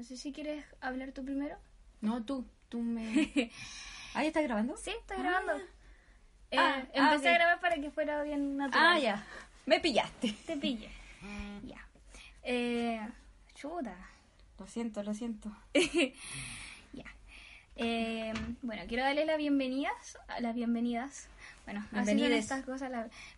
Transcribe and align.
No 0.00 0.06
sé 0.06 0.16
si 0.16 0.32
quieres 0.32 0.64
hablar 0.80 1.12
tú 1.12 1.22
primero. 1.22 1.58
No, 2.00 2.24
tú, 2.24 2.46
tú 2.70 2.80
me... 2.80 3.04
¿Ahí 4.14 4.28
estás 4.28 4.42
grabando? 4.44 4.74
Sí, 4.78 4.92
estoy 4.98 5.18
grabando. 5.18 5.58
Eh, 6.50 6.56
Ah, 6.56 6.82
ah, 6.96 7.12
empecé 7.12 7.28
a 7.28 7.34
grabar 7.34 7.60
para 7.60 7.76
que 7.76 7.90
fuera 7.90 8.22
bien 8.22 8.56
natural. 8.56 8.82
Ah, 8.82 8.98
ya. 8.98 9.26
Me 9.66 9.78
pillaste. 9.78 10.34
Te 10.46 10.56
pille. 10.56 10.88
Ya. 11.64 11.86
Eh, 12.44 13.06
chuta. 13.54 13.94
Lo 14.58 14.66
siento, 14.66 15.02
lo 15.02 15.12
siento. 15.12 15.54
Ya. 16.94 17.04
Eh, 17.76 18.32
bueno, 18.62 18.84
quiero 18.88 19.02
darles 19.02 19.26
las 19.26 19.36
bienvenidas, 19.36 20.16
las 20.40 20.54
bienvenidas. 20.54 21.28
Bueno, 21.70 21.86
Bienvenides. 21.92 22.40
estas 22.40 22.64
cosas. 22.64 22.90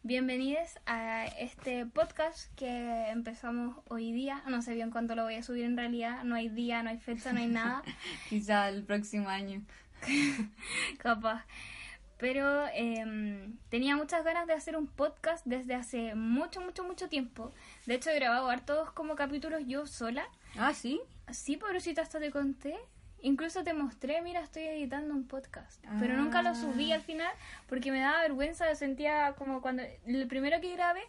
Bienvenides 0.03 0.81
a 0.87 1.27
este 1.27 1.85
podcast 1.85 2.51
que 2.57 3.11
empezamos 3.11 3.77
hoy 3.89 4.11
día. 4.11 4.43
No 4.47 4.63
sé 4.63 4.73
bien 4.73 4.91
cuándo 4.91 5.15
lo 5.15 5.25
voy 5.25 5.35
a 5.35 5.43
subir 5.43 5.65
en 5.67 5.77
realidad. 5.77 6.25
No 6.25 6.35
hay 6.35 6.49
día, 6.49 6.83
no 6.83 6.89
hay 6.89 6.97
fecha, 6.97 7.35
no 7.35 7.41
hay 7.41 7.47
nada. 7.49 7.83
Quizá 8.31 8.71
el 8.71 8.85
próximo 8.85 9.29
año. 9.29 9.61
capaz. 10.99 11.45
Pero 12.17 12.69
eh, 12.69 13.51
tenía 13.69 13.97
muchas 13.99 14.25
ganas 14.25 14.47
de 14.47 14.55
hacer 14.55 14.79
un 14.79 14.87
podcast 14.87 15.45
desde 15.45 15.75
hace 15.75 16.15
mucho, 16.15 16.63
mucho, 16.63 16.85
mucho 16.85 17.11
tiempo. 17.11 17.53
De 17.85 17.97
hecho, 17.97 18.09
he 18.09 18.15
grabado 18.15 18.49
hartos 18.49 18.93
como 18.93 19.15
capítulos 19.15 19.61
yo 19.67 19.87
sola. 19.87 20.25
Ah, 20.57 20.73
¿sí? 20.73 21.03
Sí, 21.31 21.59
pobrecita, 21.59 22.01
hasta 22.01 22.19
te 22.19 22.31
conté. 22.31 22.79
Incluso 23.23 23.63
te 23.65 23.73
mostré, 23.73 24.21
mira, 24.21 24.41
estoy 24.41 24.65
editando 24.65 25.15
un 25.15 25.27
podcast. 25.27 25.83
Pero 26.01 26.17
nunca 26.17 26.43
lo 26.43 26.55
subí 26.55 26.93
al 26.93 27.03
final 27.03 27.33
porque 27.69 27.91
me 27.93 28.01
daba 28.01 28.21
vergüenza. 28.21 28.75
Sentía 28.75 29.35
como 29.39 29.63
cuando... 29.63 29.85
El 30.07 30.27
primero 30.27 30.61
que 30.61 30.73
grabé 30.75 31.03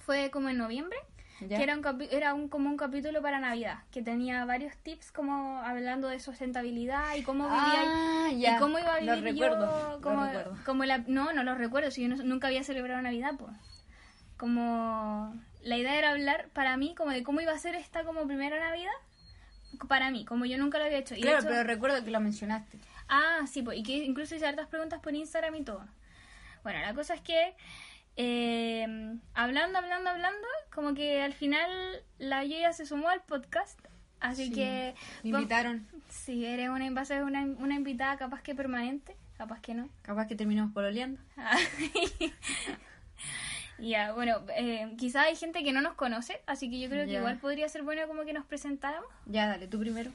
fue 0.00 0.30
como 0.30 0.48
en 0.48 0.56
noviembre. 0.58 0.96
Ya. 1.40 1.58
Que 1.58 1.64
era 1.64 1.74
un, 1.74 1.82
capi- 1.82 2.08
era 2.10 2.32
un, 2.32 2.48
como 2.48 2.70
un 2.70 2.78
capítulo 2.78 3.20
para 3.20 3.38
Navidad. 3.38 3.80
Que 3.90 4.00
tenía 4.00 4.46
varios 4.46 4.74
tips 4.78 5.12
como 5.12 5.58
hablando 5.58 6.08
de 6.08 6.18
sustentabilidad 6.20 7.14
y 7.16 7.22
cómo 7.22 7.44
vivía... 7.44 7.82
Ah, 7.84 8.28
y 8.32 8.40
ya. 8.40 8.58
cómo 8.58 8.78
iba 8.78 8.94
a 8.94 9.00
vivir 9.00 9.22
recuerdo, 9.22 9.92
yo, 9.96 10.00
como, 10.00 10.24
recuerdo. 10.24 10.56
como 10.64 10.84
la, 10.86 10.98
no, 11.06 11.34
no 11.34 11.42
lo 11.44 11.54
recuerdo, 11.54 11.90
si 11.90 12.02
yo 12.02 12.08
no- 12.08 12.22
nunca 12.24 12.46
había 12.46 12.64
celebrado 12.64 13.02
Navidad, 13.02 13.32
pues. 13.38 13.52
Como 14.38 15.34
la 15.62 15.76
idea 15.76 15.96
era 15.96 16.10
hablar 16.12 16.48
para 16.54 16.76
mí 16.78 16.94
como 16.94 17.10
de 17.10 17.22
cómo 17.22 17.40
iba 17.42 17.52
a 17.52 17.58
ser 17.58 17.74
esta 17.74 18.04
como 18.04 18.26
primera 18.26 18.58
Navidad 18.58 18.92
para 19.88 20.10
mí, 20.10 20.24
como 20.24 20.44
yo 20.46 20.58
nunca 20.58 20.78
lo 20.78 20.84
había 20.84 20.98
hecho. 20.98 21.14
Y 21.14 21.20
Claro, 21.22 21.38
hecho- 21.38 21.48
pero 21.48 21.62
recuerdo 21.64 22.04
que 22.04 22.10
lo 22.10 22.20
mencionaste. 22.20 22.78
Ah, 23.08 23.40
sí, 23.46 23.62
pues, 23.62 23.78
y 23.78 23.82
que 23.82 23.96
incluso 23.98 24.34
hice 24.34 24.46
hartas 24.46 24.66
preguntas 24.68 25.00
por 25.00 25.14
Instagram 25.14 25.54
y 25.56 25.62
todo. 25.64 25.84
Bueno, 26.62 26.80
la 26.80 26.94
cosa 26.94 27.14
es 27.14 27.20
que 27.20 27.54
eh, 28.16 28.86
hablando, 29.34 29.78
hablando, 29.78 30.10
hablando, 30.10 30.46
como 30.74 30.94
que 30.94 31.20
al 31.22 31.34
final 31.34 31.70
la 32.18 32.44
Yoya 32.44 32.72
se 32.72 32.86
sumó 32.86 33.08
al 33.08 33.20
podcast, 33.22 33.78
así 34.20 34.46
Sí. 34.46 34.52
que... 34.52 34.94
Me 35.22 35.30
invitaron. 35.30 35.86
Sí, 36.08 36.46
eres 36.46 36.70
una, 36.70 36.86
una, 37.22 37.42
una 37.44 37.74
invitada 37.74 38.16
capaz 38.16 38.40
que 38.42 38.54
permanente, 38.54 39.16
capaz 39.36 39.60
que 39.60 39.74
no. 39.74 39.88
Capaz 40.02 40.26
que 40.28 40.34
terminamos 40.34 40.72
pololeando. 40.72 41.20
Ya, 43.78 44.12
bueno, 44.12 44.40
eh, 44.56 44.94
quizá 44.98 45.22
hay 45.22 45.36
gente 45.36 45.62
que 45.62 45.72
no 45.72 45.80
nos 45.80 45.94
conoce, 45.94 46.40
así 46.46 46.70
que 46.70 46.80
yo 46.80 46.88
creo 46.88 47.06
que 47.06 47.14
igual 47.14 47.38
podría 47.38 47.68
ser 47.68 47.82
bueno 47.82 48.06
como 48.06 48.24
que 48.24 48.32
nos 48.32 48.46
presentáramos. 48.46 49.08
Ya, 49.26 49.46
dale, 49.46 49.66
tú 49.66 49.78
primero. 49.78 50.10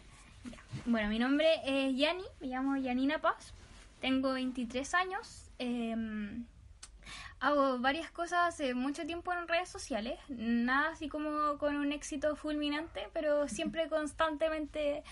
Bueno, 0.86 1.10
mi 1.10 1.20
nombre 1.20 1.48
es 1.66 1.96
Yani, 1.96 2.24
me 2.40 2.48
llamo 2.48 2.76
Yanina 2.76 3.20
Paz, 3.20 3.54
tengo 4.00 4.34
23 4.34 4.94
años, 4.96 5.52
eh, 5.60 5.96
hago 7.42 7.80
varias 7.80 8.10
cosas 8.12 8.54
hace 8.54 8.74
mucho 8.74 9.06
tiempo 9.06 9.34
en 9.34 9.48
redes 9.48 9.68
sociales, 9.68 10.20
nada 10.30 10.90
así 10.90 11.10
como 11.10 11.58
con 11.58 11.76
un 11.76 11.92
éxito 11.92 12.36
fulminante, 12.36 13.10
pero 13.14 13.48
siempre 13.48 13.90
constantemente 13.90 15.04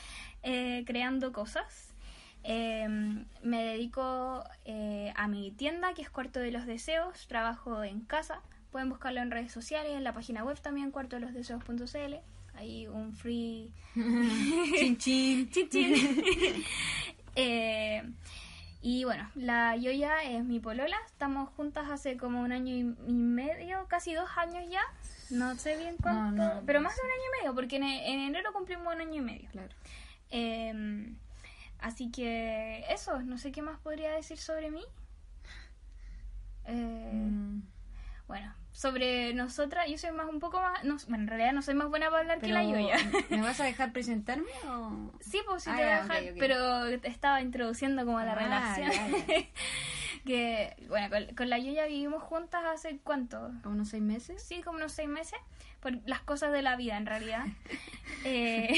eh, 0.44 0.84
creando 0.86 1.34
cosas. 1.34 1.89
Eh, 2.44 2.88
me 3.44 3.64
dedico 3.64 4.44
eh, 4.66 5.14
a 5.16 5.28
mi 5.28 5.52
tienda, 5.52 5.94
que 5.94 6.02
es 6.02 6.10
Cuarto 6.10 6.40
de 6.40 6.52
los 6.52 6.66
Deseos, 6.66 7.28
trabajo 7.28 7.84
en 7.84 8.02
casa, 8.02 8.42
pueden 8.72 8.90
buscarlo 8.90 9.22
en 9.22 9.32
redes 9.32 9.52
sociales, 9.52 9.94
en 9.94 10.04
la 10.04 10.14
página 10.14 10.44
web 10.44 10.60
también, 10.60 10.92
cuartodelosdeseos.cl, 10.92 12.16
hay 12.56 12.88
un 12.88 13.14
free 13.14 13.72
Chin, 13.94 14.98
chin. 14.98 15.50
Chin, 15.52 15.70
chin. 15.70 16.64
Eh, 17.36 18.04
y 18.82 19.06
bueno, 19.06 19.30
la 19.36 19.76
Yoya 19.78 20.24
es 20.24 20.44
mi 20.44 20.60
polola. 20.60 20.98
Estamos 21.06 21.48
juntas 21.56 21.90
hace 21.90 22.18
como 22.18 22.42
un 22.42 22.52
año 22.52 22.76
y, 22.76 22.84
medio, 22.84 23.86
casi 23.88 24.14
dos 24.14 24.30
años 24.36 24.66
ya. 24.70 24.82
No 25.30 25.56
sé 25.56 25.78
bien 25.78 25.96
cuánto, 26.02 26.42
No, 26.42 26.56
no, 26.56 26.62
pero 26.66 26.82
más 26.82 26.96
de 26.96 27.02
un 27.02 27.12
año 27.12 27.22
y 27.22 27.40
medio, 27.40 27.56
porque 27.56 27.76
en, 27.78 27.84
en 27.84 28.20
enero 28.20 28.52
cumplimos 28.52 28.94
un 28.94 29.00
año 29.00 29.16
y 29.16 29.22
medio. 29.22 29.50
Claro. 29.52 29.74
Así 31.80 32.12
que 32.12 32.84
eso, 32.90 33.22
no 33.22 33.38
sé 33.38 33.52
qué 33.52 33.62
más 33.62 33.80
podría 33.80 34.12
decir 34.12 34.38
sobre 34.38 34.70
mí. 34.72 34.84
Eh, 36.66 37.12
Mm, 37.30 37.62
Bueno, 38.28 38.54
sobre 38.72 39.34
nosotras, 39.34 39.88
yo 39.90 39.98
soy 39.98 40.12
más 40.12 40.28
un 40.30 40.40
poco 40.40 40.62
más, 40.62 40.84
no, 40.84 40.98
bueno, 41.08 41.24
en 41.24 41.28
realidad 41.28 41.52
no 41.54 41.64
soy 41.64 41.74
más 41.74 41.90
buena 41.90 42.10
para 42.10 42.22
hablar 42.22 42.40
que 42.40 42.50
la 42.50 42.64
Yoya. 42.64 42.96
¿Me 43.30 43.42
vas 43.42 43.60
a 43.60 43.64
dejar 43.64 43.92
presentarme 43.92 44.52
o...? 44.68 45.12
Sí, 45.20 45.40
pues 45.48 45.64
sí 45.64 45.70
Ah, 45.74 45.76
te 45.78 45.84
voy 45.84 45.92
a 45.92 46.02
dejar, 46.04 46.24
pero 46.38 47.00
te 47.00 47.08
estaba 47.08 47.42
introduciendo 47.42 48.06
como 48.06 48.20
a 48.20 48.26
la 48.26 48.34
Ah, 48.34 48.36
relación. 48.36 48.92
que, 50.26 50.76
bueno, 50.90 51.10
con, 51.10 51.36
con 51.36 51.50
la 51.50 51.58
Yoya 51.58 51.88
vivimos 51.88 52.22
juntas 52.22 52.64
hace 52.66 53.00
cuánto? 53.00 53.52
¿Como 53.64 53.74
unos 53.76 53.90
seis 53.90 54.04
meses? 54.04 54.44
Sí, 54.44 54.62
como 54.62 54.78
unos 54.78 54.92
seis 54.92 55.10
meses, 55.10 55.40
por 55.80 55.94
las 56.08 56.22
cosas 56.22 56.52
de 56.52 56.62
la 56.62 56.76
vida 56.76 56.98
en 56.98 57.06
realidad. 57.08 57.46
Eh, 58.26 58.74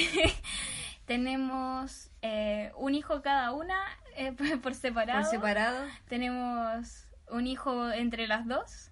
tenemos 1.06 2.10
eh, 2.22 2.72
un 2.78 2.96
hijo 2.96 3.22
cada 3.22 3.52
una 3.52 3.80
eh, 4.16 4.32
por, 4.62 4.76
separado. 4.76 5.22
Por 5.22 5.30
separado. 5.30 5.86
Tenemos 6.08 7.06
un 7.30 7.48
hijo 7.48 7.90
entre 7.92 8.28
las 8.28 8.46
dos 8.48 8.90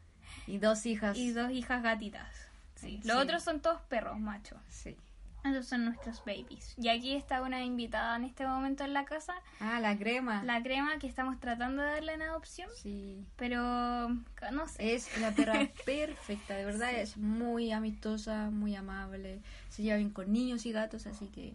Y 0.47 0.57
dos 0.57 0.85
hijas. 0.85 1.17
y 1.17 1.31
dos 1.31 1.51
hijas 1.51 1.83
gatitas. 1.83 2.27
Sí. 2.75 2.99
Sí. 3.01 3.07
Los 3.07 3.17
otros 3.17 3.43
son 3.43 3.59
todos 3.59 3.81
perros 3.81 4.19
machos. 4.19 4.59
Sí. 4.69 4.95
Esos 5.43 5.67
son 5.67 5.85
nuestros 5.85 6.19
babies. 6.25 6.75
Y 6.77 6.89
aquí 6.89 7.15
está 7.15 7.41
una 7.41 7.63
invitada 7.63 8.17
en 8.17 8.25
este 8.25 8.45
momento 8.45 8.83
en 8.83 8.93
la 8.93 9.05
casa, 9.05 9.33
Ah, 9.61 9.79
la 9.79 9.97
crema. 9.97 10.43
la 10.43 10.61
crema 10.61 10.99
que 10.99 11.07
estamos 11.07 11.39
tratando 11.39 11.81
de 11.81 11.91
darle 11.91 12.13
en 12.13 12.21
adopción, 12.23 12.69
Sí. 12.75 13.25
pero 13.37 14.09
no 14.09 14.67
sé. 14.67 14.95
Es 14.95 15.17
la 15.21 15.31
perra 15.31 15.53
perfecta, 15.85 16.55
de 16.55 16.65
verdad. 16.65 16.91
Es 16.93 17.15
muy 17.15 17.71
amistosa, 17.71 18.49
muy 18.51 18.75
amable. 18.75 19.39
Se 19.69 19.81
lleva 19.81 19.95
bien 19.97 20.09
con 20.09 20.31
niños 20.31 20.65
y 20.65 20.73
gatos, 20.73 21.07
así 21.07 21.27
que... 21.27 21.53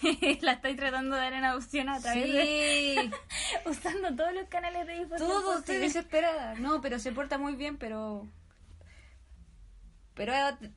la 0.42 0.52
estoy 0.52 0.76
tratando 0.76 1.16
de 1.16 1.22
dar 1.22 1.32
en 1.32 1.44
adopción 1.44 1.88
a 1.88 2.00
través 2.00 2.32
de 2.32 2.42
Sí. 2.42 3.10
usando 3.66 4.14
todos 4.14 4.34
los 4.34 4.48
canales 4.48 4.86
de 4.86 4.94
difusión. 4.94 5.28
Todo 5.28 5.58
estoy 5.58 5.76
desesperada. 5.76 6.54
No, 6.56 6.80
pero 6.80 6.98
se 6.98 7.12
porta 7.12 7.38
muy 7.38 7.56
bien, 7.56 7.76
pero... 7.76 8.26
Pero 10.14 10.32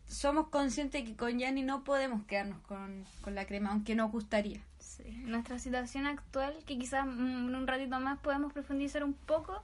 somos 0.06 0.50
conscientes 0.50 1.04
que 1.06 1.16
con 1.16 1.40
Yanni 1.40 1.64
no 1.64 1.86
podemos 1.86 2.26
quedarnos 2.26 2.60
con, 2.62 3.06
con 3.22 3.36
la 3.36 3.46
crema, 3.46 3.72
aunque 3.72 3.96
nos 3.96 4.12
gustaría. 4.12 4.62
Sí, 4.80 5.04
Nuestra 5.24 5.60
situación 5.60 6.08
actual, 6.08 6.54
que 6.66 6.78
quizás 6.78 7.06
mm, 7.06 7.48
en 7.48 7.56
un 7.56 7.66
ratito 7.66 7.98
más 8.02 8.20
podemos 8.20 8.52
profundizar 8.52 9.02
un 9.02 9.14
poco, 9.14 9.64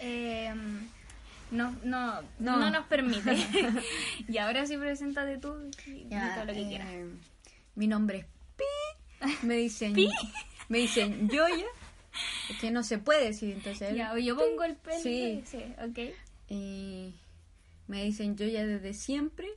eh, 0.00 0.52
no, 1.52 1.70
no, 1.84 2.22
no. 2.40 2.56
No. 2.56 2.70
nos 2.70 2.86
permite. 2.86 3.36
y 4.28 4.38
ahora 4.38 4.66
sí, 4.66 4.76
preséntate 4.76 5.38
tú 5.38 5.70
y 5.86 6.08
Ya, 6.08 6.34
todo 6.34 6.46
lo 6.46 6.52
que 6.52 6.62
eh, 6.62 6.68
quieras. 6.68 6.88
Mi 7.76 7.86
nombre 7.86 8.18
es 8.18 8.26
Pi. 8.56 9.36
Me 9.46 9.56
dicen... 9.56 9.94
Me 10.68 10.78
dicen 10.78 11.28
Yoya. 11.28 11.66
Es 12.50 12.58
que 12.58 12.70
no 12.70 12.82
se 12.82 12.98
puede 12.98 13.24
decir, 13.26 13.54
entonces... 13.54 13.94
Ya, 13.94 14.12
o 14.12 14.18
yo 14.18 14.36
pongo 14.36 14.64
el 14.64 14.76
pelo. 14.76 14.98
Sí. 15.00 15.42
sí 15.46 15.58
ok. 15.82 16.14
Y 16.48 17.14
me 17.86 18.04
dicen 18.04 18.36
yo 18.36 18.46
ya 18.46 18.64
desde 18.64 18.94
siempre. 18.94 19.48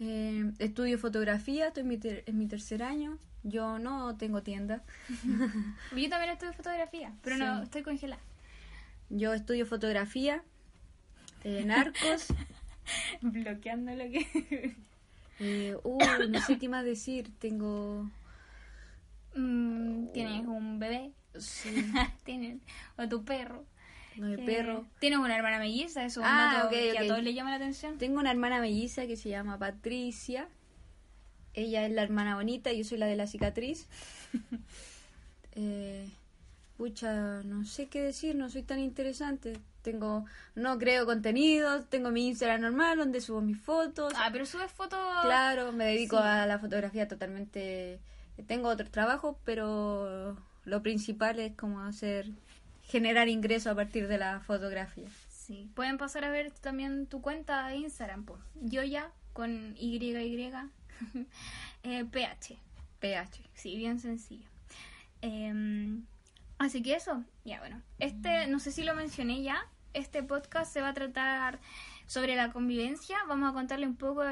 Eh, 0.00 0.50
estudio 0.58 0.98
fotografía, 0.98 1.68
estoy 1.68 1.82
en 1.82 1.88
mi, 1.88 1.96
ter- 1.96 2.24
en 2.26 2.38
mi 2.38 2.46
tercer 2.46 2.82
año. 2.82 3.18
Yo 3.44 3.78
no 3.78 4.16
tengo 4.16 4.42
tienda. 4.42 4.82
Yo 5.96 6.08
también 6.10 6.32
estudio 6.32 6.52
fotografía, 6.52 7.12
pero 7.22 7.36
no, 7.36 7.62
estoy 7.62 7.82
congelada. 7.82 8.20
Yo 9.08 9.32
estudio 9.32 9.66
fotografía 9.66 10.42
en 11.44 11.70
arcos. 11.70 12.26
Bloqueando 13.20 13.92
lo 13.94 14.04
que... 14.10 14.74
Eh, 15.40 15.76
uh, 15.82 16.00
no 16.28 16.40
sé 16.40 16.58
qué 16.58 16.68
más 16.68 16.84
decir. 16.84 17.30
Tengo 17.38 18.08
Mm, 19.34 20.08
tienes 20.12 20.46
un 20.46 20.78
bebé. 20.78 21.12
Sí. 21.38 21.68
tienes, 22.24 22.58
o 22.96 23.08
tu 23.08 23.24
perro. 23.24 23.64
No, 24.16 24.28
el 24.28 24.40
Eh, 24.40 24.46
perro. 24.46 24.86
Tienes 24.98 25.18
una 25.18 25.36
hermana 25.36 25.58
melliza, 25.58 26.04
eso 26.04 26.20
es 26.20 26.26
Ah, 26.28 26.68
que 26.70 26.98
a 26.98 27.06
todos 27.06 27.22
les 27.22 27.34
llama 27.34 27.50
la 27.50 27.56
atención. 27.56 27.98
Tengo 27.98 28.18
una 28.18 28.30
hermana 28.30 28.60
melliza 28.60 29.06
que 29.06 29.16
se 29.16 29.28
llama 29.28 29.58
Patricia. 29.58 30.48
Ella 31.52 31.84
es 31.86 31.92
la 31.92 32.02
hermana 32.02 32.34
bonita, 32.36 32.72
yo 32.72 32.84
soy 32.84 32.98
la 32.98 33.06
de 33.06 33.16
la 33.16 33.26
cicatriz. 33.26 33.88
eh, 35.52 36.08
pucha, 36.76 37.42
no 37.42 37.64
sé 37.64 37.86
qué 37.88 38.02
decir, 38.02 38.34
no 38.36 38.48
soy 38.48 38.62
tan 38.62 38.78
interesante. 38.80 39.58
Tengo, 39.82 40.24
no 40.56 40.78
creo 40.78 41.06
contenido, 41.06 41.84
tengo 41.84 42.10
mi 42.10 42.26
Instagram 42.28 42.60
normal 42.60 42.98
donde 42.98 43.20
subo 43.20 43.40
mis 43.40 43.60
fotos. 43.60 44.12
Ah, 44.16 44.30
pero 44.32 44.44
subes 44.44 44.70
fotos. 44.72 44.98
Claro, 45.22 45.72
me 45.72 45.84
dedico 45.86 46.16
Sí. 46.16 46.22
a 46.24 46.46
la 46.46 46.58
fotografía 46.58 47.06
totalmente. 47.06 48.00
Tengo 48.46 48.68
otros 48.68 48.90
trabajos, 48.90 49.36
pero 49.44 50.36
lo 50.64 50.82
principal 50.82 51.38
es 51.38 51.54
como 51.54 51.80
hacer, 51.82 52.26
generar 52.82 53.28
ingresos 53.28 53.68
a 53.72 53.74
partir 53.76 54.08
de 54.08 54.18
la 54.18 54.40
fotografía. 54.40 55.08
Sí. 55.28 55.70
Pueden 55.74 55.96
pasar 55.98 56.24
a 56.24 56.30
ver 56.30 56.50
también 56.50 57.06
tu 57.06 57.20
cuenta 57.22 57.68
de 57.68 57.76
Instagram, 57.76 58.24
pues. 58.24 58.40
Yo 58.62 58.82
ya, 58.82 59.12
con 59.32 59.76
YY, 59.76 60.50
eh, 61.84 62.04
PH. 62.04 62.58
PH. 62.98 63.40
Sí, 63.54 63.76
bien 63.76 64.00
sencillo. 64.00 64.48
Em, 65.22 66.04
así 66.58 66.82
que 66.82 66.94
eso, 66.94 67.24
ya 67.44 67.60
bueno. 67.60 67.82
Este, 67.98 68.46
no 68.46 68.58
sé 68.58 68.72
si 68.72 68.84
lo 68.84 68.94
mencioné 68.94 69.42
ya, 69.42 69.66
este 69.94 70.22
podcast 70.22 70.72
se 70.72 70.80
va 70.80 70.88
a 70.88 70.94
tratar 70.94 71.58
sobre 72.06 72.36
la 72.36 72.52
convivencia. 72.52 73.16
Vamos 73.28 73.50
a 73.50 73.52
contarle 73.52 73.86
un 73.86 73.96
poco 73.96 74.22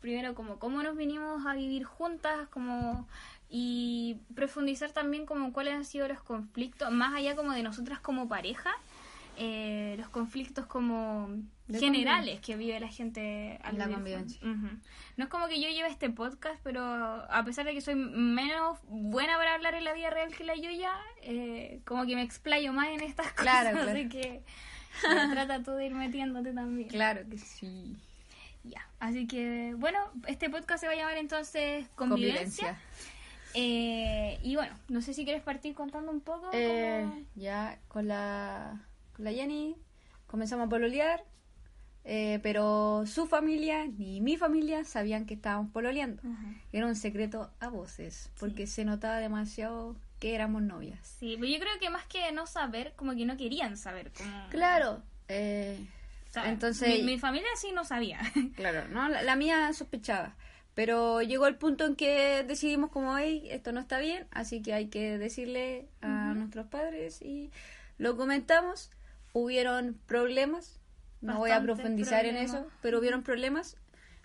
primero, 0.00 0.34
como 0.34 0.58
cómo 0.58 0.82
nos 0.82 0.96
vinimos 0.96 1.46
a 1.46 1.54
vivir 1.54 1.84
juntas, 1.84 2.48
como 2.48 3.08
y 3.50 4.18
profundizar 4.34 4.90
también 4.92 5.24
como 5.24 5.52
cuáles 5.52 5.74
han 5.74 5.84
sido 5.84 6.06
los 6.06 6.20
conflictos, 6.20 6.90
más 6.90 7.14
allá 7.14 7.34
como 7.34 7.52
de 7.52 7.62
nosotras 7.62 7.98
como 7.98 8.28
pareja, 8.28 8.70
eh, 9.40 9.94
los 9.98 10.08
conflictos 10.08 10.66
como 10.66 11.28
De 11.68 11.78
generales 11.78 12.40
que 12.40 12.56
vive 12.56 12.78
la 12.80 12.88
gente 12.88 13.58
al 13.62 13.78
La 13.78 13.88
convivencia. 13.88 14.40
Ujú. 14.42 14.68
No 15.16 15.24
es 15.24 15.30
como 15.30 15.46
que 15.48 15.60
yo 15.60 15.68
lleve 15.68 15.88
este 15.88 16.10
podcast, 16.10 16.60
pero 16.64 16.82
a 16.82 17.44
pesar 17.44 17.64
de 17.64 17.72
que 17.74 17.80
soy 17.80 17.94
menos 17.94 18.78
buena 18.88 19.36
para 19.36 19.54
hablar 19.54 19.74
en 19.74 19.84
la 19.84 19.92
vida 19.92 20.10
real 20.10 20.34
que 20.34 20.44
la 20.44 20.54
Yoya, 20.56 20.92
eh, 21.22 21.80
como 21.84 22.04
que 22.06 22.14
me 22.16 22.22
explayo 22.22 22.72
más 22.72 22.88
en 22.88 23.00
estas 23.00 23.26
cosas, 23.32 23.42
Claro, 23.42 23.70
claro. 23.72 23.90
así 23.92 24.08
que 24.08 24.42
trata 25.32 25.62
tú 25.62 25.72
de 25.72 25.86
ir 25.86 25.94
metiéndote 25.94 26.52
también. 26.52 26.88
Claro 26.88 27.22
que 27.30 27.38
sí. 27.38 27.96
Ya, 28.64 28.86
así 28.98 29.26
que 29.26 29.74
bueno, 29.78 29.98
este 30.26 30.50
podcast 30.50 30.80
se 30.80 30.86
va 30.88 30.92
a 30.92 30.96
llamar 30.96 31.16
entonces 31.16 31.86
Convivencia. 31.94 32.76
Eh, 33.54 34.38
y 34.42 34.56
bueno, 34.56 34.74
no 34.88 35.00
sé 35.00 35.14
si 35.14 35.24
quieres 35.24 35.42
partir 35.42 35.74
contando 35.74 36.10
un 36.12 36.20
poco. 36.20 36.50
Eh, 36.52 37.04
cómo- 37.08 37.22
ya 37.34 37.78
con 37.88 38.06
la, 38.08 38.80
con 39.18 39.24
la 39.24 39.32
Jenny 39.32 39.76
comenzamos 40.28 40.66
a 40.66 40.68
pololear, 40.70 41.24
eh, 42.04 42.38
pero 42.40 43.04
su 43.04 43.26
familia 43.26 43.84
ni 43.86 44.20
mi 44.20 44.36
familia 44.36 44.84
sabían 44.84 45.26
que 45.26 45.34
estábamos 45.34 45.72
pololeando. 45.72 46.22
Ajá. 46.22 46.54
Era 46.72 46.86
un 46.86 46.94
secreto 46.94 47.50
a 47.58 47.68
voces, 47.68 48.30
porque 48.38 48.68
se 48.68 48.84
notaba 48.84 49.18
demasiado 49.18 49.96
que 50.20 50.36
éramos 50.36 50.62
novias. 50.62 51.16
Sí, 51.18 51.36
pero 51.40 51.52
yo 51.52 51.58
creo 51.58 51.78
que 51.80 51.90
más 51.90 52.06
que 52.06 52.30
no 52.30 52.46
saber, 52.46 52.92
como 52.94 53.16
que 53.16 53.26
no 53.26 53.36
querían 53.36 53.76
saber. 53.76 54.12
Como... 54.12 54.48
Claro, 54.50 55.02
eh, 55.26 55.84
O 56.28 56.32
sea, 56.32 56.48
entonces, 56.48 57.00
mi, 57.00 57.02
mi 57.02 57.18
familia 57.18 57.48
sí 57.56 57.72
no 57.72 57.84
sabía. 57.84 58.20
claro, 58.54 58.86
no, 58.88 59.08
la, 59.08 59.22
la 59.22 59.34
mía 59.34 59.72
sospechaba. 59.72 60.36
Pero 60.74 61.22
llegó 61.22 61.48
el 61.48 61.56
punto 61.56 61.86
en 61.86 61.96
que 61.96 62.44
decidimos 62.46 62.90
como, 62.90 63.18
hey, 63.18 63.48
esto 63.50 63.72
no 63.72 63.80
está 63.80 63.98
bien, 63.98 64.28
así 64.30 64.62
que 64.62 64.74
hay 64.74 64.86
que 64.90 65.18
decirle 65.18 65.88
a 66.02 66.34
nuestros 66.34 66.68
padres 66.68 67.20
y 67.20 67.50
lo 67.96 68.16
comentamos. 68.16 68.92
Hubieron 69.32 69.98
problemas, 70.06 70.80
no 71.20 71.38
voy 71.38 71.50
a 71.50 71.56
profundizar 71.62 72.24
en 72.26 72.36
eso, 72.36 72.66
pero 72.82 72.98
hubieron 72.98 73.22
problemas 73.22 73.76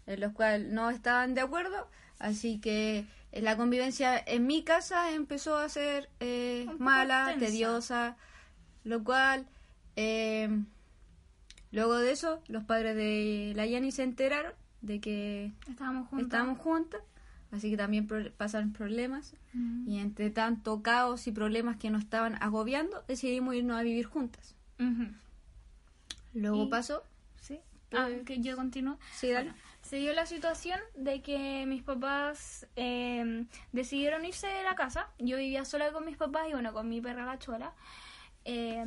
en 0.08 0.20
los 0.20 0.32
cuales 0.34 0.68
no 0.72 0.90
estaban 0.90 1.34
de 1.34 1.42
acuerdo, 1.42 1.88
así 2.20 2.60
que 2.60 3.06
eh, 3.32 3.42
la 3.42 3.56
convivencia 3.58 4.18
en 4.26 4.46
mi 4.48 4.64
casa 4.64 5.12
empezó 5.12 5.58
a 5.58 5.68
ser 5.70 6.10
eh, 6.20 6.68
mala, 6.78 7.26
tensa. 7.32 7.46
tediosa, 7.46 8.18
lo 8.84 9.04
cual 9.04 9.46
eh, 9.96 10.50
luego 11.72 11.96
de 11.98 12.12
eso 12.12 12.42
los 12.48 12.64
padres 12.64 12.96
de 12.96 13.54
la 13.56 13.66
Yanni 13.66 13.92
se 13.92 14.04
enteraron 14.04 14.54
de 14.82 15.00
que 15.00 15.52
Estábamos 16.26 16.58
juntas, 16.60 17.02
así 17.52 17.70
que 17.72 17.78
también 17.78 18.08
pro- 18.08 18.32
pasaron 18.38 18.74
problemas. 18.74 19.34
Y 19.88 20.00
entre 20.00 20.32
tanto 20.32 20.82
caos 20.82 21.28
y 21.28 21.32
problemas 21.32 21.78
que 21.78 21.92
nos 21.92 22.02
estaban 22.04 22.36
agobiando 22.42 23.04
decidimos 23.08 23.54
irnos 23.56 23.78
a 23.80 23.84
vivir 23.84 24.06
juntas. 24.08 24.56
Luego 26.34 26.64
Y- 26.64 26.70
pasó, 26.70 27.04
Sí. 27.42 27.60
Ah, 27.92 28.10
que 28.25 28.40
yo 28.40 28.56
continúo. 28.56 28.98
sí, 29.14 29.30
dale. 29.31 29.50
Bueno, 29.52 29.64
se 29.84 29.98
dio 29.98 30.14
la 30.14 30.25
situación 30.25 30.80
de 30.96 31.22
que 31.22 31.66
mis 31.68 31.84
papás 31.84 32.66
eh, 32.75 33.46
decidieron 33.72 34.25
irse 34.25 34.48
de 34.48 34.64
la 34.64 34.75
casa. 34.75 35.10
Yo 35.20 35.38
vivía 35.38 35.64
sola 35.66 35.92
con 35.92 36.06
mis 36.06 36.18
papás 36.18 36.48
y 36.50 36.54
bueno, 36.54 36.74
con 36.74 36.90
mi 36.90 37.02
perra 37.02 37.25
la 37.25 37.38
chola. 37.38 37.74
Eh, 38.46 38.84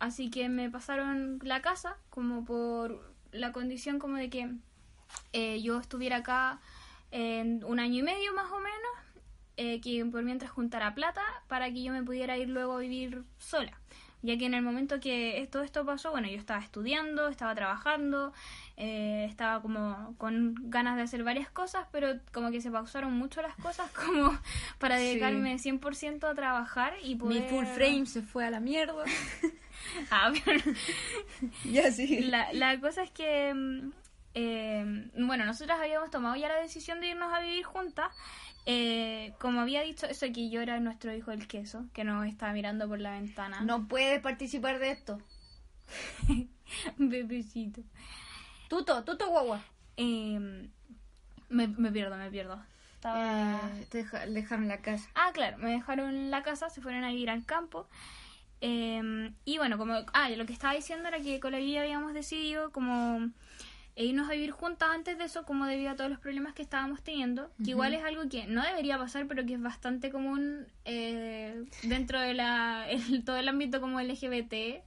así 0.00 0.30
que 0.30 0.48
me 0.48 0.68
pasaron 0.70 1.38
la 1.42 1.62
casa 1.62 1.96
como 2.10 2.44
por 2.44 3.10
la 3.32 3.52
condición 3.52 3.98
como 3.98 4.16
de 4.16 4.28
que 4.30 4.50
eh, 5.32 5.62
yo 5.62 5.78
estuviera 5.80 6.18
acá 6.18 6.60
en 7.10 7.64
un 7.64 7.80
año 7.80 8.00
y 8.00 8.02
medio 8.02 8.34
más 8.34 8.50
o 8.52 8.58
menos, 8.58 9.22
eh, 9.56 9.80
que 9.80 10.04
por 10.04 10.22
mientras 10.24 10.50
juntara 10.50 10.94
plata 10.94 11.22
para 11.48 11.70
que 11.72 11.82
yo 11.82 11.92
me 11.92 12.02
pudiera 12.02 12.36
ir 12.36 12.48
luego 12.50 12.74
a 12.74 12.80
vivir 12.80 13.22
sola. 13.38 13.72
Ya 14.22 14.38
que 14.38 14.46
en 14.46 14.54
el 14.54 14.62
momento 14.62 15.00
que 15.00 15.48
todo 15.50 15.62
esto 15.62 15.84
pasó, 15.84 16.12
bueno, 16.12 16.28
yo 16.28 16.38
estaba 16.38 16.60
estudiando, 16.60 17.26
estaba 17.28 17.54
trabajando, 17.56 18.32
eh, 18.76 19.26
estaba 19.28 19.60
como 19.60 20.14
con 20.16 20.54
ganas 20.70 20.96
de 20.96 21.02
hacer 21.02 21.24
varias 21.24 21.50
cosas, 21.50 21.86
pero 21.90 22.20
como 22.32 22.50
que 22.52 22.60
se 22.60 22.70
pausaron 22.70 23.12
mucho 23.12 23.42
las 23.42 23.56
cosas 23.56 23.90
como 24.06 24.38
para 24.78 24.96
Sí. 24.98 25.04
dedicarme 25.06 25.58
100% 25.58 26.24
a 26.28 26.34
trabajar 26.34 26.94
y 27.02 27.16
Mi 27.16 27.40
poder... 27.40 27.48
full 27.48 27.64
frame 27.66 28.06
se 28.06 28.22
fue 28.22 28.44
a 28.46 28.50
la 28.50 28.60
mierda. 28.60 29.04
Ah, 30.10 30.32
pero 30.44 30.60
ya 31.64 31.90
sí. 31.90 32.20
la, 32.20 32.52
la 32.52 32.78
cosa 32.80 33.02
es 33.02 33.10
que, 33.10 33.52
mm, 33.52 33.90
eh, 34.34 35.10
bueno, 35.18 35.44
nosotras 35.44 35.80
habíamos 35.80 36.10
tomado 36.10 36.36
ya 36.36 36.48
la 36.48 36.56
decisión 36.60 37.00
de 37.00 37.08
irnos 37.08 37.32
a 37.32 37.40
vivir 37.40 37.64
juntas. 37.64 38.14
Eh, 38.64 39.32
como 39.40 39.60
había 39.60 39.82
dicho, 39.82 40.06
eso 40.06 40.26
que 40.32 40.48
yo 40.50 40.60
era 40.60 40.78
nuestro 40.80 41.12
hijo 41.14 41.32
el 41.32 41.46
queso, 41.48 41.84
que 41.92 42.04
nos 42.04 42.26
estaba 42.26 42.52
mirando 42.52 42.88
por 42.88 43.00
la 43.00 43.12
ventana. 43.12 43.60
No 43.62 43.88
puedes 43.88 44.20
participar 44.20 44.78
de 44.78 44.90
esto. 44.92 45.20
Bebecito. 46.96 47.82
Tuto, 48.68 49.04
tuto 49.04 49.28
guagua. 49.28 49.62
Eh, 49.96 50.68
me, 51.48 51.68
me 51.68 51.90
pierdo, 51.92 52.16
me 52.16 52.30
pierdo. 52.30 52.62
Estaba... 52.94 53.60
Eh, 53.78 53.86
te 53.90 53.98
deja- 53.98 54.26
dejaron 54.26 54.68
la 54.68 54.78
casa. 54.78 55.08
Ah, 55.14 55.30
claro, 55.34 55.58
me 55.58 55.70
dejaron 55.70 56.30
la 56.30 56.42
casa, 56.42 56.70
se 56.70 56.80
fueron 56.80 57.04
a 57.04 57.08
vivir 57.10 57.30
al 57.30 57.44
campo. 57.44 57.88
Eh, 58.60 59.32
y 59.44 59.58
bueno, 59.58 59.76
como. 59.76 59.94
Ah, 60.14 60.28
lo 60.30 60.46
que 60.46 60.52
estaba 60.52 60.72
diciendo 60.74 61.08
era 61.08 61.18
que 61.20 61.40
con 61.40 61.50
la 61.52 61.58
Guía 61.58 61.80
habíamos 61.82 62.14
decidido 62.14 62.70
como 62.70 63.30
eh, 63.96 64.04
irnos 64.06 64.28
a 64.28 64.32
vivir 64.32 64.50
juntas 64.52 64.88
antes 64.90 65.18
de 65.18 65.24
eso, 65.24 65.44
como 65.44 65.66
debido 65.66 65.90
a 65.90 65.96
todos 65.96 66.10
los 66.10 66.18
problemas 66.18 66.54
que 66.54 66.62
estábamos 66.62 67.02
teniendo. 67.02 67.50
Que 67.64 67.70
igual 67.70 67.92
es 67.94 68.04
algo 68.04 68.28
que 68.28 68.46
no 68.46 68.62
debería 68.62 68.98
pasar, 68.98 69.26
pero 69.26 69.44
que 69.44 69.54
es 69.54 69.60
bastante 69.62 70.10
común 70.10 70.66
eh, 70.84 71.64
dentro 71.82 72.20
de 72.20 72.34
la, 72.34 72.86
el- 72.90 73.24
todo 73.24 73.36
el 73.36 73.48
ámbito 73.48 73.80
como 73.80 74.00
LGBT. 74.00 74.82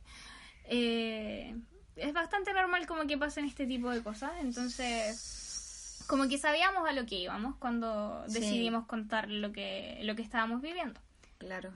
Eh, 0.68 1.56
es 1.96 2.14
bastante 2.14 2.52
normal 2.54 2.86
como 2.88 3.06
que 3.08 3.18
pasen 3.18 3.46
este 3.46 3.66
tipo 3.68 3.90
de 3.90 4.02
cosas. 4.04 4.32
Entonces 4.42 6.04
como 6.08 6.28
que 6.28 6.38
sabíamos 6.38 6.88
a 6.88 6.94
lo 6.94 7.06
que 7.08 7.16
íbamos 7.16 7.56
cuando 7.56 8.24
Sí. 8.28 8.40
decidimos 8.40 8.86
contar 8.86 9.30
lo 9.30 9.52
que 9.52 10.00
lo 10.04 10.16
que 10.16 10.22
estábamos 10.22 10.62
viviendo. 10.62 11.00
Claro. 11.40 11.72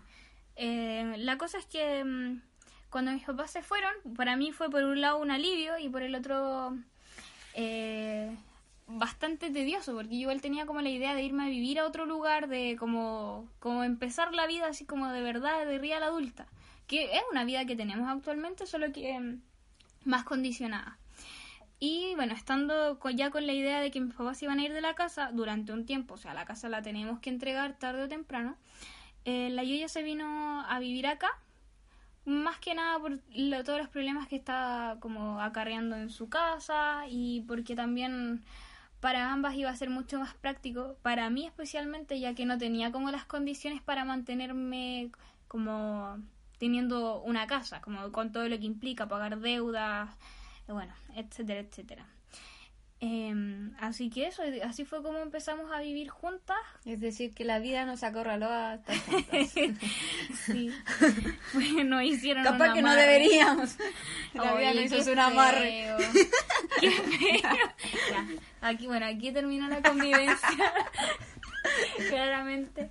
Eh, 0.56 1.16
la 1.18 1.38
cosa 1.38 1.58
es 1.58 1.66
que 1.66 2.04
mm, 2.04 2.42
cuando 2.90 3.12
mis 3.12 3.24
papás 3.24 3.50
se 3.52 3.62
fueron, 3.64 3.92
para 4.16 4.36
mí 4.36 4.52
fue 4.52 4.70
por 4.70 4.84
un 4.84 5.00
lado 5.02 5.20
un 5.20 5.32
alivio 5.32 5.78
y 5.80 5.90
por 5.90 6.04
el 6.04 6.14
otro 6.16 6.78
eh, 7.54 8.36
bastante 8.88 9.50
tedioso, 9.50 9.94
porque 9.94 10.16
yo 10.16 10.22
igual 10.22 10.42
tenía 10.42 10.66
como 10.66 10.82
la 10.82 10.90
idea 10.90 11.14
de 11.14 11.24
irme 11.24 11.44
a 11.44 11.50
vivir 11.50 11.80
a 11.80 11.86
otro 11.86 12.06
lugar, 12.06 12.48
de 12.48 12.76
como, 12.80 13.48
como 13.60 13.84
empezar 13.84 14.34
la 14.34 14.48
vida 14.48 14.68
así 14.68 14.86
como 14.86 15.08
de 15.10 15.22
verdad, 15.22 15.66
de 15.66 15.78
real 15.78 16.04
adulta, 16.04 16.48
que 16.88 17.16
es 17.16 17.22
una 17.32 17.46
vida 17.46 17.66
que 17.66 17.76
tenemos 17.76 18.10
actualmente, 18.10 18.66
solo 18.66 18.92
que 18.92 19.20
mm, 19.20 19.42
más 20.06 20.24
condicionada. 20.24 20.98
Y 21.80 22.14
bueno, 22.16 22.34
estando 22.34 23.00
ya 23.12 23.30
con 23.30 23.48
la 23.48 23.54
idea 23.54 23.80
de 23.80 23.90
que 23.90 24.02
mis 24.02 24.14
papás 24.14 24.42
iban 24.44 24.60
a 24.60 24.64
ir 24.64 24.74
de 24.74 24.82
la 24.82 24.96
casa 24.96 25.32
durante 25.32 25.72
un 25.72 25.86
tiempo, 25.86 26.16
o 26.16 26.18
sea, 26.18 26.34
la 26.34 26.46
casa 26.46 26.68
la 26.68 26.82
tenemos 26.82 27.20
que 27.20 27.30
entregar 27.30 27.78
tarde 27.78 28.04
o 28.04 28.08
temprano, 28.10 28.58
eh, 29.24 29.50
la 29.52 29.64
Yuya 29.64 29.88
se 29.88 30.04
vino 30.04 30.66
a 30.68 30.80
vivir 30.80 31.08
acá, 31.08 31.30
más 32.30 32.60
que 32.60 32.74
nada 32.76 33.00
por 33.00 33.20
lo- 33.36 33.64
todos 33.64 33.80
los 33.80 33.90
problemas 33.90 34.28
que 34.28 34.36
está 34.38 34.98
como 35.00 35.42
acarreando 35.42 35.96
en 35.98 36.10
su 36.10 36.30
casa 36.30 37.04
y 37.10 37.42
porque 37.48 37.76
también 37.76 38.44
para 39.02 39.32
ambas 39.32 39.56
iba 39.56 39.70
a 39.70 39.76
ser 39.76 39.90
mucho 39.90 40.20
más 40.20 40.34
práctico, 40.36 40.98
para 41.02 41.30
mí 41.30 41.46
especialmente, 41.48 42.20
ya 42.20 42.36
que 42.36 42.46
no 42.46 42.58
tenía 42.58 42.92
como 42.92 43.12
las 43.12 43.26
condiciones 43.26 43.82
para 43.82 44.06
mantenerme 44.06 45.12
como 45.48 46.18
teniendo 46.60 47.22
una 47.22 47.48
casa, 47.48 47.82
como 47.82 48.12
con 48.12 48.32
todo 48.32 48.48
lo 48.50 48.58
que 48.60 48.66
implica, 48.66 49.08
pagar 49.08 49.40
deudas, 49.40 50.10
bueno, 50.68 50.94
etcétera, 51.16 51.62
etcétera. 51.62 52.06
Em, 53.02 53.74
así 53.80 54.10
que 54.10 54.28
eso, 54.28 54.44
así 54.66 54.84
fue 54.84 55.02
como 55.02 55.20
empezamos 55.20 55.72
a 55.72 55.80
vivir 55.80 56.10
juntas. 56.10 56.58
Es 56.86 57.00
decir, 57.00 57.34
que 57.34 57.46
la 57.46 57.60
vida 57.60 57.86
nos 57.86 58.04
acorraló 58.04 58.50
a 58.50 58.76
estar 58.76 58.98
juntas. 58.98 59.50
sí. 60.46 60.72
Bueno, 61.54 62.02
hicieron 62.02 62.44
Capaz 62.44 62.70
un 62.70 62.74
que 62.76 62.82
no 62.82 62.96
deberíamos. 62.96 63.76
La 64.34 64.54
vida 64.56 64.74
nos 64.74 64.92
hizo 64.92 65.12
un 65.12 65.20
amarre. 65.20 65.88
Qué 66.80 66.92
feo. 66.92 67.42
Ya, 67.42 68.28
aquí, 68.62 68.88
bueno, 68.88 69.06
aquí 69.06 69.32
terminó 69.32 69.68
la 69.68 69.82
convivencia. 69.82 70.74
Claramente. 72.10 72.90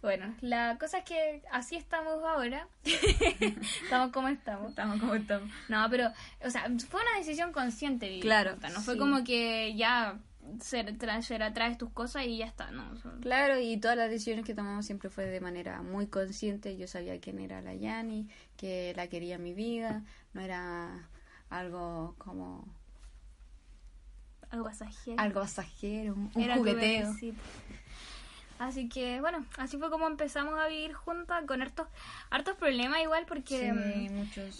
Bueno, 0.00 0.34
la 0.42 0.76
cosa 0.78 0.98
es 0.98 1.04
que 1.04 1.42
así 1.50 1.74
estamos 1.76 2.22
ahora. 2.24 2.68
estamos 3.82 4.12
como 4.12 4.28
estamos. 4.28 4.70
Estamos 4.70 5.00
como 5.00 5.14
estamos. 5.14 5.50
No, 5.68 5.86
pero, 5.90 6.12
o 6.44 6.50
sea, 6.50 6.62
fue 6.88 7.00
una 7.00 7.18
decisión 7.18 7.52
consciente 7.52 8.20
Claro, 8.20 8.56
No 8.72 8.80
fue 8.80 8.96
como 8.96 9.24
que 9.24 9.74
ya 9.76 10.18
se 10.60 10.84
tra- 10.96 11.20
se 11.22 11.38
la 11.38 11.52
traes 11.52 11.76
tus 11.78 11.90
cosas 11.90 12.24
y 12.26 12.38
ya 12.38 12.46
está, 12.46 12.70
¿no? 12.70 12.90
O 12.92 12.96
sea, 12.96 13.10
Claro, 13.20 13.58
y 13.58 13.76
todas 13.78 13.96
las 13.96 14.08
decisiones 14.08 14.44
que 14.46 14.54
tomamos 14.54 14.86
siempre 14.86 15.10
fue 15.10 15.26
de 15.26 15.40
manera 15.40 15.82
muy 15.82 16.06
consciente. 16.06 16.76
Yo 16.76 16.86
sabía 16.86 17.20
quién 17.20 17.38
era 17.40 17.60
la 17.60 17.74
Yani, 17.74 18.28
que 18.56 18.92
la 18.96 19.08
quería 19.08 19.34
en 19.34 19.42
mi 19.42 19.52
vida. 19.52 20.04
No 20.32 20.40
era 20.40 21.08
algo 21.50 22.14
como 22.18 22.66
algo 24.50 24.64
pasajero. 24.64 25.20
algo 25.20 25.40
pasajero, 25.40 26.14
un, 26.14 26.30
un 26.34 26.54
jugueteo. 26.54 27.14
Así 28.58 28.88
que, 28.88 29.20
bueno, 29.20 29.44
así 29.56 29.78
fue 29.78 29.88
como 29.90 30.06
empezamos 30.08 30.58
a 30.58 30.66
vivir 30.66 30.92
juntas 30.92 31.44
con 31.46 31.62
hartos, 31.62 31.86
hartos 32.30 32.56
problemas 32.56 33.00
igual 33.02 33.24
porque 33.26 33.70
Sí, 33.72 34.10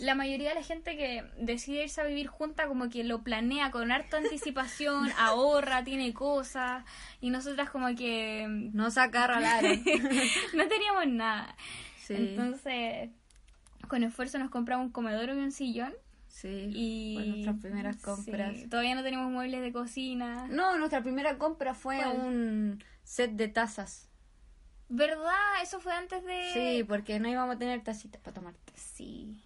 mm, 0.00 0.04
la 0.04 0.14
mayoría 0.14 0.50
de 0.50 0.54
la 0.54 0.62
gente 0.62 0.96
que 0.96 1.24
decide 1.38 1.82
irse 1.82 2.00
a 2.00 2.04
vivir 2.04 2.28
junta 2.28 2.68
como 2.68 2.88
que 2.90 3.02
lo 3.02 3.22
planea 3.22 3.70
con 3.72 3.90
harta 3.90 4.16
anticipación, 4.18 5.10
ahorra, 5.18 5.82
tiene 5.82 6.14
cosas 6.14 6.84
y 7.20 7.30
nosotras 7.30 7.70
como 7.70 7.94
que 7.96 8.46
mm, 8.48 8.76
No 8.76 8.90
sacar 8.90 9.30
al 9.32 9.44
área. 9.44 9.72
no 10.54 10.68
teníamos 10.68 11.06
nada. 11.08 11.56
Sí. 12.00 12.14
Entonces, 12.14 13.10
con 13.88 14.02
esfuerzo 14.04 14.38
nos 14.38 14.50
compramos 14.50 14.86
un 14.86 14.92
comedor 14.92 15.28
y 15.30 15.32
un 15.32 15.52
sillón 15.52 15.92
Sí, 16.28 16.70
y 16.72 17.14
fue 17.16 17.26
nuestras 17.26 17.60
primeras 17.60 17.96
sí, 17.96 18.02
compras. 18.02 18.54
todavía 18.70 18.94
no 18.94 19.02
tenemos 19.02 19.28
muebles 19.32 19.60
de 19.60 19.72
cocina. 19.72 20.46
No, 20.48 20.76
nuestra 20.78 21.02
primera 21.02 21.36
compra 21.36 21.74
fue 21.74 21.96
¿Cuál? 21.96 22.16
un 22.16 22.84
set 23.08 23.32
de 23.32 23.48
tazas. 23.48 24.06
¿Verdad? 24.90 25.62
Eso 25.62 25.80
fue 25.80 25.92
antes 25.94 26.22
de... 26.24 26.50
Sí, 26.52 26.84
porque 26.84 27.18
no 27.18 27.28
íbamos 27.28 27.56
a 27.56 27.58
tener 27.58 27.82
tacitas 27.82 28.20
para 28.20 28.34
tomar 28.34 28.54
té. 28.54 28.72
Sí. 28.76 29.42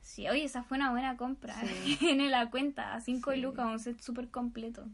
Sí, 0.00 0.28
oye, 0.28 0.44
esa 0.44 0.62
fue 0.62 0.76
una 0.76 0.90
buena 0.92 1.16
compra. 1.16 1.54
Sí. 1.60 1.98
en 2.08 2.30
la 2.30 2.50
cuenta, 2.50 2.94
a 2.94 3.00
5 3.00 3.32
Sí. 3.32 3.40
lucas, 3.40 3.66
un 3.66 3.78
set 3.80 4.00
súper 4.00 4.28
completo. 4.30 4.86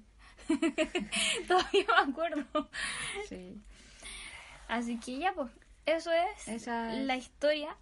Todavía 1.49 1.85
me 2.05 2.11
acuerdo. 2.11 2.71
Sí. 3.29 3.61
Así 4.69 4.99
que 4.99 5.19
ya, 5.19 5.33
pues, 5.35 5.51
eso 5.87 6.11
es 6.13 6.49
Esa 6.49 6.95
es- 6.95 7.05
la 7.07 7.17
historia 7.17 7.77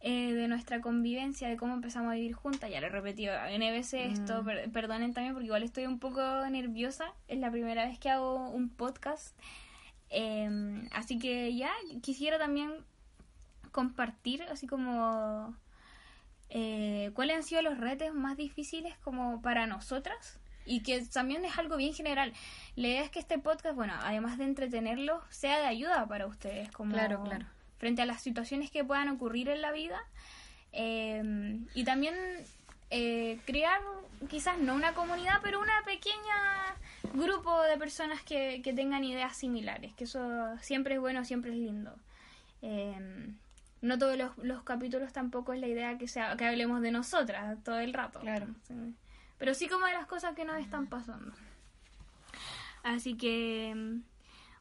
eh, 0.00 0.32
de 0.32 0.46
nuestra 0.48 0.80
convivencia, 0.80 1.48
de 1.48 1.56
cómo 1.56 1.74
empezamos 1.74 2.10
a 2.12 2.14
vivir 2.14 2.32
juntas. 2.34 2.70
Ya 2.70 2.80
lo 2.80 2.86
he 2.86 2.90
repetido 2.90 3.34
N 3.46 3.70
veces 3.72 4.12
esto, 4.18 4.42
Mm. 4.42 4.46
per- 4.46 4.70
perdonen 4.70 5.12
también 5.14 5.34
porque 5.34 5.46
igual 5.46 5.62
estoy 5.64 5.86
un 5.86 5.98
poco 5.98 6.20
nerviosa. 6.50 7.12
Es 7.26 7.38
la 7.38 7.50
primera 7.50 7.84
vez 7.86 7.98
que 7.98 8.08
hago 8.10 8.48
un 8.50 8.68
podcast. 8.68 9.36
Eh, 10.10 10.88
así 10.92 11.18
que 11.18 11.54
ya 11.54 11.70
quisiera 12.02 12.38
también 12.38 12.72
compartir, 13.72 14.42
así 14.44 14.66
como 14.66 15.54
eh, 16.50 17.10
cuáles 17.14 17.36
han 17.36 17.42
sido 17.42 17.60
los 17.62 17.76
retos 17.78 18.14
más 18.14 18.36
difíciles 18.36 18.96
como 19.04 19.42
para 19.42 19.66
nosotras 19.66 20.38
y 20.64 20.82
que 20.82 21.00
también 21.06 21.44
es 21.44 21.58
algo 21.58 21.76
bien 21.76 21.92
general. 21.92 22.32
La 22.76 22.88
idea 22.88 23.02
es 23.02 23.10
que 23.10 23.18
este 23.18 23.38
podcast, 23.38 23.74
bueno, 23.74 23.92
además 24.02 24.38
de 24.38 24.44
entretenerlos, 24.44 25.22
sea 25.30 25.58
de 25.60 25.66
ayuda 25.66 26.06
para 26.06 26.26
ustedes, 26.26 26.70
como 26.70 26.92
Claro, 26.94 27.22
claro. 27.24 27.46
Frente 27.78 28.02
a 28.02 28.06
las 28.06 28.22
situaciones 28.22 28.70
que 28.70 28.84
puedan 28.84 29.08
ocurrir 29.08 29.48
en 29.48 29.62
la 29.62 29.72
vida 29.72 30.00
eh, 30.72 31.58
y 31.74 31.84
también 31.84 32.14
eh, 32.90 33.38
crear 33.46 33.80
quizás 34.28 34.58
no 34.58 34.74
una 34.74 34.94
comunidad, 34.94 35.40
pero 35.42 35.60
una 35.60 35.82
pequeña 35.84 36.74
grupo 37.14 37.62
de 37.62 37.76
personas 37.76 38.22
que, 38.22 38.60
que 38.62 38.72
tengan 38.72 39.04
ideas 39.04 39.36
similares, 39.36 39.94
que 39.94 40.04
eso 40.04 40.20
siempre 40.60 40.94
es 40.94 41.00
bueno, 41.00 41.24
siempre 41.24 41.52
es 41.52 41.56
lindo. 41.56 41.94
Eh, 42.62 43.32
no 43.80 43.98
todos 43.98 44.16
los, 44.16 44.36
los 44.38 44.64
capítulos 44.64 45.12
tampoco 45.12 45.52
es 45.52 45.60
la 45.60 45.68
idea 45.68 45.98
que 45.98 46.08
sea 46.08 46.36
que 46.36 46.44
hablemos 46.44 46.80
de 46.80 46.90
nosotras 46.90 47.62
todo 47.62 47.78
el 47.78 47.94
rato. 47.94 48.20
Claro. 48.20 48.46
Sí. 48.66 48.74
Pero 49.38 49.54
sí 49.54 49.68
como 49.68 49.86
de 49.86 49.92
las 49.92 50.06
cosas 50.06 50.34
que 50.34 50.44
nos 50.44 50.58
están 50.58 50.88
pasando. 50.88 51.32
Así 52.82 53.16
que, 53.16 53.72
mm, 53.74 54.02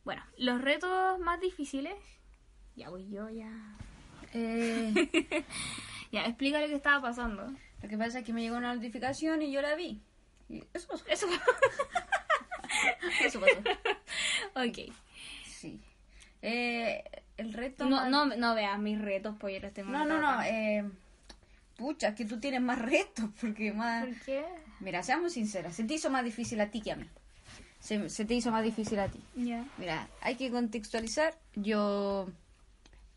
bueno, 0.06 0.24
los 0.38 0.62
retos 0.62 1.20
más 1.20 1.42
difíciles, 1.42 1.96
ya 2.78 2.90
voy 2.90 3.10
yo, 3.10 3.30
ya. 3.30 3.52
Eh, 4.34 4.94
Ya, 6.12 6.24
explica 6.26 6.62
lo 6.62 6.68
que 6.68 6.76
estaba 6.76 7.02
pasando. 7.02 7.52
lo 7.82 7.90
que 7.90 7.98
pasa 7.98 8.20
es 8.20 8.26
que 8.26 8.32
me 8.32 8.42
llegó 8.42 8.56
una 8.56 8.74
notificación 8.74 9.42
y 9.42 9.52
yo 9.52 9.62
la 9.62 9.76
vi. 9.76 10.00
Y 10.48 10.64
eso 10.74 10.88
pasó. 10.88 11.04
Eso 11.10 11.28
Eso 13.26 13.40
pasó. 13.42 13.60
Ok. 14.56 14.94
Sí. 15.46 15.82
Eh, 16.42 17.04
el 17.38 17.54
reto. 17.54 17.86
No, 17.86 17.98
más- 17.98 18.10
no, 18.10 18.26
no 18.26 18.56
veas 18.56 18.80
mis 18.80 19.00
retos, 19.02 19.36
pues 19.40 19.62
yo 19.62 19.72
tengo 19.72 19.90
no, 19.92 20.06
no, 20.06 20.22
no. 20.22 20.42
Eh, 20.44 20.90
pucha, 21.76 22.10
es 22.10 22.16
que 22.16 22.26
tú 22.26 22.40
tienes 22.40 22.62
más 22.62 22.80
retos. 22.80 23.26
Porque 23.42 23.74
más. 23.74 24.06
¿Por 24.06 24.16
qué? 24.22 24.46
Mira, 24.80 25.04
seamos 25.04 25.34
sinceras. 25.34 25.76
Se 25.76 25.84
te 25.84 25.96
hizo 25.96 26.10
más 26.10 26.24
difícil 26.24 26.62
a 26.62 26.70
ti 26.70 26.82
que 26.82 26.92
a 26.94 26.96
mí. 26.96 27.10
Se, 27.80 28.10
se 28.10 28.26
te 28.26 28.34
hizo 28.34 28.52
más 28.52 28.64
difícil 28.64 29.00
a 29.00 29.08
ti. 29.10 29.20
Ya. 29.36 29.66
Mira, 29.78 30.08
hay 30.22 30.36
que 30.36 30.50
contextualizar. 30.52 31.36
Yo 31.56 32.28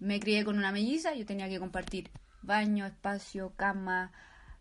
me 0.01 0.19
crié 0.19 0.45
con 0.45 0.59
una 0.59 0.73
melliza, 0.73 1.15
yo 1.15 1.25
tenía 1.25 1.49
que 1.49 1.59
compartir 1.61 2.11
baño, 2.43 2.87
espacio, 2.87 3.53
cama, 3.57 4.11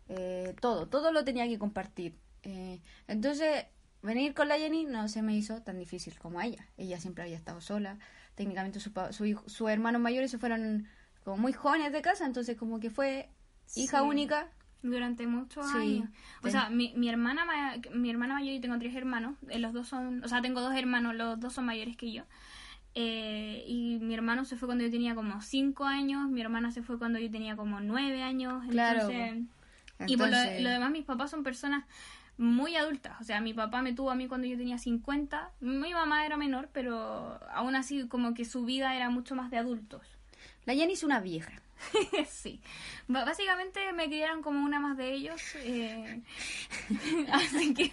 eh, 0.08 0.54
todo, 0.60 0.86
todo 0.88 1.12
lo 1.12 1.24
tenía 1.24 1.46
que 1.48 1.58
compartir. 1.58 2.14
Eh, 2.42 2.80
entonces, 3.08 3.64
venir 4.02 4.34
con 4.34 4.48
la 4.48 4.56
Jenny 4.58 4.84
no 4.84 5.08
se 5.08 5.22
me 5.22 5.34
hizo 5.36 5.62
tan 5.62 5.78
difícil 5.78 6.18
como 6.18 6.40
a 6.40 6.46
ella. 6.46 6.66
Ella 6.76 7.00
siempre 7.00 7.24
había 7.24 7.36
estado 7.36 7.60
sola. 7.60 7.98
Técnicamente 8.34 8.80
su, 8.80 8.92
pa- 8.92 9.12
su 9.12 9.24
sus 9.46 9.68
hermanos 9.70 10.00
mayores 10.00 10.30
se 10.30 10.38
fueron 10.38 10.86
como 11.24 11.36
muy 11.38 11.52
jóvenes 11.52 11.92
de 11.92 12.00
casa, 12.02 12.24
entonces 12.26 12.56
como 12.56 12.80
que 12.80 12.90
fue 12.90 13.28
hija 13.76 13.98
Sí. 14.00 14.04
única. 14.06 14.48
Durante 14.82 15.26
muchos 15.26 15.70
Sí. 15.72 15.76
años. 15.76 16.08
O 16.38 16.42
Ten- 16.44 16.52
sea, 16.52 16.70
mi, 16.70 16.94
mi 16.96 17.10
hermana 17.10 17.44
ma- 17.44 17.76
mi 17.94 18.08
hermana 18.08 18.34
mayor, 18.34 18.54
yo 18.54 18.60
tengo 18.62 18.78
tres 18.78 18.94
hermanos. 18.96 19.36
eh, 19.50 19.58
los 19.58 19.74
dos 19.74 19.86
son, 19.88 20.24
o 20.24 20.28
sea, 20.28 20.40
tengo 20.40 20.62
dos 20.62 20.74
hermanos, 20.74 21.14
los 21.14 21.38
dos 21.38 21.52
son 21.52 21.66
mayores 21.66 21.96
que 21.98 22.10
yo. 22.12 22.24
Eh, 22.94 23.64
y 23.66 23.98
mi 24.00 24.14
hermano 24.14 24.44
se 24.44 24.56
fue 24.56 24.66
cuando 24.66 24.84
yo 24.84 24.90
tenía 24.90 25.14
como 25.14 25.40
cinco 25.42 25.84
años, 25.84 26.28
mi 26.28 26.40
hermana 26.40 26.72
se 26.72 26.82
fue 26.82 26.98
cuando 26.98 27.18
yo 27.18 27.30
tenía 27.30 27.56
como 27.56 27.80
nueve 27.80 28.22
años. 28.22 28.64
Claro, 28.68 29.08
Entonces, 29.10 29.46
y 30.06 30.16
por 30.16 30.28
lo, 30.28 30.36
lo 30.36 30.70
demás, 30.70 30.90
mis 30.90 31.04
papás 31.04 31.30
son 31.30 31.44
personas 31.44 31.84
muy 32.40 32.74
adultas. 32.76 33.20
O 33.20 33.24
sea, 33.24 33.40
mi 33.40 33.52
papá 33.52 33.82
me 33.82 33.92
tuvo 33.92 34.10
a 34.10 34.14
mí 34.14 34.26
cuando 34.26 34.46
yo 34.46 34.56
tenía 34.56 34.78
50. 34.78 35.50
Mi 35.60 35.92
mamá 35.92 36.24
era 36.24 36.38
menor, 36.38 36.70
pero 36.72 37.38
aún 37.52 37.76
así 37.76 38.08
como 38.08 38.32
que 38.32 38.46
su 38.46 38.64
vida 38.64 38.96
era 38.96 39.10
mucho 39.10 39.34
más 39.34 39.50
de 39.50 39.58
adultos. 39.58 40.00
La 40.64 40.74
Jenny 40.74 40.94
es 40.94 41.04
una 41.04 41.20
vieja. 41.20 41.52
sí. 42.28 42.60
B- 43.08 43.24
básicamente 43.24 43.92
me 43.92 44.06
criaron 44.06 44.42
como 44.42 44.64
una 44.64 44.80
más 44.80 44.96
de 44.96 45.12
ellos. 45.12 45.40
eh, 45.56 46.22
así 47.32 47.74
que 47.74 47.92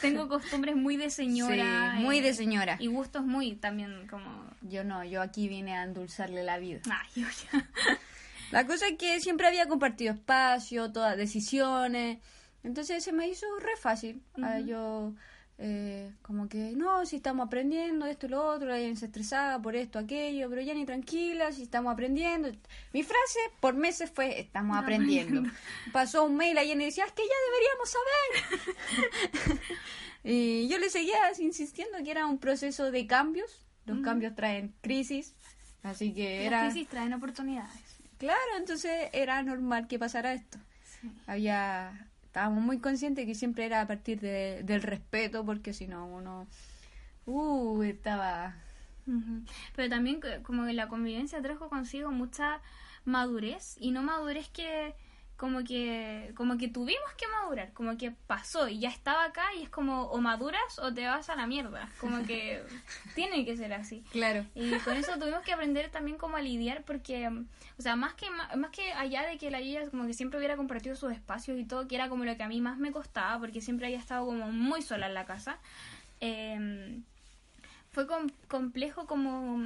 tengo 0.00 0.28
costumbres 0.28 0.76
muy 0.76 0.96
de 0.96 1.10
señora. 1.10 1.92
Sí, 1.96 2.00
muy 2.02 2.18
eh, 2.18 2.22
de 2.22 2.34
señora. 2.34 2.76
Y 2.80 2.86
gustos 2.88 3.24
muy 3.24 3.56
también 3.56 4.06
como... 4.08 4.44
Yo 4.62 4.84
no, 4.84 5.04
yo 5.04 5.22
aquí 5.22 5.48
vine 5.48 5.76
a 5.76 5.84
endulzarle 5.84 6.42
la 6.44 6.58
vida. 6.58 6.80
Ay, 6.90 7.24
ya. 7.52 7.68
La 8.52 8.64
cosa 8.64 8.86
es 8.86 8.96
que 8.96 9.20
siempre 9.20 9.48
había 9.48 9.66
compartido 9.66 10.14
espacio, 10.14 10.92
todas 10.92 11.16
decisiones. 11.16 12.18
Entonces 12.62 13.02
se 13.02 13.12
me 13.12 13.28
hizo 13.28 13.46
re 13.60 13.76
fácil. 13.76 14.22
Ah, 14.40 14.60
yo, 14.60 15.14
eh, 15.58 16.12
como 16.20 16.48
que, 16.50 16.72
no, 16.72 17.06
si 17.06 17.16
estamos 17.16 17.46
aprendiendo 17.46 18.04
esto 18.04 18.26
y 18.26 18.28
lo 18.28 18.46
otro, 18.46 18.68
la 18.68 18.76
se 18.76 19.06
estresaba 19.06 19.60
por 19.60 19.74
esto, 19.74 19.98
aquello, 19.98 20.50
pero 20.50 20.62
Jenny 20.62 20.84
tranquila, 20.84 21.50
si 21.50 21.62
estamos 21.62 21.92
aprendiendo. 21.92 22.50
Mi 22.92 23.02
frase 23.02 23.38
por 23.60 23.74
meses 23.74 24.10
fue, 24.10 24.38
estamos 24.38 24.76
aprendiendo. 24.82 25.48
Pasó 25.92 26.24
un 26.24 26.36
mail, 26.36 26.58
Jenny 26.58 26.84
decía, 26.84 27.06
es 27.06 27.12
que 27.12 27.22
ya 27.22 27.34
deberíamos 27.48 28.76
saber. 29.48 29.60
y 30.24 30.68
yo 30.68 30.78
le 30.78 30.90
seguía 30.90 31.18
insistiendo 31.38 31.98
que 32.04 32.10
era 32.10 32.26
un 32.26 32.38
proceso 32.38 32.90
de 32.90 33.06
cambios. 33.06 33.62
Los 33.86 34.00
cambios 34.00 34.34
traen 34.34 34.74
crisis. 34.80 35.36
Así 35.84 36.12
que 36.12 36.44
era... 36.44 36.64
Las 36.64 36.72
crisis 36.72 36.88
traen 36.88 37.12
oportunidades. 37.12 37.80
Claro, 38.18 38.56
entonces 38.58 39.08
era 39.12 39.40
normal 39.44 39.86
que 39.86 39.98
pasara 39.98 40.32
esto. 40.32 40.58
Había 41.28 42.08
estábamos 42.36 42.62
muy 42.62 42.80
conscientes 42.80 43.24
que 43.24 43.34
siempre 43.34 43.64
era 43.64 43.80
a 43.80 43.86
partir 43.86 44.20
de, 44.20 44.62
del 44.62 44.82
respeto, 44.82 45.42
porque 45.46 45.72
si 45.72 45.86
no 45.86 46.06
uno, 46.06 46.46
uh, 47.24 47.82
estaba... 47.82 48.54
Pero 49.74 49.88
también 49.88 50.20
como 50.42 50.66
que 50.66 50.74
la 50.74 50.88
convivencia 50.88 51.40
trajo 51.40 51.70
consigo 51.70 52.10
mucha 52.10 52.60
madurez 53.06 53.78
y 53.80 53.90
no 53.90 54.02
madurez 54.02 54.50
que 54.50 54.94
como 55.36 55.64
que 55.64 56.32
como 56.34 56.56
que 56.56 56.68
tuvimos 56.68 57.12
que 57.18 57.26
madurar, 57.28 57.72
como 57.74 57.96
que 57.98 58.10
pasó 58.26 58.68
y 58.68 58.78
ya 58.78 58.88
estaba 58.88 59.24
acá 59.24 59.44
y 59.58 59.62
es 59.62 59.68
como 59.68 60.04
o 60.04 60.18
maduras 60.18 60.78
o 60.78 60.92
te 60.94 61.06
vas 61.06 61.28
a 61.28 61.36
la 61.36 61.46
mierda, 61.46 61.88
como 62.00 62.24
que 62.26 62.62
tiene 63.14 63.44
que 63.44 63.56
ser 63.56 63.72
así. 63.74 64.02
Claro. 64.12 64.46
Y 64.54 64.70
con 64.78 64.96
eso 64.96 65.18
tuvimos 65.18 65.42
que 65.42 65.52
aprender 65.52 65.90
también 65.90 66.16
cómo 66.16 66.36
a 66.38 66.40
lidiar 66.40 66.82
porque, 66.84 67.28
o 67.28 67.82
sea, 67.82 67.96
más 67.96 68.14
que 68.14 68.26
más 68.30 68.70
que 68.70 68.92
allá 68.94 69.26
de 69.26 69.36
que 69.38 69.50
la 69.50 69.60
Lidia 69.60 69.88
como 69.90 70.06
que 70.06 70.14
siempre 70.14 70.38
hubiera 70.38 70.56
compartido 70.56 70.96
sus 70.96 71.12
espacios 71.12 71.58
y 71.58 71.64
todo, 71.64 71.86
que 71.86 71.96
era 71.96 72.08
como 72.08 72.24
lo 72.24 72.36
que 72.36 72.42
a 72.42 72.48
mí 72.48 72.60
más 72.60 72.78
me 72.78 72.90
costaba 72.90 73.38
porque 73.38 73.60
siempre 73.60 73.86
había 73.86 73.98
estado 73.98 74.24
como 74.24 74.50
muy 74.52 74.80
sola 74.82 75.06
en 75.06 75.14
la 75.14 75.26
casa. 75.26 75.58
eh, 76.20 76.98
fue 77.92 78.06
com- 78.06 78.28
complejo 78.48 79.06
como... 79.06 79.58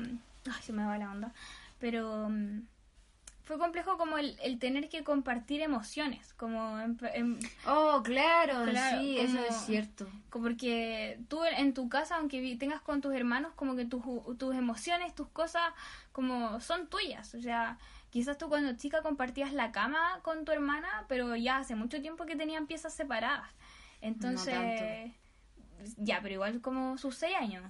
Ay, 0.47 0.63
se 0.63 0.73
me 0.73 0.85
va 0.85 0.97
la 0.99 1.11
onda. 1.11 1.33
Pero 1.81 2.29
mm, 2.29 2.61
fue 3.51 3.59
complejo 3.59 3.99
como 3.99 4.17
el, 4.17 4.39
el 4.45 4.61
tener 4.61 4.89
que 4.89 5.03
compartir 5.03 5.61
emociones, 5.61 6.35
como... 6.35 6.79
en- 6.79 6.97
en- 7.15 7.39
Oh, 7.67 8.01
claro, 8.05 8.63
Claro, 8.71 9.01
sí, 9.01 9.19
eso 9.19 9.39
es 9.45 9.57
cierto. 9.67 10.09
como 10.31 10.45
porque 10.45 11.19
tú 11.27 11.45
en 11.45 11.75
tu 11.75 11.89
casa, 11.89 12.15
aunque 12.19 12.57
tengas 12.61 12.81
con 12.81 13.01
tus 13.01 13.13
hermanos, 13.13 13.53
como 13.57 13.75
que 13.75 13.85
tus, 13.87 14.05
tus 14.39 14.55
emociones, 14.55 15.17
tus 15.17 15.27
cosas, 15.31 15.73
como 16.13 16.61
son 16.61 16.87
tuyas. 16.89 17.35
O 17.35 17.43
sea, 17.43 17.77
quizás 18.11 18.39
tú 18.39 18.49
cuando 18.49 18.77
chica 18.77 19.03
compartías 19.03 19.53
la 19.53 19.73
cama 19.73 20.21
con 20.23 20.45
tu 20.45 20.53
hermana, 20.53 20.89
pero 21.09 21.35
ya 21.35 21.59
hace 21.59 21.75
mucho 21.75 22.01
tiempo 22.01 22.27
que 22.27 22.37
tenían 22.37 22.69
piezas 22.69 22.95
separadas. 22.95 23.51
Entonces, 24.01 25.11
ya, 25.97 26.21
pero 26.23 26.35
igual 26.35 26.61
como 26.61 26.99
sus 26.99 27.17
seis 27.17 27.35
años. 27.37 27.65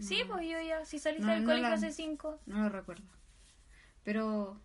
Sí, 0.00 0.22
pues 0.28 0.42
yo 0.48 0.60
ya, 0.60 0.84
si 0.84 0.98
saliste 0.98 1.26
No, 1.28 1.32
del 1.34 1.44
colegio 1.44 1.68
la- 1.68 1.74
hace 1.76 1.92
cinco. 1.92 2.40
No 2.46 2.58
lo 2.64 2.68
recuerdo. 2.70 3.04
Pero 4.04 4.58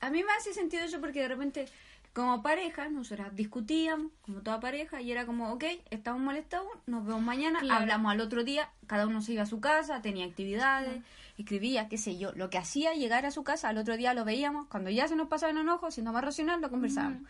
a 0.00 0.10
mí 0.10 0.22
me 0.22 0.32
hace 0.32 0.52
sentido 0.52 0.84
eso 0.84 1.00
porque 1.00 1.20
de 1.20 1.28
repente, 1.28 1.66
como 2.12 2.42
pareja, 2.42 2.88
nosotras 2.88 3.34
discutíamos, 3.34 4.12
como 4.22 4.40
toda 4.42 4.60
pareja, 4.60 5.00
y 5.00 5.10
era 5.10 5.26
como, 5.26 5.52
ok, 5.52 5.64
estamos 5.90 6.20
molestados, 6.20 6.68
nos 6.86 7.04
vemos 7.04 7.22
mañana, 7.22 7.60
Claro. 7.60 7.80
hablamos 7.80 8.12
al 8.12 8.20
otro 8.20 8.44
día, 8.44 8.70
cada 8.86 9.06
uno 9.06 9.20
se 9.22 9.32
iba 9.32 9.42
a 9.42 9.46
su 9.46 9.60
casa, 9.60 10.02
tenía 10.02 10.24
actividades, 10.26 11.02
escribía, 11.38 11.88
qué 11.88 11.98
sé 11.98 12.16
yo, 12.18 12.32
lo 12.34 12.50
que 12.50 12.58
hacía 12.58 12.94
llegar 12.94 13.26
a 13.26 13.30
su 13.30 13.42
casa, 13.42 13.68
al 13.68 13.78
otro 13.78 13.96
día 13.96 14.14
lo 14.14 14.24
veíamos, 14.24 14.66
cuando 14.68 14.90
ya 14.90 15.08
se 15.08 15.16
nos 15.16 15.28
pasaba 15.28 15.50
el 15.52 15.58
enojo, 15.58 15.90
siendo 15.90 16.12
más 16.12 16.22
racional, 16.24 16.60
lo 16.60 16.70
conversábamos. 16.70 17.22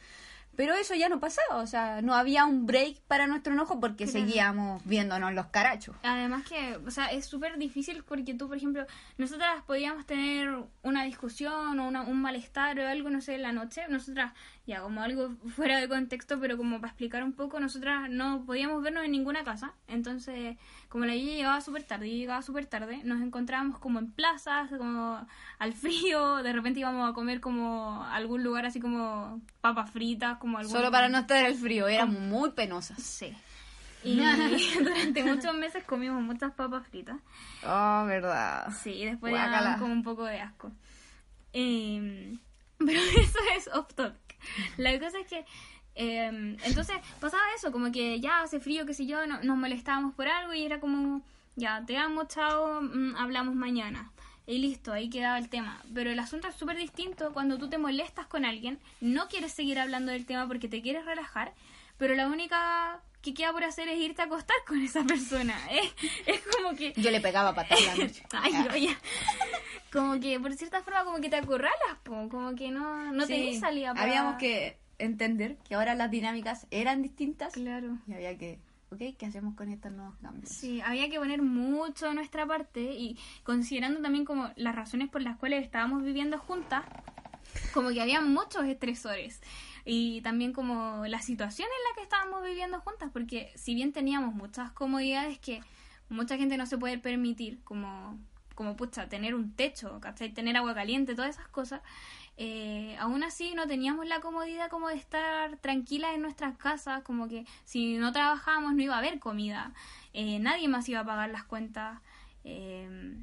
Pero 0.56 0.74
eso 0.74 0.94
ya 0.94 1.08
no 1.08 1.20
pasaba, 1.20 1.56
o 1.56 1.66
sea, 1.66 2.00
no 2.02 2.14
había 2.14 2.44
un 2.46 2.66
break 2.66 3.00
para 3.08 3.26
nuestro 3.26 3.52
enojo 3.52 3.80
porque 3.80 4.04
Claro. 4.04 4.18
seguíamos 4.26 4.84
viéndonos 4.84 5.32
los 5.34 5.46
carachos. 5.46 5.96
Además 6.02 6.44
que, 6.44 6.76
o 6.86 6.90
sea, 6.90 7.06
es 7.12 7.26
súper 7.26 7.58
difícil 7.58 8.02
porque 8.04 8.34
tú, 8.34 8.48
por 8.48 8.56
ejemplo, 8.56 8.86
nosotras 9.18 9.62
podíamos 9.66 10.06
tener 10.06 10.54
una 10.82 11.04
discusión 11.04 11.78
o 11.80 11.88
una- 11.88 12.02
un 12.02 12.20
malestar 12.22 12.78
o 12.78 12.86
algo, 12.88 13.10
no 13.10 13.20
sé, 13.20 13.34
en 13.36 13.42
la 13.42 13.52
noche. 13.52 13.82
Nosotras, 13.88 14.32
ya 14.66 14.80
como 14.80 15.02
algo 15.02 15.34
fuera 15.54 15.78
de 15.78 15.88
contexto, 15.88 16.40
pero 16.40 16.56
como 16.56 16.80
para 16.80 16.90
explicar 16.90 17.22
un 17.22 17.32
poco, 17.32 17.60
nosotras 17.60 18.08
no 18.08 18.44
podíamos 18.46 18.82
vernos 18.82 19.04
en 19.04 19.10
ninguna 19.10 19.44
casa. 19.44 19.74
Entonces, 19.88 20.56
como 20.88 21.04
la 21.04 21.12
Gigi 21.12 21.36
llegaba 21.36 21.60
súper 21.60 21.82
tarde 21.82 22.08
y 22.08 22.18
llegaba 22.18 22.40
súper 22.40 22.64
tarde, 22.66 23.02
nos 23.04 23.20
encontrábamos 23.20 23.78
como 23.78 23.98
en 23.98 24.10
plazas, 24.10 24.70
como 24.70 25.26
al 25.58 25.72
frío. 25.74 26.36
De 26.42 26.52
repente 26.52 26.80
íbamos 26.80 27.10
a 27.10 27.12
comer 27.12 27.40
como 27.40 28.02
a 28.02 28.14
algún 28.14 28.42
lugar 28.42 28.64
así 28.64 28.80
como 28.80 29.42
papas 29.60 29.90
fritas, 29.90 30.38
como 30.38 30.56
algún... 30.56 30.72
Solo 30.72 30.90
para 30.90 31.08
no 31.08 31.18
estar 31.18 31.44
el 31.44 31.54
frío, 31.54 31.86
éramos 31.86 32.20
muy 32.20 32.50
penosas. 32.52 33.02
Sí. 33.02 33.36
Y 34.02 34.16
durante 34.78 35.24
muchos 35.24 35.54
meses 35.54 35.84
comimos 35.84 36.22
muchas 36.22 36.52
papas 36.52 36.86
fritas. 36.88 37.16
Oh, 37.66 38.04
verdad. 38.06 38.72
Sí, 38.82 38.92
y 38.92 39.04
después 39.06 39.34
ya 39.34 39.76
como 39.78 39.92
un 39.92 40.02
poco 40.02 40.24
de 40.24 40.40
asco. 40.40 40.72
Eh, 41.52 42.36
pero 42.78 43.00
eso 43.00 43.38
es 43.56 43.68
off 43.68 43.92
topic. 43.94 44.23
La 44.76 44.98
cosa 44.98 45.18
es 45.20 45.26
que 45.26 45.44
eh, 45.96 46.56
entonces 46.64 46.96
pasaba 47.20 47.42
eso, 47.56 47.70
como 47.70 47.92
que 47.92 48.20
ya 48.20 48.42
hace 48.42 48.60
frío, 48.60 48.84
qué 48.86 48.94
sé 48.94 49.06
yo, 49.06 49.26
no- 49.26 49.42
nos 49.42 49.56
molestábamos 49.56 50.14
por 50.14 50.26
algo 50.28 50.52
y 50.54 50.64
era 50.64 50.80
como, 50.80 51.22
ya, 51.56 51.84
te 51.86 51.96
amo, 51.96 52.24
chao, 52.26 52.80
mm, 52.82 53.16
hablamos 53.16 53.54
mañana. 53.54 54.10
Y 54.46 54.58
listo, 54.58 54.92
ahí 54.92 55.08
quedaba 55.08 55.38
el 55.38 55.48
tema. 55.48 55.80
Pero 55.94 56.10
el 56.10 56.18
asunto 56.18 56.48
es 56.48 56.54
súper 56.54 56.76
distinto 56.76 57.32
cuando 57.32 57.56
tú 57.58 57.68
te 57.70 57.78
molestas 57.78 58.26
con 58.26 58.44
alguien, 58.44 58.78
no 59.00 59.28
quieres 59.28 59.52
seguir 59.52 59.78
hablando 59.78 60.12
del 60.12 60.26
tema 60.26 60.46
porque 60.46 60.68
te 60.68 60.82
quieres 60.82 61.04
relajar, 61.06 61.54
pero 61.96 62.14
la 62.14 62.26
única 62.26 63.00
que 63.24 63.32
queda 63.34 63.52
por 63.52 63.64
hacer 63.64 63.88
es 63.88 63.98
irte 63.98 64.20
a 64.22 64.26
acostar 64.26 64.56
con 64.66 64.80
esa 64.82 65.02
persona. 65.02 65.58
Es, 65.70 65.92
es 66.26 66.40
como 66.54 66.76
que... 66.76 66.92
Yo 66.96 67.10
le 67.10 67.20
pegaba 67.20 67.54
patada 67.54 67.80
en 67.80 67.86
la 67.86 68.04
noche. 68.04 68.22
Ay, 68.32 68.52
oye. 68.72 68.96
Como 69.92 70.20
que, 70.20 70.38
por 70.38 70.52
cierta 70.54 70.82
forma, 70.82 71.04
como 71.04 71.18
que 71.20 71.30
te 71.30 71.36
acorralas, 71.36 71.98
po, 72.02 72.28
como 72.28 72.54
que 72.54 72.70
no, 72.70 73.12
no 73.12 73.22
Sí, 73.26 73.32
tenías 73.32 73.60
salida 73.60 73.94
para... 73.94 74.06
Habíamos 74.06 74.36
que 74.36 74.76
entender 74.98 75.56
que 75.66 75.74
ahora 75.74 75.94
las 75.94 76.10
dinámicas 76.10 76.66
eran 76.70 77.02
distintas 77.02 77.54
Claro. 77.54 77.98
y 78.06 78.12
había 78.12 78.36
que, 78.36 78.58
ok, 78.90 79.16
¿qué 79.18 79.26
hacemos 79.26 79.54
con 79.54 79.70
estos 79.70 79.90
nuevos 79.92 80.16
cambios? 80.20 80.50
Sí, 80.50 80.80
había 80.82 81.08
que 81.08 81.18
poner 81.18 81.42
mucho 81.42 82.06
de 82.08 82.14
nuestra 82.14 82.46
parte 82.46 82.80
y 82.80 83.16
considerando 83.42 84.00
también 84.02 84.24
como 84.24 84.50
las 84.56 84.74
razones 84.74 85.08
por 85.08 85.22
las 85.22 85.36
cuales 85.38 85.64
estábamos 85.64 86.02
viviendo 86.04 86.38
juntas, 86.38 86.84
como 87.72 87.90
que 87.90 88.00
había 88.02 88.20
muchos 88.20 88.64
estresores 88.66 89.40
y 89.84 90.20
también 90.22 90.52
como 90.52 91.06
la 91.06 91.20
situación 91.20 91.68
en 91.68 91.90
la 91.90 91.96
que 91.96 92.02
estábamos 92.02 92.42
viviendo 92.42 92.80
juntas, 92.80 93.10
porque 93.12 93.52
si 93.54 93.74
bien 93.74 93.92
teníamos 93.92 94.34
muchas 94.34 94.72
comodidades 94.72 95.38
que 95.38 95.60
mucha 96.08 96.36
gente 96.36 96.56
no 96.56 96.66
se 96.66 96.78
puede 96.78 96.98
permitir, 96.98 97.62
como, 97.64 98.18
como 98.54 98.76
pucha, 98.76 99.08
tener 99.08 99.34
un 99.34 99.52
techo, 99.52 100.00
¿cachai? 100.00 100.32
Tener 100.32 100.56
agua 100.56 100.74
caliente, 100.74 101.14
todas 101.14 101.36
esas 101.36 101.48
cosas, 101.48 101.82
eh, 102.36 102.96
aún 102.98 103.22
así 103.22 103.54
no 103.54 103.66
teníamos 103.66 104.06
la 104.06 104.20
comodidad 104.20 104.70
como 104.70 104.88
de 104.88 104.96
estar 104.96 105.56
tranquilas 105.58 106.14
en 106.14 106.22
nuestras 106.22 106.56
casas, 106.56 107.02
como 107.02 107.28
que 107.28 107.46
si 107.64 107.96
no 107.96 108.12
trabajábamos 108.12 108.74
no 108.74 108.82
iba 108.82 108.94
a 108.94 108.98
haber 108.98 109.18
comida, 109.18 109.72
eh, 110.12 110.38
nadie 110.38 110.68
más 110.68 110.88
iba 110.88 111.00
a 111.00 111.04
pagar 111.04 111.30
las 111.30 111.44
cuentas. 111.44 112.00
eh, 112.44 113.16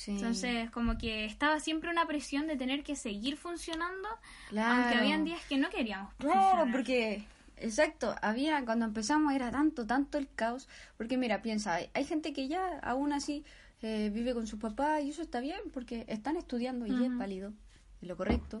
Sí. 0.00 0.12
entonces, 0.12 0.70
como 0.70 0.96
que 0.96 1.26
estaba 1.26 1.60
siempre 1.60 1.90
una 1.90 2.06
presión 2.06 2.46
de 2.46 2.56
tener 2.56 2.82
que 2.82 2.96
seguir 2.96 3.36
funcionando, 3.36 4.08
Claro. 4.48 4.82
aunque 4.82 4.98
habían 4.98 5.24
días 5.24 5.42
que 5.46 5.58
no 5.58 5.68
queríamos. 5.68 6.14
Claro, 6.14 6.40
funcionar. 6.40 6.72
porque, 6.72 7.26
exacto, 7.58 8.16
había, 8.22 8.64
cuando 8.64 8.86
empezamos 8.86 9.34
era 9.34 9.50
tanto, 9.50 9.86
tanto 9.86 10.16
el 10.16 10.26
caos, 10.34 10.68
porque 10.96 11.18
mira, 11.18 11.42
piensa, 11.42 11.74
hay, 11.74 11.90
hay 11.92 12.06
gente 12.06 12.32
que 12.32 12.48
ya 12.48 12.78
aún 12.82 13.12
así 13.12 13.44
eh, 13.82 14.10
vive 14.10 14.32
con 14.32 14.46
su 14.46 14.58
papá 14.58 15.02
y 15.02 15.10
eso 15.10 15.20
está 15.20 15.40
bien, 15.40 15.60
porque 15.74 16.06
están 16.08 16.36
estudiando 16.38 16.86
y 16.86 17.04
es 17.04 17.14
válido, 17.18 17.52
es 18.00 18.08
lo 18.08 18.16
correcto, 18.16 18.58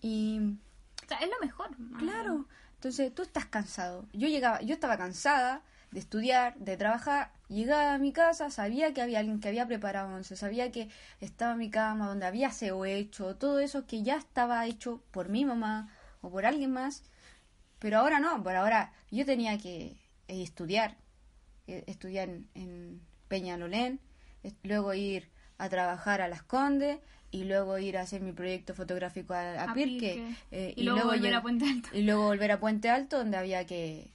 y 0.00 0.38
O 1.04 1.06
sea, 1.08 1.18
es 1.18 1.28
lo 1.28 1.38
mejor. 1.44 1.76
Claro. 1.98 2.46
Entonces 2.76 3.14
tú 3.14 3.20
estás 3.22 3.44
cansado. 3.44 4.06
Yo 4.14 4.28
llegaba, 4.28 4.62
yo 4.62 4.72
estaba 4.72 4.96
cansada 4.96 5.60
de 5.90 6.00
estudiar, 6.00 6.54
de 6.56 6.78
trabajar. 6.78 7.32
Llegaba 7.54 7.94
a 7.94 7.98
mi 7.98 8.12
casa, 8.12 8.50
sabía 8.50 8.92
que 8.92 9.00
había 9.02 9.20
alguien 9.20 9.40
que 9.40 9.48
había 9.48 9.66
preparado 9.66 10.14
once, 10.14 10.34
sabía 10.36 10.72
que 10.72 10.88
estaba 11.20 11.54
mi 11.56 11.70
cama, 11.70 12.08
donde 12.08 12.26
había 12.26 12.48
aseo 12.48 12.84
hecho, 12.84 13.36
todo 13.36 13.60
eso 13.60 13.86
que 13.86 14.02
ya 14.02 14.16
estaba 14.16 14.66
hecho 14.66 15.02
por 15.12 15.28
mi 15.28 15.44
mamá 15.44 15.88
o 16.20 16.30
por 16.30 16.46
alguien 16.46 16.72
más. 16.72 17.02
Pero 17.78 17.98
ahora 17.98 18.18
no, 18.18 18.42
por 18.42 18.56
ahora 18.56 18.92
yo 19.10 19.24
tenía 19.24 19.58
que 19.58 19.96
eh, 20.28 20.42
estudiar, 20.42 20.96
eh, 21.66 21.84
estudiar 21.86 22.28
en, 22.28 22.48
en 22.54 23.00
Peñalolén, 23.28 24.00
luego 24.62 24.92
ir 24.94 25.28
a 25.58 25.68
trabajar 25.68 26.20
a 26.22 26.28
Las 26.28 26.42
Condes 26.42 26.98
y 27.30 27.44
luego 27.44 27.78
ir 27.78 27.98
a 27.98 28.02
hacer 28.02 28.20
mi 28.22 28.32
proyecto 28.32 28.74
fotográfico 28.74 29.34
a, 29.34 29.62
a 29.62 29.74
Pirque. 29.74 30.14
Pirque. 30.14 30.34
eh, 30.50 30.74
Y 30.76 30.82
luego 30.84 31.04
volver 31.10 31.34
a 31.34 31.42
Puente 31.42 31.66
Alto. 31.68 31.88
y 31.92 32.02
luego 32.02 32.24
volver 32.24 32.52
a 32.52 32.58
Puente 32.60 32.88
Alto 32.90 33.18
donde 33.18 33.36
había 33.36 33.64
que 33.66 34.12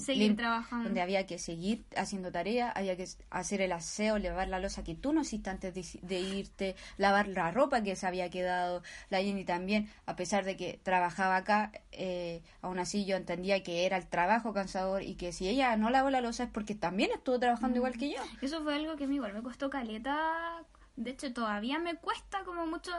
Seguir 0.00 0.30
lim- 0.32 0.36
trabajando. 0.36 0.84
donde 0.84 1.00
había 1.02 1.26
que 1.26 1.38
seguir 1.38 1.84
haciendo 1.96 2.32
tarea, 2.32 2.70
había 2.70 2.96
que 2.96 3.06
hacer 3.30 3.60
el 3.60 3.72
aseo, 3.72 4.18
lavar 4.18 4.48
la 4.48 4.58
losa 4.58 4.82
que 4.84 4.94
tú 4.94 5.12
no 5.12 5.20
hiciste 5.22 5.50
antes 5.50 5.74
de, 5.74 5.84
de 6.02 6.20
irte, 6.20 6.76
lavar 6.96 7.28
la 7.28 7.50
ropa 7.50 7.82
que 7.82 7.94
se 7.96 8.06
había 8.06 8.30
quedado, 8.30 8.82
la 9.10 9.18
Jenny 9.22 9.44
también, 9.44 9.90
a 10.06 10.16
pesar 10.16 10.44
de 10.44 10.56
que 10.56 10.80
trabajaba 10.82 11.36
acá, 11.36 11.72
eh, 11.92 12.42
aún 12.62 12.78
así 12.78 13.04
yo 13.04 13.16
entendía 13.16 13.62
que 13.62 13.86
era 13.86 13.96
el 13.96 14.06
trabajo 14.06 14.52
cansador 14.52 15.02
y 15.02 15.14
que 15.14 15.32
si 15.32 15.48
ella 15.48 15.76
no 15.76 15.90
lavó 15.90 16.10
la 16.10 16.20
losa 16.20 16.44
es 16.44 16.50
porque 16.50 16.74
también 16.74 17.10
estuvo 17.12 17.38
trabajando 17.38 17.76
igual 17.76 17.96
que 17.96 18.10
yo. 18.10 18.22
Eso 18.40 18.62
fue 18.62 18.74
algo 18.74 18.96
que 18.96 19.04
a 19.04 19.06
mí 19.06 19.16
igual 19.16 19.34
me 19.34 19.42
costó 19.42 19.70
caleta. 19.70 20.64
De 20.96 21.10
hecho, 21.10 21.32
todavía 21.32 21.78
me 21.78 21.96
cuesta 21.96 22.44
como 22.44 22.66
mucho, 22.66 22.92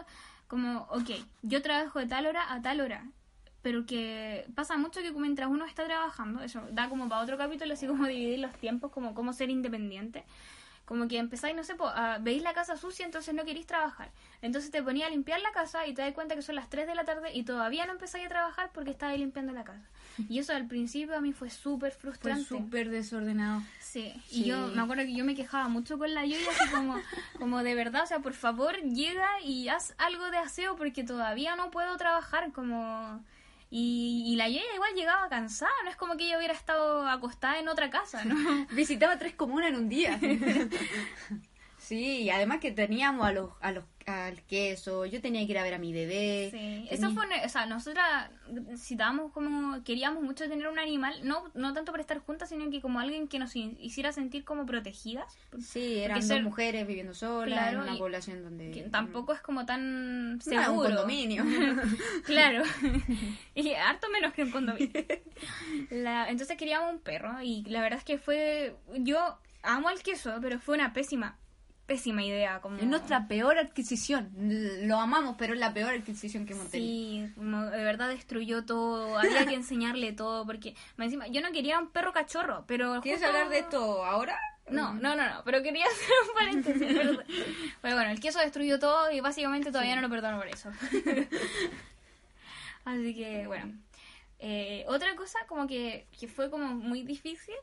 como, 0.48 0.82
ok, 0.90 1.10
yo 1.44 1.62
trabajo 1.62 2.00
de 2.00 2.08
tal 2.08 2.26
hora 2.26 2.52
a 2.54 2.62
tal 2.62 2.82
hora. 2.82 3.06
Pero 3.64 3.86
que 3.88 4.46
pasa 4.56 4.78
mucho 4.78 5.02
que 5.02 5.12
mientras 5.14 5.50
uno 5.50 5.66
está 5.66 5.86
trabajando, 5.86 6.44
eso 6.44 6.62
da 6.72 6.90
como 6.90 7.10
para 7.10 7.22
otro 7.22 7.38
capítulo, 7.38 7.74
así 7.74 7.88
como 7.88 8.06
dividir 8.08 8.40
los 8.40 8.54
tiempos, 8.58 8.92
como 8.92 9.16
cómo 9.16 9.34
ser 9.34 9.50
independiente. 9.50 10.24
como 10.86 11.08
que 11.08 11.18
empezáis, 11.18 11.56
no 11.56 11.64
sé, 11.64 11.76
po, 11.76 11.88
a- 11.88 12.18
veis 12.18 12.44
la 12.44 12.54
casa 12.54 12.76
sucia, 12.76 13.06
entonces 13.06 13.34
no 13.34 13.46
queréis 13.46 13.66
trabajar. 13.66 14.12
Entonces 14.42 14.70
te 14.70 14.84
ponía 14.84 15.08
a 15.08 15.10
limpiar 15.10 15.40
la 15.40 15.52
casa 15.54 15.88
y 15.88 15.94
te 15.94 16.02
das 16.02 16.14
cuenta 16.14 16.36
que 16.36 16.42
son 16.42 16.56
las 16.56 16.70
3 16.70 16.86
de 16.88 16.94
la 16.94 17.06
tarde 17.06 17.32
y 17.34 17.44
todavía 17.44 17.86
no 17.86 17.94
empezáis 17.94 18.26
a 18.26 18.30
trabajar 18.30 18.70
porque 18.74 18.92
estabas 18.92 19.18
limpiando 19.18 19.54
la 19.54 19.64
casa. 19.64 19.88
Y 20.28 20.40
eso 20.40 20.52
al 20.54 20.68
principio 20.68 21.16
a 21.16 21.22
mí 21.22 21.32
fue 21.32 21.50
súper 21.50 21.94
Fue 21.94 22.02
frustrante. 22.12 22.44
súper 22.44 22.90
desordenado. 22.90 23.62
Sí, 23.80 24.14
Sí. 24.28 24.42
y 24.42 24.44
yo 24.44 24.68
me 24.76 24.82
acuerdo 24.82 25.04
que 25.04 25.16
yo 25.16 25.24
me 25.24 25.36
quejaba 25.36 25.70
mucho 25.70 25.98
con 25.98 26.14
la 26.14 26.26
lluvia, 26.26 26.50
así 26.52 26.70
como, 26.70 26.96
como 27.40 27.64
de 27.64 27.76
verdad, 27.76 28.04
o 28.04 28.08
sea, 28.08 28.20
por 28.20 28.34
favor, 28.34 28.76
llega 28.82 29.40
y 29.42 29.70
haz 29.70 29.96
algo 29.98 30.30
de 30.32 30.38
aseo 30.40 30.76
porque 30.76 31.06
todavía 31.06 31.56
no 31.56 31.72
puedo 31.72 31.96
trabajar, 31.96 32.52
como... 32.52 33.24
Y, 33.76 34.26
y 34.28 34.36
la 34.36 34.48
lluvia 34.48 34.76
igual 34.76 34.94
llegaba 34.94 35.28
cansada, 35.30 35.72
no 35.84 35.90
es 35.90 35.96
como 35.96 36.16
que 36.16 36.26
ella 36.26 36.38
hubiera 36.38 36.54
estado 36.54 37.08
acostada 37.08 37.58
en 37.58 37.68
otra 37.68 37.90
casa, 37.90 38.24
¿no? 38.24 38.36
Visitaba 38.72 39.18
tres 39.18 39.34
comunas 39.34 39.70
en 39.70 39.78
un 39.78 39.90
día. 39.90 40.20
sí, 41.84 42.22
y 42.24 42.30
además 42.30 42.60
que 42.60 42.72
teníamos 42.72 43.26
a 43.28 43.32
los, 43.32 43.52
a 43.62 43.72
los, 43.72 43.84
al 44.06 44.42
queso, 44.44 45.06
yo 45.06 45.22
tenía 45.22 45.46
que 45.46 45.52
ir 45.52 45.58
a 45.58 45.64
ver 45.64 45.74
a 45.76 45.78
mi 45.80 45.94
bebé. 45.94 46.50
Sí, 46.52 46.58
tenía- 46.58 46.92
eso 46.92 47.12
fue, 47.12 47.26
o 47.46 47.50
sea, 47.50 47.66
nosotras 47.66 48.30
citábamos 48.78 49.32
como, 49.32 49.84
queríamos 49.84 50.24
mucho 50.24 50.48
tener 50.50 50.68
un 50.68 50.78
animal, 50.80 51.20
no, 51.24 51.44
no 51.54 51.74
tanto 51.74 51.92
para 51.92 52.02
estar 52.02 52.20
juntas, 52.20 52.50
sino 52.50 52.70
que 52.70 52.82
como 52.82 53.00
alguien 53.00 53.28
que 53.28 53.40
nos 53.40 53.56
hi- 53.56 53.78
hiciera 53.80 54.12
sentir 54.12 54.44
como 54.44 54.66
protegidas. 54.66 55.38
Sí, 55.62 56.00
eran 56.00 56.20
dos 56.20 56.28
ser- 56.28 56.44
mujeres 56.44 56.86
viviendo 56.88 57.14
solas 57.14 57.58
Claro, 57.60 57.84
en 57.84 57.90
una 57.90 57.98
población 57.98 58.44
donde... 58.44 58.72
Que 58.72 58.82
tampoco 58.84 59.34
es 59.34 59.42
como 59.42 59.66
tan 59.66 60.40
seguro. 60.42 60.72
un 60.74 60.84
condominio. 60.84 61.44
Claro. 62.26 62.64
y 63.56 63.74
harto 63.74 64.10
menos 64.10 64.34
que 64.34 64.44
un 64.44 64.52
condominio. 64.52 64.92
La- 65.90 66.30
entonces 66.30 66.58
queríamos 66.58 66.94
un 66.94 67.00
perro 67.00 67.42
y 67.42 67.64
la 67.66 67.82
verdad 67.82 68.00
es 68.00 68.06
que 68.06 68.18
fue... 68.18 68.76
Yo 68.98 69.38
amo 69.62 69.90
el 69.90 70.02
queso, 70.02 70.40
pero 70.42 70.60
fue 70.60 70.76
una 70.76 70.92
pésima, 70.94 71.38
pésima 71.86 72.24
idea. 72.24 72.62
Como... 72.62 72.78
Es 72.78 72.86
nuestra 72.86 73.28
peor 73.28 73.58
adquisición. 73.58 74.30
Lo 74.88 75.00
amamos, 75.00 75.36
pero 75.38 75.54
es 75.54 75.60
la 75.60 75.74
peor 75.74 75.94
adquisición 75.94 76.46
que 76.46 76.54
hemos 76.54 76.70
tenido. 76.70 77.28
Sí, 77.28 77.34
como 77.36 77.66
de 77.66 77.84
verdad 77.84 78.10
destruyó 78.10 78.66
todo. 78.66 79.18
Había 79.18 79.46
que 79.46 79.56
enseñarle 79.56 80.14
todo 80.14 80.46
porque... 80.46 80.76
Encima, 80.98 81.28
yo 81.28 81.42
no 81.42 81.52
quería 81.52 81.80
un 81.80 81.90
perro 81.90 82.14
cachorro, 82.14 82.64
pero... 82.68 83.02
¿Quieres 83.02 83.22
justo- 83.22 83.36
hablar 83.36 83.50
de 83.50 83.60
esto 83.60 84.06
ahora? 84.06 84.38
No, 84.70 84.94
no, 84.94 85.14
no, 85.16 85.30
no, 85.30 85.42
pero 85.44 85.62
quería 85.62 85.86
hacer 85.88 86.10
un 86.30 86.36
paréntesis. 86.36 86.98
Pero, 86.98 87.20
pero 87.82 87.96
bueno, 87.96 88.12
el 88.12 88.20
queso 88.22 88.40
destruyó 88.40 88.80
todo 88.80 89.12
y 89.12 89.20
básicamente 89.20 89.72
todavía 89.72 89.96
no 89.98 90.02
lo 90.02 90.10
perdono 90.10 90.38
por 90.38 90.48
eso. 90.48 90.70
Así 92.86 93.16
que, 93.16 93.48
bueno. 93.48 93.74
Eh, 94.40 94.84
otra 94.88 95.16
cosa 95.16 95.40
como 95.48 95.68
que, 95.68 96.06
que 96.20 96.28
fue 96.28 96.50
como 96.50 96.68
muy 96.74 97.04
difícil, 97.04 97.56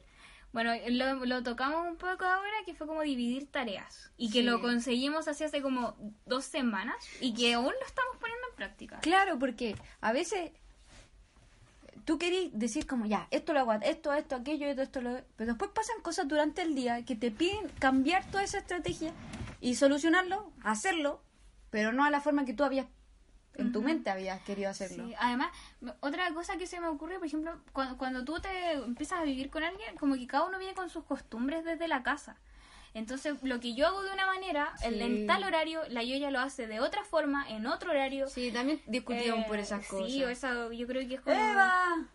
bueno, 0.53 0.73
lo, 0.89 1.25
lo 1.27 1.43
tocamos 1.43 1.87
un 1.87 1.97
poco 1.97 2.25
ahora, 2.25 2.51
que 2.67 2.75
fue 2.75 2.87
como 2.87 3.03
dividir 3.03 3.51
tareas. 3.51 4.11
Y 4.17 4.31
que 4.31 4.41
Sí. 4.41 4.43
lo 4.45 4.61
conseguimos 4.61 5.29
así 5.29 5.45
hace 5.45 5.63
como 5.63 5.97
dos 6.27 6.45
semanas 6.45 6.97
y 7.21 7.35
que 7.35 7.55
aún 7.55 7.67
lo 7.67 7.87
estamos 7.87 8.17
poniendo 8.19 8.49
en 8.51 8.57
práctica. 8.57 8.99
Claro, 9.01 9.39
porque 9.39 9.77
a 10.01 10.13
veces 10.13 10.51
tú 12.05 12.19
querís 12.19 12.51
decir 12.53 12.87
como 12.87 13.07
ya, 13.07 13.29
esto 13.31 13.53
lo 13.53 13.61
hago, 13.61 13.73
esto, 13.75 14.13
esto, 14.13 14.35
aquello, 14.37 14.67
esto, 14.67 14.83
esto, 14.83 15.01
lo... 15.01 15.21
pero 15.37 15.53
después 15.53 15.71
pasan 15.73 16.01
cosas 16.03 16.27
durante 16.27 16.63
el 16.63 16.75
día 16.75 17.05
que 17.05 17.15
te 17.15 17.31
piden 17.31 17.69
cambiar 17.79 18.25
toda 18.31 18.43
esa 18.43 18.59
estrategia 18.59 19.13
y 19.61 19.77
solucionarlo, 19.77 20.53
hacerlo, 20.65 21.23
pero 21.71 21.93
no 21.93 22.05
a 22.05 22.11
la 22.11 22.21
forma 22.21 22.45
que 22.45 22.55
tú 22.55 22.65
habías 22.65 22.87
en 23.63 23.73
tu 23.73 23.83
mente 23.83 24.11
habías 24.11 24.41
querido 24.43 24.71
hacerlo. 24.71 25.07
Sí, 25.07 25.15
además, 25.19 25.51
otra 26.01 26.33
cosa 26.35 26.57
que 26.57 26.67
se 26.67 26.81
me 26.81 26.89
ocurre, 26.89 27.19
por 27.19 27.27
ejemplo, 27.27 27.59
cuando, 27.73 27.97
cuando 27.99 28.25
tú 28.25 28.41
te 28.41 28.73
empiezas 28.73 29.21
a 29.21 29.25
vivir 29.25 29.51
con 29.51 29.63
alguien, 29.63 29.97
como 29.97 30.15
que 30.15 30.27
cada 30.27 30.47
uno 30.47 30.59
viene 30.59 30.75
con 30.75 30.91
sus 30.91 31.05
costumbres 31.05 31.65
desde 31.65 31.89
la 31.89 32.03
casa. 32.03 32.37
Entonces, 32.93 33.41
lo 33.43 33.61
que 33.61 33.75
yo 33.75 33.87
hago 33.87 34.03
de 34.03 34.13
una 34.13 34.27
manera, 34.27 34.75
el- 34.83 35.01
en 35.01 35.27
tal 35.27 35.45
horario, 35.45 35.83
la 35.89 36.03
yo 36.03 36.17
ya 36.17 36.31
lo 36.33 36.41
hace 36.41 36.67
de 36.67 36.81
otra 36.81 37.05
forma, 37.05 37.49
en 37.49 37.67
otro 37.67 37.91
horario. 37.93 38.27
Sí, 38.29 38.51
también 38.51 38.81
discutimos 38.87 39.45
Eh, 39.45 39.45
por 39.47 39.59
esas 39.61 39.87
cosas. 39.87 40.11
Sí, 40.11 40.25
o 40.25 40.29
esa, 40.29 40.73
yo 40.73 40.87
creo 40.89 41.07
que 41.07 41.15
es 41.15 41.21
como... 41.21 41.37
¡Eva! 41.37 42.09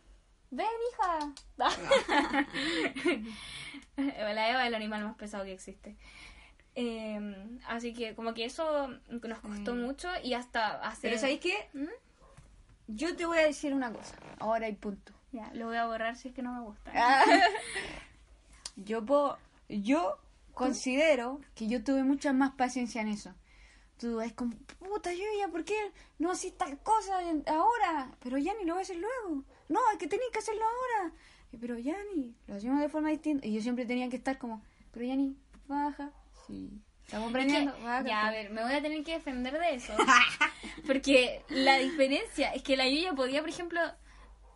¡Ven, 0.52 0.68
hija! 0.92 1.34
la 3.98 4.50
Eva 4.50 4.62
es 4.64 4.68
el 4.68 4.76
animal 4.76 5.04
más 5.04 5.16
pesado 5.16 5.44
que 5.46 5.54
existe. 5.54 5.96
Eh, 6.76 7.58
así 7.68 7.94
que 7.94 8.16
como 8.16 8.34
que 8.34 8.46
eso 8.46 8.90
nos 9.10 9.40
costó 9.40 9.76
mucho 9.76 10.10
y 10.24 10.34
hasta 10.34 10.82
hace... 10.82 11.08
Pero 11.08 11.20
¿sabéis 11.20 11.40
qué? 11.40 11.70
¿Mm? 11.74 11.86
Yo 12.88 13.16
te 13.16 13.26
voy 13.26 13.38
a 13.40 13.46
decir 13.48 13.74
una 13.74 13.92
cosa, 13.92 14.16
ahora 14.40 14.70
y 14.70 14.74
punto. 14.74 15.14
Ya, 15.32 15.52
lo 15.54 15.68
voy 15.68 15.78
a 15.78 15.88
borrar 15.88 16.16
si 16.16 16.30
es 16.30 16.34
que 16.34 16.42
no 16.42 16.54
me 16.54 16.62
gusta. 16.62 16.92
yo 18.76 19.04
puedo, 19.06 19.38
yo 19.68 20.18
considero 20.54 21.42
que 21.56 21.68
yo 21.68 21.84
tuve 21.84 22.04
mucha 22.04 22.32
más 22.34 22.54
paciencia 22.54 23.02
en 23.02 23.10
eso. 23.10 23.34
Tú 23.98 24.22
es 24.22 24.34
como, 24.34 24.56
puta, 24.80 25.14
ya, 25.14 25.48
¿por 25.50 25.64
qué 25.64 25.76
no 26.20 26.32
haces 26.32 26.58
tal 26.58 26.78
cosa 26.80 27.20
ahora? 27.48 28.12
Pero 28.22 28.38
ya 28.38 28.54
ni 28.54 28.66
lo 28.66 28.74
voy 28.74 28.82
a 28.82 28.84
hacer 28.84 28.98
luego. 28.98 29.44
No, 29.70 29.80
es 29.92 29.98
que 29.98 30.08
tenéis 30.08 30.32
que 30.32 30.40
hacerlo 30.40 30.64
ahora. 30.64 31.14
Pero 31.60 31.78
ya 31.80 31.96
ni, 32.14 32.36
lo 32.48 32.56
hacemos 32.56 32.82
de 32.82 32.90
forma 32.90 33.10
distinta. 33.10 33.48
Y 33.48 33.54
yo 33.54 33.62
siempre 33.62 33.86
tenía 33.86 34.10
que 34.10 34.18
estar 34.18 34.38
como, 34.38 34.62
pero 34.92 35.06
ya 35.06 35.16
ni, 35.16 35.36
baja. 35.68 36.12
Sí, 36.48 36.70
estamos 37.06 37.30
aprendiendo. 37.30 37.74
Ya, 38.06 38.28
a 38.28 38.32
ver, 38.32 38.50
me 38.52 38.64
voy 38.64 38.74
a 38.74 38.82
tener 38.82 39.04
que 39.04 39.14
defender 39.14 39.58
de 39.58 39.76
eso. 39.76 39.94
Porque 40.88 41.44
la 41.50 41.78
diferencia 41.78 42.54
es 42.54 42.64
que 42.64 42.78
la 42.78 42.88
Yuya 42.88 43.14
podía, 43.14 43.42
por 43.42 43.50
ejemplo, 43.50 43.80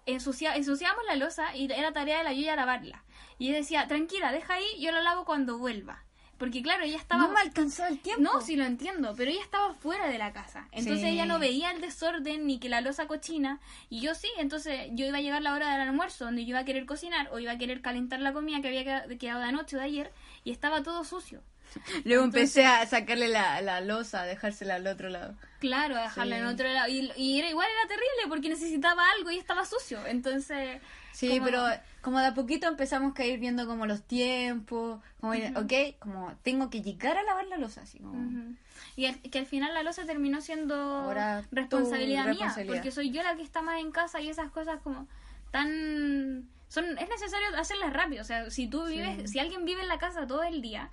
ensuciar, 0.06 0.58
ensuciábamos 0.58 1.06
la 1.06 1.15
losa 1.15 1.56
y 1.56 1.71
era 1.71 1.91
tarea 1.93 2.19
de 2.19 2.23
la 2.23 2.34
Yuya 2.34 2.56
lavarla. 2.56 3.04
Y 3.38 3.49
ella 3.49 3.58
decía, 3.58 3.88
tranquila, 3.88 4.32
deja 4.32 4.56
ahí, 4.56 4.65
yo 4.80 4.91
la 4.91 5.02
lavo 5.02 5.25
cuando 5.25 5.58
vuelva. 5.58 6.04
Porque 6.38 6.62
claro, 6.62 6.86
ella 6.86 6.95
estaba... 6.97 7.23
No 7.23 7.34
me 7.34 7.41
alcanzaba 7.41 7.89
el 7.89 7.99
tiempo. 7.99 8.21
No, 8.23 8.39
sí 8.39 8.56
lo 8.56 8.63
entiendo, 8.63 9.13
pero 9.17 9.30
ella 9.30 9.41
estaba 9.41 9.73
fuera 9.73 10.08
de 10.08 10.17
la 10.17 10.32
casa. 10.32 10.69
Entonces 10.71 11.02
Sí. 11.02 11.10
ella 11.10 11.25
no 11.25 11.38
veía 11.38 11.71
el 11.71 11.82
desorden 11.82 12.47
ni 12.47 12.60
que 12.60 12.69
la 12.69 12.80
losa 12.80 13.08
cochina. 13.08 13.60
Y 13.89 13.99
yo 13.99 14.15
sí, 14.15 14.30
entonces 14.38 14.88
yo 14.93 15.06
iba 15.06 15.17
a 15.17 15.21
llegar 15.21 15.41
la 15.41 15.54
hora 15.54 15.69
del 15.73 15.82
almuerzo 15.82 16.23
donde 16.23 16.43
yo 16.45 16.52
iba 16.52 16.60
a 16.60 16.65
querer 16.65 16.86
cocinar 16.86 17.28
o 17.34 17.39
iba 17.39 17.52
a 17.52 17.58
querer 17.58 17.82
calentar 17.82 18.21
la 18.21 18.32
comida 18.32 18.62
que 18.62 18.69
había 18.69 18.84
queda- 18.86 19.17
quedado 19.17 19.39
de 19.41 19.47
anoche 19.49 19.75
o 19.75 19.80
de 19.80 19.86
ayer 19.86 20.13
y 20.45 20.52
estaba 20.52 20.82
todo 20.82 21.04
sucio. 21.04 21.43
Luego 22.05 22.23
empecé 22.23 22.65
a 22.65 22.86
sacarle 22.86 23.27
la, 23.27 23.62
la 23.62 23.82
losa, 23.82 24.21
a 24.21 24.25
dejársela 24.25 24.75
al 24.75 24.88
otro 24.88 25.10
lado. 25.10 25.36
Claro, 25.60 25.95
a 25.97 26.01
dejarla 26.03 26.36
Sí. 26.38 26.41
en 26.41 26.47
otro 26.47 26.67
lado. 26.71 26.88
Y, 26.89 27.12
y 27.17 27.39
era, 27.39 27.49
igual 27.49 27.67
era 27.69 27.88
terrible 27.88 28.27
porque 28.29 28.49
necesitaba 28.49 29.03
algo 29.17 29.32
y 29.32 29.38
estaba 29.38 29.65
sucio. 29.65 30.05
Entonces. 30.08 30.82
Sí, 31.12 31.29
como- 31.29 31.45
pero 31.45 31.63
como 32.01 32.19
de 32.19 32.27
a 32.27 32.34
poquito 32.34 32.67
empezamos 32.67 33.13
a 33.17 33.25
ir 33.25 33.39
viendo 33.39 33.67
como 33.67 33.86
los 33.86 34.03
tiempos, 34.03 35.01
como, 35.19 35.36
ir, 35.36 35.51
ok, 35.58 35.97
como 35.99 36.34
tengo 36.43 36.69
que 36.69 36.82
llegar 36.82 37.17
a 37.17 37.23
lavar 37.23 37.45
la 37.47 37.58
losa, 37.58 37.82
así 37.82 37.99
como... 37.99 38.55
Y 38.95 39.05
al- 39.08 39.19
que 39.19 39.39
al 39.39 39.45
final 39.45 39.73
la 39.73 39.84
losa 39.84 40.05
terminó 40.05 40.39
siendo 40.41 40.75
Ahora 40.75 41.43
responsabilidad 41.51 42.25
mía, 42.27 42.53
porque 42.67 42.91
soy 42.91 43.12
yo 43.12 43.21
la 43.23 43.36
que 43.36 43.41
está 43.41 43.62
más 43.62 43.79
en 43.82 43.91
casa 43.91 44.21
y 44.21 44.29
esas 44.29 44.49
cosas 44.51 44.79
como 44.82 45.08
tan 45.51 46.47
son 46.69 46.86
es 46.97 47.10
necesario 47.10 47.47
hacerlas 47.58 47.91
rápido, 47.93 48.21
o 48.21 48.25
sea, 48.25 48.49
si 48.51 48.67
tú 48.67 48.86
vives, 48.86 49.32
si 49.32 49.39
alguien 49.39 49.65
vive 49.65 49.82
en 49.82 49.88
la 49.88 49.97
casa 49.97 50.27
todo 50.27 50.43
el 50.43 50.62
día, 50.62 50.89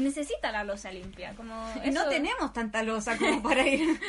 necesita 0.00 0.50
la 0.52 0.64
losa 0.64 0.90
limpia, 0.92 1.34
como 1.36 1.54
no 1.92 2.08
tenemos 2.08 2.52
tanta 2.52 2.82
losa 2.82 3.16
como 3.18 3.42
para 3.48 3.66
ir... 3.66 4.00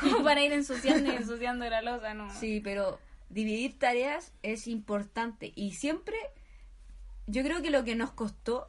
como 0.00 0.22
para 0.22 0.42
ir 0.42 0.52
ensuciando 0.52 1.12
y 1.12 1.16
ensuciando 1.16 1.68
la 1.68 1.82
losa, 1.82 2.14
no. 2.14 2.32
sí, 2.34 2.60
pero 2.60 2.98
dividir 3.28 3.78
tareas 3.78 4.32
es 4.42 4.66
importante 4.66 5.52
y 5.56 5.72
siempre 5.72 6.16
yo 7.26 7.42
creo 7.42 7.62
que 7.62 7.70
lo 7.70 7.82
que 7.84 7.96
nos 7.96 8.12
costó 8.12 8.68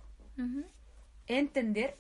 entender 1.28 1.98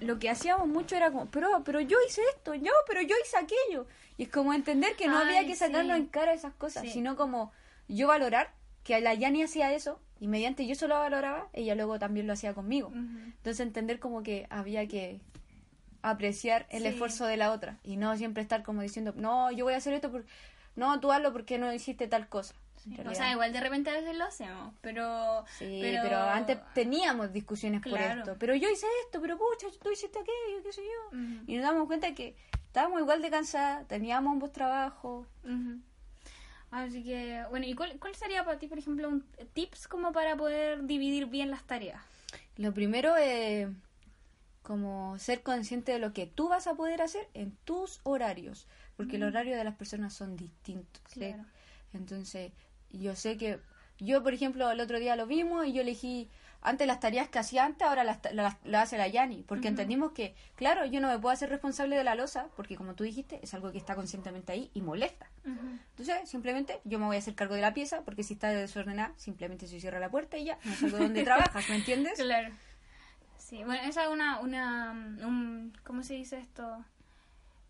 lo 0.00 0.18
que 0.18 0.30
hacíamos 0.30 0.68
mucho 0.68 0.94
era 0.96 1.10
como, 1.10 1.26
pero, 1.26 1.62
pero 1.64 1.80
yo 1.80 1.96
hice 2.06 2.22
esto, 2.34 2.54
yo, 2.54 2.70
pero 2.86 3.00
yo 3.02 3.16
hice 3.24 3.36
aquello. 3.36 3.86
Y 4.16 4.24
es 4.24 4.28
como 4.28 4.52
entender 4.52 4.94
que 4.96 5.06
no 5.08 5.18
Ay, 5.18 5.24
había 5.36 5.46
que 5.46 5.56
sacarnos 5.56 5.96
sí. 5.96 6.02
en 6.02 6.08
cara 6.08 6.32
esas 6.32 6.54
cosas, 6.54 6.82
Sí. 6.84 6.90
sino 6.90 7.16
como 7.16 7.52
yo 7.88 8.08
valorar 8.08 8.52
que 8.84 9.00
la 9.00 9.14
Yani 9.14 9.42
hacía 9.42 9.72
eso 9.72 10.00
y 10.20 10.26
mediante 10.28 10.66
yo 10.66 10.74
solo 10.74 10.98
valoraba, 10.98 11.48
ella 11.52 11.74
luego 11.74 11.98
también 11.98 12.26
lo 12.26 12.32
hacía 12.32 12.54
conmigo. 12.54 12.90
Entonces 12.94 13.60
entender 13.60 13.98
como 14.00 14.22
que 14.22 14.46
había 14.50 14.86
que 14.88 15.20
apreciar 16.02 16.66
el 16.70 16.82
Sí. 16.82 16.88
esfuerzo 16.88 17.26
de 17.26 17.36
la 17.36 17.50
otra 17.52 17.78
y 17.82 17.96
no 17.96 18.16
siempre 18.16 18.42
estar 18.42 18.62
como 18.62 18.82
diciendo, 18.82 19.12
no, 19.16 19.50
yo 19.50 19.64
voy 19.64 19.74
a 19.74 19.78
hacer 19.78 19.94
esto, 19.94 20.10
por... 20.10 20.24
no, 20.76 21.00
tú 21.00 21.10
hazlo 21.12 21.32
porque 21.32 21.58
no 21.58 21.72
hiciste 21.72 22.06
tal 22.08 22.28
cosa. 22.28 22.54
O 23.06 23.14
sea, 23.14 23.32
igual 23.32 23.52
de 23.52 23.60
repente 23.60 23.90
a 23.90 23.94
veces 23.94 24.16
lo 24.16 24.24
hacemos, 24.24 24.72
pero 24.80 25.44
Sí, 25.58 25.80
pero, 25.82 26.16
antes 26.20 26.58
teníamos 26.74 27.32
discusiones 27.32 27.82
por 27.82 28.00
esto. 28.00 28.36
Pero 28.38 28.54
yo 28.54 28.70
hice 28.70 28.86
esto, 29.04 29.20
pero 29.20 29.36
pucha, 29.36 29.66
tú 29.82 29.90
hiciste 29.90 30.18
aquello, 30.18 30.62
qué 30.62 30.72
sé 30.72 30.82
yo. 30.82 31.18
Y 31.46 31.56
nos 31.56 31.64
damos 31.64 31.86
cuenta 31.88 32.14
que 32.14 32.36
estábamos 32.68 33.00
igual 33.00 33.20
de 33.20 33.30
cansadas, 33.30 33.86
teníamos 33.88 34.32
ambos 34.32 34.52
trabajos. 34.52 35.26
Ujú. 35.44 35.80
Así 36.70 37.02
que, 37.02 37.44
bueno, 37.50 37.66
¿y 37.66 37.74
cuál, 37.74 37.98
cuál 37.98 38.14
sería 38.14 38.44
para 38.44 38.58
ti, 38.58 38.66
por 38.68 38.78
ejemplo, 38.78 39.08
un 39.08 39.24
tips 39.52 39.88
como 39.88 40.12
para 40.12 40.36
poder 40.36 40.84
dividir 40.84 41.26
bien 41.26 41.50
las 41.50 41.64
tareas? 41.64 42.02
Lo 42.56 42.74
primero 42.74 43.16
es 43.16 43.68
como 44.62 45.18
ser 45.18 45.42
consciente 45.42 45.92
de 45.92 45.98
lo 45.98 46.12
que 46.12 46.26
tú 46.26 46.48
vas 46.48 46.66
a 46.66 46.74
poder 46.74 47.00
hacer 47.00 47.26
en 47.32 47.56
tus 47.64 48.00
horarios, 48.02 48.66
porque 48.96 49.16
el 49.16 49.22
horario 49.22 49.56
de 49.56 49.64
las 49.64 49.76
personas 49.76 50.12
son 50.12 50.36
distintos. 50.36 51.02
¿sí? 51.08 51.20
Claro. 51.20 51.44
Entonces, 51.94 52.52
yo 52.90 53.16
sé 53.16 53.38
que 53.38 53.60
yo, 53.98 54.22
por 54.22 54.34
ejemplo, 54.34 54.70
el 54.70 54.80
otro 54.80 54.98
día 54.98 55.16
lo 55.16 55.26
vimos 55.26 55.66
y 55.66 55.72
yo 55.72 55.80
elegí 55.80 56.28
antes 56.60 56.86
las 56.86 57.00
tareas 57.00 57.28
que 57.28 57.38
hacía 57.38 57.64
antes, 57.64 57.86
ahora 57.86 58.04
las, 58.04 58.18
las, 58.32 58.56
las 58.64 58.82
hace 58.82 58.98
la 58.98 59.08
Yani, 59.08 59.44
porque 59.46 59.68
entendimos 59.68 60.12
que, 60.12 60.34
claro, 60.56 60.84
yo 60.86 61.00
no 61.00 61.08
me 61.08 61.18
puedo 61.18 61.32
hacer 61.32 61.48
responsable 61.50 61.96
de 61.96 62.04
la 62.04 62.14
losa, 62.14 62.48
porque 62.56 62.76
como 62.76 62.94
tú 62.94 63.04
dijiste, 63.04 63.38
es 63.42 63.54
algo 63.54 63.70
que 63.70 63.78
está 63.78 63.94
conscientemente 63.94 64.52
ahí 64.52 64.70
y 64.74 64.82
molesta. 64.82 65.30
Entonces, 65.44 66.28
simplemente 66.28 66.80
yo 66.84 66.98
me 66.98 67.06
voy 67.06 67.16
a 67.16 67.18
hacer 67.20 67.34
cargo 67.34 67.54
de 67.54 67.60
la 67.60 67.74
pieza, 67.74 68.02
porque 68.02 68.22
si 68.22 68.34
está 68.34 68.48
desordenada, 68.48 69.12
simplemente 69.16 69.66
se 69.66 69.80
cierra 69.80 70.00
la 70.00 70.10
puerta 70.10 70.36
y 70.36 70.44
ya, 70.44 70.58
no 70.64 70.74
salgo 70.74 70.98
de 70.98 71.04
donde 71.04 71.22
trabajas, 71.24 71.68
¿me 71.68 71.76
entiendes? 71.76 72.14
Claro. 72.14 72.52
Sí, 73.38 73.64
bueno, 73.64 73.82
esa 73.88 74.02
es 74.02 74.08
una, 74.08 74.40
una, 74.40 74.90
un, 74.92 75.72
¿cómo 75.84 76.02
se 76.02 76.14
dice 76.14 76.38
esto? 76.38 76.84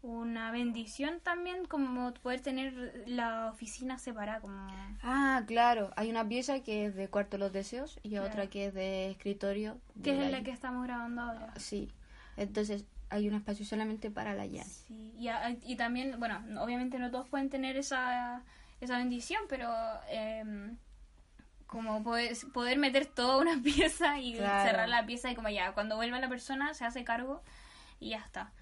Una 0.01 0.53
bendición 0.53 1.19
también 1.21 1.65
como 1.67 2.15
poder 2.15 2.41
tener 2.41 3.03
la 3.07 3.51
oficina 3.51 3.99
separada, 3.99 4.41
como... 4.41 4.69
Ah, 5.03 5.43
claro, 5.47 5.91
hay 5.97 6.09
una 6.11 6.27
pieza 6.29 6.61
que 6.61 6.87
es 6.87 6.95
de 6.95 7.09
cuarto 7.09 7.37
de 7.37 7.39
los 7.41 7.53
deseos 7.53 7.99
y 8.05 8.11
Claro. 8.11 8.27
otra 8.27 8.47
que 8.47 8.67
es 8.67 8.75
de 8.75 9.11
escritorio. 9.11 9.79
Que 10.05 10.15
de 10.15 10.27
es 10.27 10.31
la 10.33 10.43
que 10.43 10.53
estamos 10.53 10.85
grabando 10.87 11.23
ahora. 11.23 11.53
Sí, 11.57 11.91
entonces 12.37 12.85
hay 13.11 13.27
un 13.29 13.35
espacio 13.35 13.65
solamente 13.67 14.11
para 14.11 14.35
la 14.35 14.47
Yani. 14.47 14.71
Sí, 14.71 15.13
y, 15.19 15.29
a- 15.29 15.57
y 15.65 15.77
también, 15.77 16.19
bueno, 16.21 16.43
obviamente 16.63 16.99
no 17.01 17.11
todos 17.11 17.27
pueden 17.29 17.51
tener 17.51 17.77
esa, 17.77 18.43
esa 18.81 18.99
bendición, 18.99 19.43
pero 19.49 19.73
em, 20.11 20.77
como 21.67 22.05
poder, 22.05 22.37
poder 22.53 22.79
meter 22.79 23.07
toda 23.07 23.39
una 23.39 23.61
pieza 23.63 24.21
y 24.21 24.35
Claro. 24.37 24.63
cerrar 24.63 24.89
la 24.89 25.05
pieza 25.07 25.31
y 25.31 25.35
como 25.35 25.49
ya, 25.49 25.73
cuando 25.73 25.97
vuelva 25.97 26.21
la 26.21 26.29
persona 26.29 26.73
se 26.75 26.85
hace 26.85 27.03
cargo 27.03 27.43
y 27.99 28.11
ya 28.11 28.19
está. 28.19 28.53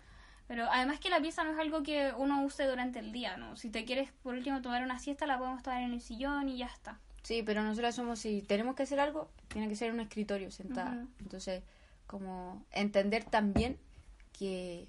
Pero 0.48 0.70
además 0.70 1.00
que 1.00 1.10
la 1.10 1.20
pieza 1.20 1.42
no 1.44 1.50
es 1.52 1.58
algo 1.58 1.82
que 1.82 2.12
uno 2.16 2.44
use 2.44 2.64
durante 2.66 3.00
el 3.00 3.12
día, 3.12 3.36
¿no? 3.36 3.56
Si 3.56 3.68
te 3.70 3.84
quieres 3.84 4.12
por 4.22 4.34
último 4.34 4.62
tomar 4.62 4.82
una 4.82 4.98
siesta, 4.98 5.26
la 5.26 5.38
podemos 5.38 5.62
tomar 5.62 5.82
en 5.82 5.92
el 5.92 6.00
sillón 6.00 6.48
y 6.48 6.58
ya 6.58 6.66
está. 6.66 6.98
Sí, 7.22 7.42
pero 7.44 7.62
nosotras 7.64 7.96
somos, 7.96 8.20
si 8.20 8.42
tenemos 8.42 8.76
que 8.76 8.84
hacer 8.84 9.00
algo, 9.00 9.28
tiene 9.48 9.68
que 9.68 9.74
ser 9.74 9.88
en 9.88 9.94
un 9.94 10.00
escritorio 10.00 10.50
sentada. 10.52 11.04
Entonces, 11.18 11.64
como 12.06 12.64
entender 12.70 13.24
también 13.24 13.76
que 14.32 14.86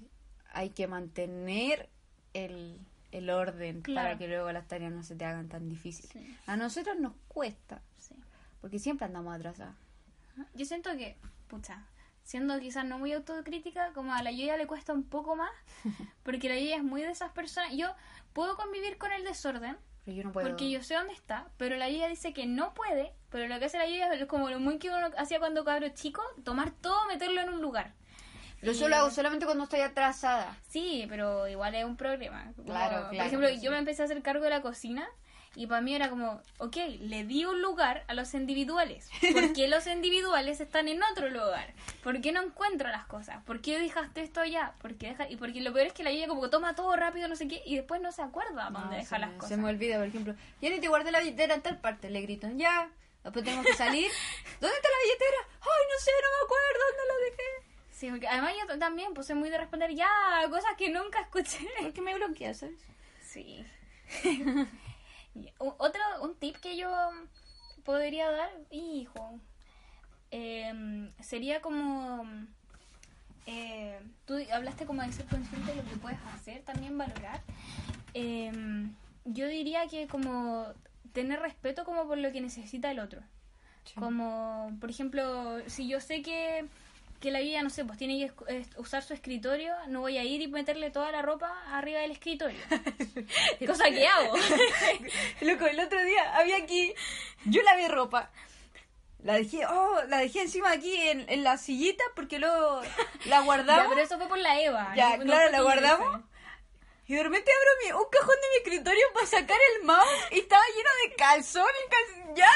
hay 0.52 0.70
que 0.70 0.86
mantener 0.86 1.88
el, 2.34 2.78
el 3.10 3.30
orden 3.30 3.82
Claro. 3.82 4.06
para 4.06 4.18
que 4.18 4.28
luego 4.28 4.52
las 4.52 4.68
tareas 4.68 4.92
no 4.92 5.02
se 5.02 5.16
te 5.16 5.24
hagan 5.24 5.48
tan 5.48 5.68
difíciles. 5.68 6.10
Sí. 6.12 6.36
A 6.46 6.56
nosotros 6.56 6.96
nos 7.00 7.14
cuesta, 7.26 7.82
Sí. 7.98 8.14
porque 8.60 8.78
siempre 8.78 9.06
andamos 9.06 9.34
atrasadas. 9.34 9.74
Yo 10.54 10.64
siento 10.64 10.90
que, 10.96 11.16
pucha, 11.48 11.84
siendo 12.28 12.60
quizás 12.60 12.84
no 12.84 12.98
muy 12.98 13.10
autocrítica, 13.14 13.90
como 13.94 14.12
a 14.12 14.22
la 14.22 14.30
Yoya 14.30 14.58
le 14.58 14.66
cuesta 14.66 14.92
un 14.92 15.02
poco 15.02 15.34
más, 15.34 15.50
porque 16.24 16.50
la 16.50 16.56
Yoya 16.58 16.76
es 16.76 16.82
muy 16.84 17.00
de 17.00 17.10
esas 17.10 17.30
personas. 17.32 17.72
Yo 17.74 17.94
puedo 18.34 18.54
convivir 18.56 18.98
con 18.98 19.10
el 19.12 19.24
desorden, 19.24 19.78
Pero 20.04 20.14
yo 20.18 20.24
no 20.24 20.32
puedo. 20.32 20.46
porque 20.46 20.68
yo 20.70 20.82
sé 20.82 20.94
dónde 20.94 21.14
está, 21.14 21.48
pero 21.56 21.76
la 21.76 21.88
Yoya 21.88 22.06
dice 22.08 22.34
que 22.34 22.44
no 22.44 22.74
puede, 22.74 23.14
pero 23.30 23.48
lo 23.48 23.58
que 23.58 23.64
hace 23.64 23.78
la 23.78 23.86
Yoya 23.86 24.12
es 24.12 24.26
como 24.26 24.50
lo 24.50 24.60
muy 24.60 24.78
que 24.78 24.90
uno 24.90 25.08
hacía 25.16 25.38
cuando 25.38 25.64
cabro 25.64 25.88
chico, 25.88 26.20
tomar 26.44 26.70
todo, 26.70 27.06
meterlo 27.06 27.40
en 27.40 27.48
un 27.48 27.62
lugar. 27.62 27.94
Lo 28.60 28.72
Y- 28.72 28.74
solo 28.74 28.96
hago 28.96 29.10
solamente 29.10 29.46
cuando 29.46 29.64
estoy 29.64 29.80
atrasada. 29.80 30.54
Sí, 30.68 31.06
pero 31.08 31.48
igual 31.48 31.74
es 31.76 31.84
un 31.86 31.96
problema. 31.96 32.52
Como, 32.56 32.66
Claro, 32.68 33.06
Por 33.06 33.14
ejemplo, 33.14 33.48
sí. 33.48 33.60
yo 33.62 33.70
me 33.70 33.78
empecé 33.78 34.02
a 34.02 34.04
hacer 34.04 34.20
cargo 34.20 34.44
de 34.44 34.50
la 34.50 34.60
cocina 34.60 35.08
y 35.54 35.66
para 35.66 35.80
mí 35.80 35.94
era 35.94 36.08
como, 36.10 36.40
ok, 36.58 36.76
le 37.00 37.24
di 37.24 37.44
un 37.44 37.60
lugar 37.62 38.04
a 38.06 38.14
los 38.14 38.32
individuales. 38.34 39.10
¿Por 39.32 39.52
qué 39.52 39.66
los 39.68 39.86
individuales 39.86 40.60
están 40.60 40.88
en 40.88 41.02
otro 41.02 41.28
lugar? 41.30 41.72
¿Por 42.02 42.20
qué 42.20 42.30
no 42.32 42.42
encuentro 42.42 42.88
las 42.88 43.06
cosas? 43.06 43.42
¿Por 43.44 43.60
qué 43.60 43.78
dejaste 43.78 44.20
esto 44.22 44.40
allá? 44.40 44.74
¿Por 44.80 44.94
qué 44.96 45.08
deja... 45.08 45.28
Y 45.28 45.36
porque 45.36 45.60
lo 45.60 45.72
peor 45.72 45.86
es 45.88 45.92
que 45.92 46.04
la 46.04 46.10
ella 46.10 46.28
como 46.28 46.42
que 46.42 46.48
toma 46.48 46.74
todo 46.74 46.94
rápido, 46.94 47.26
no 47.28 47.34
sé 47.36 47.48
qué, 47.48 47.62
y 47.66 47.76
después 47.76 48.00
no 48.00 48.12
se 48.12 48.22
acuerda 48.22 48.70
No, 48.70 48.78
dónde 48.80 48.96
se 48.96 49.02
deja 49.02 49.18
las 49.18 49.30
me- 49.30 49.36
cosas. 49.36 49.48
Se 49.50 49.56
me 49.56 49.68
olvida, 49.68 49.96
por 49.98 50.06
ejemplo, 50.06 50.34
ya 50.60 50.70
ni 50.70 50.78
te 50.80 50.88
guardé 50.88 51.10
la 51.10 51.20
billetera 51.20 51.54
en 51.54 51.62
tal 51.62 51.78
parte, 51.78 52.08
le 52.10 52.20
grito, 52.20 52.48
ya. 52.54 52.88
Después 53.24 53.44
tenemos 53.44 53.66
que 53.66 53.74
salir. 53.74 54.10
¿Dónde 54.60 54.76
está 54.76 54.88
la 54.88 55.02
billetera? 55.04 55.36
Ay, 55.60 55.84
no 55.92 55.98
sé, 56.04 56.10
no 56.22 56.28
me 56.38 56.44
acuerdo, 56.44 56.80
¿dónde 56.88 57.02
la 57.08 57.30
dejé? 57.30 57.68
Sí, 57.90 58.10
porque 58.10 58.28
además 58.28 58.52
yo 58.68 58.78
también 58.78 59.24
soy 59.24 59.34
muy 59.34 59.50
de 59.50 59.58
responder 59.58 59.92
ya, 59.92 60.08
cosas 60.50 60.70
que 60.78 60.88
nunca 60.88 61.20
escuché. 61.20 61.66
Porque 61.82 62.00
me 62.00 62.14
bloqueas, 62.14 62.58
¿sabes? 62.58 62.78
Sí. 63.22 63.66
Otro, 65.58 66.00
un 66.22 66.34
tip 66.36 66.56
que 66.56 66.76
yo 66.76 66.90
podría 67.84 68.30
dar, 68.30 68.50
hijo, 68.70 69.40
em, 70.30 71.10
sería 71.20 71.60
como... 71.60 72.24
eh, 73.46 73.98
tú 74.26 74.34
hablaste 74.52 74.86
como 74.86 75.02
de 75.02 75.12
ser 75.12 75.26
consciente 75.26 75.72
de 75.74 75.82
lo 75.82 75.88
que 75.88 75.96
puedes 75.96 76.18
hacer, 76.34 76.62
también 76.64 76.98
valorar. 76.98 77.42
Em, 78.14 78.94
yo 79.24 79.46
diría 79.48 79.86
que 79.88 80.06
como 80.06 80.66
tener 81.12 81.40
respeto 81.40 81.84
como 81.84 82.06
por 82.06 82.18
lo 82.18 82.30
que 82.32 82.40
necesita 82.40 82.90
el 82.90 83.00
otro. 83.00 83.22
Como, 83.94 84.76
por 84.80 84.90
ejemplo, 84.90 85.58
si 85.66 85.88
yo 85.88 86.00
sé 86.00 86.20
que, 86.22 86.66
que 87.20 87.30
la 87.30 87.40
guía, 87.40 87.62
no 87.62 87.70
sé, 87.70 87.84
pues 87.84 87.98
tiene 87.98 88.18
que 88.30 88.64
usar 88.76 89.02
su 89.02 89.12
escritorio, 89.14 89.74
no 89.88 90.00
voy 90.00 90.18
a 90.18 90.24
ir 90.24 90.40
y 90.40 90.48
meterle 90.48 90.90
toda 90.90 91.10
la 91.10 91.20
ropa 91.22 91.52
arriba 91.72 92.00
del 92.00 92.12
escritorio. 92.12 92.60
Cosa 93.66 93.90
que 93.90 94.06
hago. 94.06 94.36
Loco, 95.40 95.66
el 95.66 95.80
otro 95.80 96.02
día 96.04 96.36
había 96.36 96.56
aquí. 96.56 96.94
Yo 97.44 97.62
lavé 97.62 97.88
ropa. 97.88 98.30
La 99.24 99.34
dejé, 99.34 99.66
oh, 99.66 100.00
la 100.08 100.18
dejé 100.18 100.42
encima 100.42 100.70
aquí 100.70 100.94
en, 100.96 101.28
en 101.28 101.42
la 101.42 101.58
sillita 101.58 102.04
porque 102.14 102.38
luego 102.38 102.82
la 103.24 103.40
guardamos. 103.40 103.82
Ya, 103.84 103.88
pero 103.88 104.00
eso 104.00 104.16
fue 104.18 104.28
por 104.28 104.38
la 104.38 104.60
Eva. 104.60 104.92
Ya, 104.96 105.16
no- 105.16 105.24
claro, 105.24 105.50
la 105.50 105.60
guardamos. 105.62 106.20
Y 107.08 107.14
de 107.14 107.22
repente 107.22 107.50
abro 107.50 107.70
mi, 107.98 108.04
un 108.04 108.10
cajón 108.10 108.36
de 108.36 108.48
mi 108.50 108.56
escritorio 108.58 109.04
para 109.14 109.26
sacar 109.26 109.56
el 109.78 109.84
mouse 109.86 110.06
y 110.30 110.40
estaba 110.40 110.62
lleno 110.76 110.90
de 111.08 111.14
calzón 111.16 111.66
y 111.86 111.90
calzón. 111.90 112.34
Ya, 112.36 112.50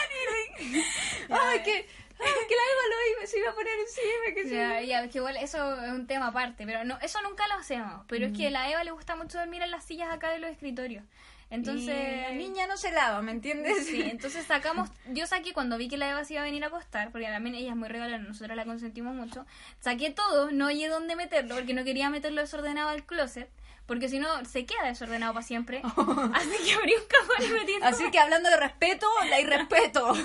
ni 0.60 0.68
le- 0.68 0.84
Ay, 1.30 1.62
que, 1.62 1.88
que 2.48 2.54
la 2.54 2.62
Eva 2.72 2.82
lo 2.90 3.18
iba, 3.18 3.26
se 3.26 3.38
iba 3.38 3.50
a 3.50 3.54
poner 3.54 3.78
encima, 3.78 4.34
que. 4.34 4.48
Ya, 4.48 4.80
ya, 4.80 5.08
que 5.08 5.18
igual 5.18 5.36
eso 5.36 5.82
es 5.82 5.92
un 5.92 6.06
tema 6.06 6.28
aparte, 6.28 6.64
pero 6.66 6.84
no, 6.84 6.98
eso 7.00 7.20
nunca 7.22 7.46
lo 7.48 7.54
hacemos. 7.54 8.04
Pero 8.08 8.26
es 8.26 8.36
que 8.36 8.48
a 8.48 8.50
la 8.50 8.70
Eva 8.70 8.84
le 8.84 8.90
gusta 8.90 9.16
mucho 9.16 9.38
dormir 9.38 9.62
en 9.62 9.70
las 9.70 9.84
sillas 9.84 10.12
acá 10.12 10.30
de 10.30 10.38
los 10.38 10.50
escritorios. 10.50 11.04
Entonces, 11.52 11.94
Y 11.94 12.20
la 12.22 12.32
niña 12.32 12.66
no 12.66 12.78
se 12.78 12.90
lava, 12.92 13.20
¿me 13.20 13.30
entiendes? 13.30 13.86
Sí, 13.86 14.00
entonces 14.10 14.46
sacamos, 14.46 14.88
yo 15.10 15.26
saqué 15.26 15.52
cuando 15.52 15.76
vi 15.76 15.86
que 15.86 15.98
la 15.98 16.10
Eva 16.10 16.24
se 16.24 16.32
iba 16.32 16.42
a 16.42 16.46
venir 16.46 16.64
a 16.64 16.68
acostar, 16.68 17.12
porque 17.12 17.26
también 17.26 17.54
ella 17.54 17.72
es 17.72 17.76
muy 17.76 17.90
regalona, 17.90 18.24
nosotros 18.26 18.56
la 18.56 18.64
consentimos 18.64 19.14
mucho, 19.14 19.44
saqué 19.78 20.10
todo, 20.10 20.50
no 20.50 20.68
oye 20.68 20.88
dónde 20.88 21.14
meterlo, 21.14 21.54
porque 21.56 21.74
no 21.74 21.84
quería 21.84 22.08
meterlo 22.08 22.40
desordenado 22.40 22.88
al 22.88 23.04
closet, 23.04 23.50
porque 23.86 24.08
si 24.08 24.18
no 24.18 24.44
se 24.44 24.64
queda 24.64 24.86
desordenado 24.86 25.34
para 25.34 25.44
siempre. 25.44 25.82
Así 26.34 26.56
que 26.64 26.74
abrí 26.74 26.94
un 26.94 27.06
cajón 27.08 27.46
y 27.46 27.48
metí 27.52 27.78
todo. 27.78 27.88
Así 27.88 28.10
que 28.10 28.18
hablando 28.18 28.48
de 28.50 28.56
respeto, 28.56 29.06
la 29.28 29.40
irrespeto. 29.40 30.12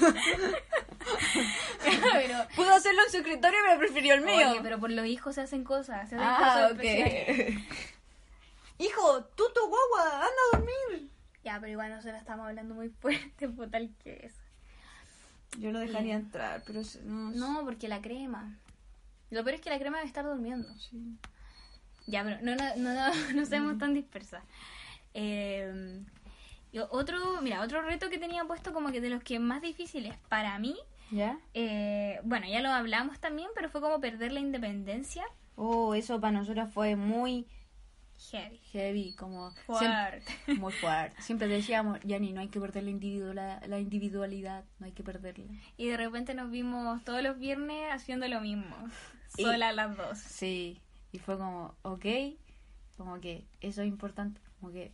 pero, 2.13 2.47
Pudo 2.55 2.73
hacerlo 2.73 3.01
en 3.05 3.11
su 3.11 3.17
escritorio, 3.17 3.59
pero 3.65 3.79
prefirió 3.79 4.13
el 4.13 4.21
mío. 4.21 4.51
oye, 4.51 4.59
pero 4.61 4.79
por 4.79 4.91
los 4.91 5.05
hijos 5.05 5.35
se 5.35 5.41
hacen 5.41 5.63
cosas, 5.63 6.09
se 6.09 6.15
hacen 6.15 6.19
Ah, 6.21 6.69
cosas 6.69 6.71
ok. 6.73 6.83
Hijo, 8.79 9.23
tú 9.35 9.43
tu 9.55 9.61
guagua, 9.67 10.11
anda 10.17 10.27
a 10.53 10.57
dormir. 10.57 11.09
Ya, 11.43 11.59
pero 11.59 11.71
igual 11.71 11.89
nosotros 11.89 12.19
estamos 12.19 12.45
hablando 12.47 12.75
muy 12.75 12.89
fuerte, 12.89 13.47
por 13.49 13.69
tal 13.69 13.89
que 14.03 14.27
es. 14.27 14.33
Yo 15.57 15.71
lo 15.71 15.79
dejaría 15.79 16.15
entrar, 16.15 16.61
pero 16.65 16.81
no. 17.03 17.31
No, 17.31 17.65
porque 17.65 17.87
la 17.87 18.01
crema. 18.01 18.55
Lo 19.31 19.43
peor 19.43 19.55
es 19.55 19.61
que 19.61 19.69
la 19.69 19.79
crema 19.79 19.97
debe 19.97 20.07
estar 20.07 20.25
durmiendo. 20.25 20.69
Sí. 20.77 21.17
Ya, 22.07 22.23
pero 22.23 22.39
no, 22.41 22.55
no, 22.55 22.75
no, 22.77 23.33
no, 23.35 23.45
seamos 23.45 23.77
tan 23.77 23.93
dispersas. 23.93 24.43
Eh, 25.13 26.01
y 26.71 26.79
otro, 26.79 27.41
mira, 27.41 27.61
otro 27.61 27.81
reto 27.81 28.09
que 28.09 28.17
tenía 28.17 28.43
puesto 28.45 28.73
como 28.73 28.91
que 28.91 29.01
de 29.01 29.09
los 29.09 29.23
que 29.23 29.39
más 29.39 29.61
difíciles 29.61 30.15
para 30.29 30.57
mí, 30.59 30.75
¿Ya? 31.11 31.39
eh, 31.53 32.19
bueno, 32.23 32.47
ya 32.47 32.61
lo 32.61 32.69
hablamos 32.69 33.19
también, 33.19 33.49
pero 33.55 33.69
fue 33.69 33.81
como 33.81 33.99
perder 34.01 34.31
la 34.31 34.39
independencia. 34.39 35.23
Oh, 35.55 35.93
eso 35.95 36.19
para 36.19 36.33
nosotras 36.33 36.71
fue 36.73 36.95
muy 36.95 37.45
Heavy. 38.31 38.57
heavy, 38.71 39.13
como 39.15 39.51
Fuerte. 39.65 40.21
siempre- 40.21 40.55
muy 40.59 40.73
fuerte. 40.73 41.21
Siempre 41.21 41.47
decíamos, 41.47 41.99
Yani, 42.03 42.31
no 42.33 42.41
hay 42.41 42.49
que 42.49 42.59
perder 42.59 42.83
la, 42.83 42.91
individu- 42.91 43.33
la, 43.33 43.61
la 43.67 43.79
individualidad, 43.79 44.65
no 44.79 44.85
hay 44.87 44.91
que 44.91 45.03
perderla. 45.03 45.45
Y 45.77 45.87
de 45.87 45.97
repente 45.97 46.33
nos 46.33 46.51
vimos 46.51 47.03
todos 47.03 47.21
los 47.23 47.37
viernes 47.39 47.91
haciendo 47.91 48.27
lo 48.27 48.41
mismo. 48.41 48.75
Y- 49.37 49.43
Solas 49.43 49.73
las 49.75 49.95
dos. 49.97 50.17
Sí, 50.17 50.81
y 51.11 51.19
fue 51.19 51.37
como, 51.37 51.75
ok, 51.83 52.05
como 52.97 53.19
que 53.21 53.45
eso 53.61 53.81
es 53.81 53.87
importante, 53.87 54.41
como 54.59 54.71
que 54.71 54.91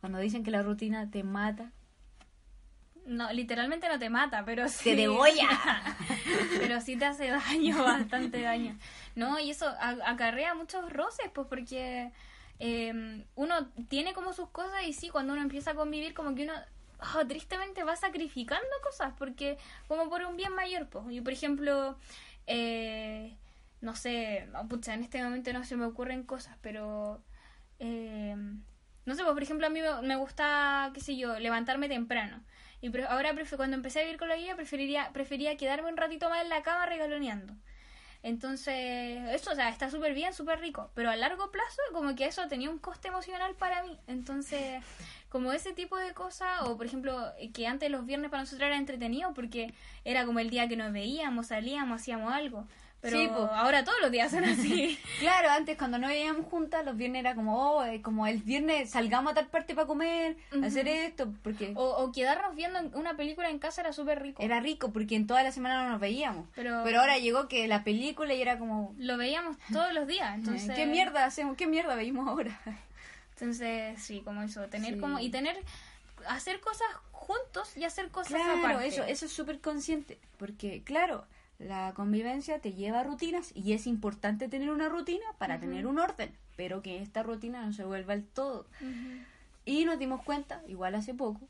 cuando 0.00 0.18
dicen 0.18 0.44
que 0.44 0.50
la 0.50 0.62
rutina 0.62 1.10
te 1.10 1.22
mata, 1.22 1.72
No, 3.06 3.30
literalmente 3.32 3.88
no 3.88 3.98
te 3.98 4.08
mata, 4.08 4.44
pero 4.44 4.68
sí. 4.68 4.84
Te 4.90 4.96
degolla. 4.96 5.48
pero 6.58 6.80
sí 6.80 6.96
te 6.96 7.04
hace 7.04 7.28
daño, 7.28 7.82
bastante 7.84 8.40
daño. 8.40 8.78
No, 9.14 9.38
y 9.38 9.50
eso 9.50 9.66
acarrea 9.78 10.54
muchos 10.54 10.90
roces, 10.90 11.30
pues 11.34 11.46
porque 11.48 12.12
eh, 12.60 13.24
uno 13.34 13.54
tiene 13.88 14.14
como 14.14 14.32
sus 14.32 14.48
cosas 14.50 14.84
y 14.86 14.92
sí, 14.94 15.10
cuando 15.10 15.32
uno 15.34 15.42
empieza 15.42 15.72
a 15.72 15.74
convivir, 15.74 16.14
como 16.14 16.34
que 16.34 16.44
uno 16.44 16.54
ah, 17.00 17.24
tristemente 17.28 17.84
va 17.84 17.96
sacrificando 17.96 18.66
cosas, 18.82 19.12
porque 19.18 19.58
como 19.86 20.08
por 20.08 20.22
un 20.24 20.36
bien 20.36 20.54
mayor, 20.54 20.88
pues. 20.88 21.04
Yo, 21.10 21.22
por 21.22 21.32
ejemplo, 21.32 21.98
eh, 22.46 23.36
no 23.84 23.94
sé, 23.96 24.48
pucha, 24.68 24.94
en 24.94 25.02
este 25.02 25.22
momento 25.22 25.52
no 25.52 25.64
se 25.64 25.76
me 25.76 25.84
ocurren 25.86 26.24
cosas, 26.24 26.56
pero... 26.62 27.22
eh, 27.78 28.36
no 29.06 29.14
sé, 29.14 29.22
pues 29.22 29.34
por 29.34 29.42
ejemplo 29.42 29.66
a 29.66 29.70
mí 29.70 29.80
me- 30.02 30.16
gusta, 30.16 30.90
qué 30.94 31.00
sé 31.00 31.16
yo, 31.16 31.38
levantarme 31.38 31.88
temprano. 31.88 32.42
Y 32.80 32.90
pre- 32.90 33.04
ahora 33.06 33.34
cuando 33.56 33.76
empecé 33.76 34.00
a 34.00 34.02
vivir 34.04 34.18
con 34.18 34.28
la 34.28 34.36
guía 34.36 34.56
preferiría, 34.56 35.10
prefería 35.12 35.56
quedarme 35.56 35.90
un 35.90 35.96
ratito 35.96 36.28
más 36.30 36.42
en 36.42 36.48
la 36.48 36.62
cama 36.62 36.86
regaloneando. 36.86 37.54
Entonces, 38.22 39.20
eso, 39.30 39.52
o 39.52 39.54
sea, 39.54 39.68
está 39.68 39.90
súper 39.90 40.14
bien, 40.14 40.32
súper 40.32 40.60
rico. 40.60 40.90
Pero 40.94 41.10
a 41.10 41.16
largo 41.16 41.50
plazo, 41.50 41.80
como 41.92 42.14
que 42.14 42.26
eso 42.26 42.48
tenía 42.48 42.70
un 42.70 42.78
coste 42.78 43.08
emocional 43.08 43.54
para 43.56 43.82
mí. 43.82 43.98
Entonces, 44.06 44.82
como 45.28 45.52
ese 45.52 45.74
tipo 45.74 45.96
de 45.98 46.14
cosas, 46.14 46.62
o 46.62 46.76
por 46.76 46.86
ejemplo, 46.86 47.32
que 47.52 47.66
antes 47.66 47.90
los 47.90 48.06
viernes 48.06 48.30
para 48.30 48.42
nosotros 48.44 48.66
era 48.66 48.76
entretenido 48.78 49.34
porque 49.34 49.74
era 50.04 50.24
como 50.24 50.38
el 50.38 50.48
día 50.50 50.68
que 50.68 50.76
nos 50.76 50.92
veíamos, 50.92 51.48
salíamos, 51.48 52.00
hacíamos 52.00 52.32
algo. 52.32 52.66
Pero 53.04 53.18
Sí, 53.18 53.28
po. 53.28 53.50
ahora 53.52 53.84
todos 53.84 53.98
los 54.00 54.10
días 54.10 54.30
son 54.30 54.44
así. 54.44 54.98
Claro, 55.20 55.50
antes 55.50 55.76
cuando 55.76 55.98
no 55.98 56.08
veíamos 56.08 56.46
juntas, 56.46 56.84
los 56.86 56.96
viernes 56.96 57.20
era 57.20 57.34
como, 57.34 57.54
oh, 57.76 57.84
eh, 57.84 58.00
como 58.00 58.26
el 58.26 58.38
viernes 58.38 58.88
salgamos 58.90 59.32
a 59.32 59.34
tal 59.34 59.46
parte 59.48 59.74
para 59.74 59.86
comer, 59.86 60.36
Ujú. 60.52 60.64
hacer 60.64 60.88
esto, 60.88 61.30
porque 61.42 61.72
o, 61.76 61.84
o 61.84 62.12
quedarnos 62.12 62.56
viendo 62.56 62.80
una 62.98 63.14
película 63.14 63.50
en 63.50 63.58
casa 63.58 63.82
era 63.82 63.92
súper 63.92 64.22
rico. 64.22 64.42
era 64.42 64.58
rico, 64.60 64.90
porque 64.90 65.16
en 65.16 65.26
toda 65.26 65.42
la 65.42 65.52
semana 65.52 65.82
no 65.84 65.90
nos 65.90 66.00
veíamos. 66.00 66.46
Pero- 66.54 66.78
ahora 66.78 67.18
llegó 67.18 67.46
que 67.46 67.68
la 67.68 67.84
película 67.84 68.32
y 68.32 68.40
era 68.40 68.58
como, 68.58 68.94
Lo 68.96 69.18
veíamos 69.18 69.58
todos 69.70 69.92
los 69.92 70.06
días. 70.06 70.34
Entonces, 70.34 70.74
¿qué 70.74 70.86
mierda 70.86 71.26
hacemos? 71.26 71.58
¿Qué 71.58 71.66
mierda 71.66 71.94
veíamos 71.96 72.26
ahora? 72.26 72.58
Entonces, 73.38 74.02
sí, 74.02 74.22
como 74.24 74.42
eso, 74.42 74.62
tener 74.68 74.94
Sí. 74.94 75.00
como 75.00 75.18
y 75.18 75.28
tener 75.30 75.56
hacer 76.28 76.60
cosas 76.60 76.86
juntos 77.12 77.76
y 77.76 77.84
hacer 77.84 78.08
cosas 78.08 78.32
Claro, 78.40 78.58
aparte. 78.60 78.86
eso, 78.86 79.02
eso 79.04 79.26
es 79.26 79.32
súper 79.32 79.60
consciente, 79.60 80.18
porque 80.38 80.82
claro, 80.84 81.26
la 81.58 81.92
convivencia 81.94 82.58
te 82.60 82.72
lleva 82.72 83.00
a 83.00 83.04
rutinas 83.04 83.52
y 83.54 83.72
es 83.72 83.86
importante 83.86 84.48
tener 84.48 84.70
una 84.70 84.88
rutina 84.88 85.24
para 85.38 85.60
tener 85.60 85.86
un 85.86 85.98
orden, 85.98 86.32
pero 86.56 86.82
que 86.82 87.00
esta 87.00 87.22
rutina 87.22 87.64
no 87.64 87.72
se 87.72 87.84
vuelva 87.84 88.14
el 88.14 88.24
todo. 88.26 88.66
Y 89.64 89.84
nos 89.84 89.98
dimos 89.98 90.22
cuenta, 90.22 90.62
igual 90.66 90.94
hace 90.94 91.14
poco, 91.14 91.48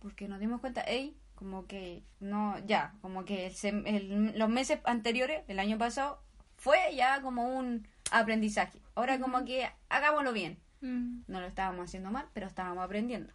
porque 0.00 0.28
nos 0.28 0.40
dimos 0.40 0.60
cuenta, 0.60 0.82
hey, 0.86 1.16
como 1.36 1.66
que 1.66 2.02
no, 2.20 2.58
ya, 2.66 2.92
como 3.00 3.24
que 3.24 3.46
el 3.46 3.52
sem- 3.54 3.86
el- 3.86 4.38
los 4.38 4.48
meses 4.50 4.78
anteriores, 4.84 5.42
el 5.48 5.58
año 5.58 5.78
pasado, 5.78 6.20
fue 6.56 6.76
ya 6.94 7.22
como 7.22 7.56
un 7.56 7.86
aprendizaje. 8.10 8.78
Ahora 8.94 9.18
como 9.18 9.44
que 9.46 9.70
hagámoslo 9.88 10.32
bien. 10.32 10.58
No 11.28 11.40
lo 11.40 11.46
estábamos 11.46 11.84
haciendo 11.86 12.10
mal, 12.10 12.26
pero 12.34 12.46
estábamos 12.46 12.84
aprendiendo. 12.84 13.32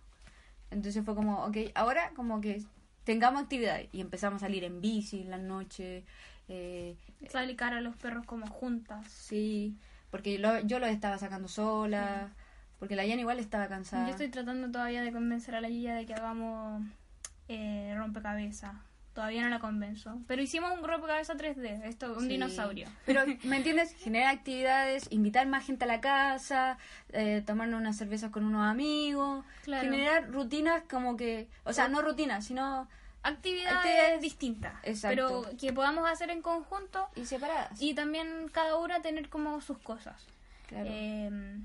Entonces 0.70 1.04
fue 1.06 1.16
como, 1.16 1.46
ok, 1.46 1.58
ahora 1.74 2.12
como 2.16 2.42
que 2.42 2.62
tengamos 3.06 3.42
actividades 3.44 3.88
y 3.94 4.02
empezamos 4.02 4.44
a 4.44 4.48
salir 4.48 4.64
en 4.66 4.82
bici 4.82 5.22
en 5.22 5.32
las 5.32 5.40
noches. 5.42 6.04
Eh, 6.50 6.98
Sacar 7.30 7.74
a 7.74 7.82
los 7.82 7.96
perros 7.96 8.26
como 8.26 8.46
juntas. 8.48 9.08
sí, 9.10 9.78
porque 10.12 10.38
lo- 10.40 10.60
yo 10.62 10.80
los 10.80 10.90
estaba 10.90 11.18
sacando 11.18 11.48
sola, 11.48 12.30
porque 12.80 12.96
la 12.96 13.08
Jan 13.08 13.20
igual 13.20 13.40
estaba 13.40 13.68
cansada. 13.68 14.06
Yo 14.06 14.12
estoy 14.12 14.30
tratando 14.30 14.70
todavía 14.72 15.02
de 15.02 15.12
convencer 15.12 15.56
a 15.56 15.62
la 15.62 15.70
Guilla 15.70 15.96
de 15.96 16.06
que 16.06 16.14
hagamos 16.14 16.84
eh, 17.48 17.94
rompecabezas. 17.98 18.76
Todavía 19.16 19.42
no 19.42 19.50
la 19.50 19.60
convenzo. 19.60 20.20
Pero 20.28 20.42
hicimos 20.44 20.72
un 20.78 20.86
rompecabezas 20.88 21.38
3D, 21.38 21.82
esto, 21.86 22.14
un 22.14 22.24
Sí. 22.24 22.28
dinosaurio. 22.28 22.88
Pero, 23.08 23.24
¿me 23.46 23.58
entiendes? 23.58 23.96
Generar 23.96 24.36
actividades, 24.36 25.08
invitar 25.10 25.48
más 25.48 25.66
gente 25.66 25.86
a 25.86 25.88
la 25.88 26.02
casa, 26.02 26.78
eh, 27.14 27.42
tomarnos 27.48 27.80
unas 27.80 27.98
cervezas 27.98 28.30
con 28.30 28.44
unos 28.46 28.70
amigos, 28.70 29.44
Claro. 29.64 29.90
generar 29.90 30.30
rutinas 30.30 30.84
como 30.90 31.16
que, 31.18 31.48
o 31.64 31.72
sea, 31.74 31.88
no 31.88 32.02
rutinas, 32.04 32.46
sino 32.46 32.88
Actividades 33.24 33.78
Actividades- 33.78 34.22
distintas. 34.22 34.74
Exacto. 34.84 35.16
Pero 35.48 35.58
que 35.58 35.74
podamos 35.74 36.08
hacer 36.08 36.30
en 36.30 36.44
conjunto 36.44 37.08
y 37.16 37.26
separadas. 37.26 37.82
y 37.82 37.96
también 37.96 38.50
cada 38.52 38.78
una 38.78 39.02
tener 39.02 39.30
como 39.30 39.62
sus 39.62 39.80
cosas. 39.80 40.28
Claro. 40.68 40.86
Eh, 40.88 41.58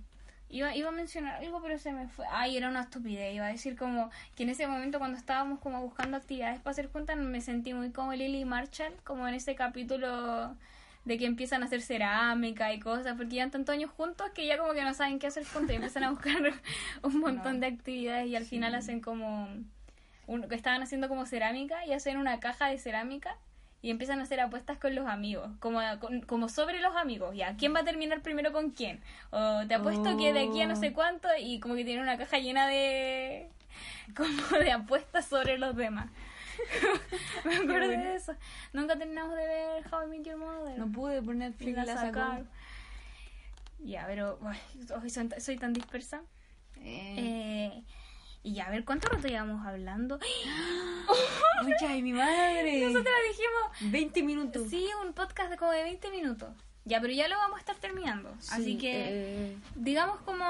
iba, 0.51 0.75
iba 0.77 0.89
a 0.89 0.93
mencionar 0.93 1.37
algo, 1.37 1.61
pero 1.63 1.79
se 1.79 1.93
me 1.93 2.09
fue. 2.09 2.27
Ay, 2.31 2.57
era 2.57 2.69
una 2.69 2.83
estupidez. 2.83 3.35
Iba 3.35 3.47
a 3.47 3.51
decir 3.53 3.77
como 3.77 4.11
que 4.37 4.43
en 4.43 4.51
ese 4.51 4.67
momento, 4.67 4.99
cuando 4.99 5.17
estábamos 5.17 5.59
como 5.61 5.81
buscando 5.83 6.17
actividades 6.17 6.61
para 6.61 6.73
hacer 6.73 6.89
juntas, 6.91 7.17
me 7.17 7.41
sentí 7.41 7.73
muy 7.75 7.91
como 7.91 8.13
Lily 8.13 8.45
Marshall, 8.45 8.93
como 9.05 9.27
en 9.29 9.35
ese 9.35 9.55
capítulo 9.55 10.55
de 11.07 11.17
que 11.17 11.25
empiezan 11.25 11.63
a 11.63 11.67
hacer 11.67 11.81
cerámica 11.81 12.73
y 12.75 12.79
cosas, 12.81 13.17
porque 13.17 13.35
llevan 13.37 13.51
tantos 13.51 13.73
años 13.73 13.91
juntos 13.91 14.29
que 14.35 14.47
ya 14.47 14.59
como 14.59 14.75
que 14.75 14.83
no 14.85 14.93
saben 14.93 15.19
qué 15.19 15.29
hacer 15.29 15.47
juntos 15.47 15.71
y 15.73 15.77
empiezan 15.77 16.05
a 16.05 16.11
buscar 16.11 16.37
un 17.03 17.19
montón 17.21 17.59
de 17.61 17.69
actividades 17.69 18.27
y 18.27 18.37
al 18.37 18.45
final 18.45 18.75
hacen 18.75 19.01
como 19.01 19.49
un- 20.27 20.49
que 20.49 20.55
estaban 20.55 20.83
haciendo 20.83 21.09
como 21.09 21.25
cerámica 21.27 21.87
y 21.87 21.93
hacen 21.95 22.19
una 22.19 22.39
caja 22.39 22.67
de 22.67 22.79
cerámica 22.79 23.37
y 23.83 23.91
empiezan 23.91 24.21
a 24.21 24.25
hacer 24.25 24.41
apuestas 24.41 24.79
con 24.79 24.95
los 24.95 25.07
amigos, 25.07 25.51
como, 25.61 25.81
con- 26.01 26.21
como 26.23 26.49
sobre 26.49 26.81
los 26.81 26.95
amigos, 26.97 27.35
ya, 27.35 27.57
¿quién 27.57 27.75
va 27.75 27.81
a 27.81 27.85
terminar 27.85 28.21
primero 28.21 28.53
con 28.53 28.71
quién? 28.71 29.01
O 29.31 29.63
te 29.67 29.75
apuesto 29.75 30.17
que 30.17 30.33
de 30.33 30.41
aquí 30.49 30.61
a 30.61 30.67
no 30.67 30.77
sé 30.77 30.93
cuánto 30.93 31.29
y 31.39 31.61
como 31.61 31.75
que 31.75 31.85
tienen 31.85 32.03
una 32.03 32.19
caja 32.19 32.39
llena 32.39 32.67
de 32.69 33.49
como 34.17 34.59
de 34.59 34.73
apuestas 34.73 35.27
sobre 35.27 35.57
los 35.59 35.75
demás. 35.77 36.11
Me 37.45 37.57
acuerdo 37.57 37.89
de 37.89 38.15
eso. 38.17 38.35
Nunca 38.75 38.97
terminamos 38.99 39.35
de 39.35 39.47
ver 39.47 39.85
How 39.91 40.03
I 40.05 40.07
Met 40.09 40.27
Your 40.27 40.37
Mother. 40.37 40.79
No 40.79 40.93
pude 40.93 41.19
Y 41.19 41.21
Netflix 41.23 41.77
la 41.77 41.85
la 41.87 41.97
sacaron. 41.97 42.49
Ya, 43.79 44.05
pero 44.07 44.39
soy 45.39 45.57
tan 45.57 45.73
dispersa. 45.73 46.21
Eh, 46.77 47.15
Eh, 47.17 47.83
y 48.43 48.55
ya, 48.55 48.67
a 48.67 48.71
ver, 48.71 48.85
¿cuánto 48.85 49.09
rato 49.09 49.29
llevamos 49.29 49.67
hablando? 49.67 50.19
Mucha 51.63 51.89
de 51.93 52.03
mi 52.03 52.13
madre. 52.13 52.81
Nosotros 52.87 53.15
dijimos, 53.29 53.93
20 53.93 54.23
minutos. 54.23 54.69
sí, 54.71 54.89
un 55.05 55.13
podcast 55.13 55.51
de 55.51 55.57
como 55.57 55.73
de 55.73 55.83
20 55.83 56.11
minutos. 56.11 56.49
Ya, 56.87 57.01
pero 57.01 57.13
ya 57.13 57.29
lo 57.29 57.37
vamos 57.37 57.57
a 57.59 57.61
estar 57.61 57.77
terminando. 57.77 58.31
Así 58.51 58.65
Sí, 58.65 58.79
que, 58.79 58.93
eh, 59.51 59.57
digamos 59.75 60.21
como, 60.23 60.45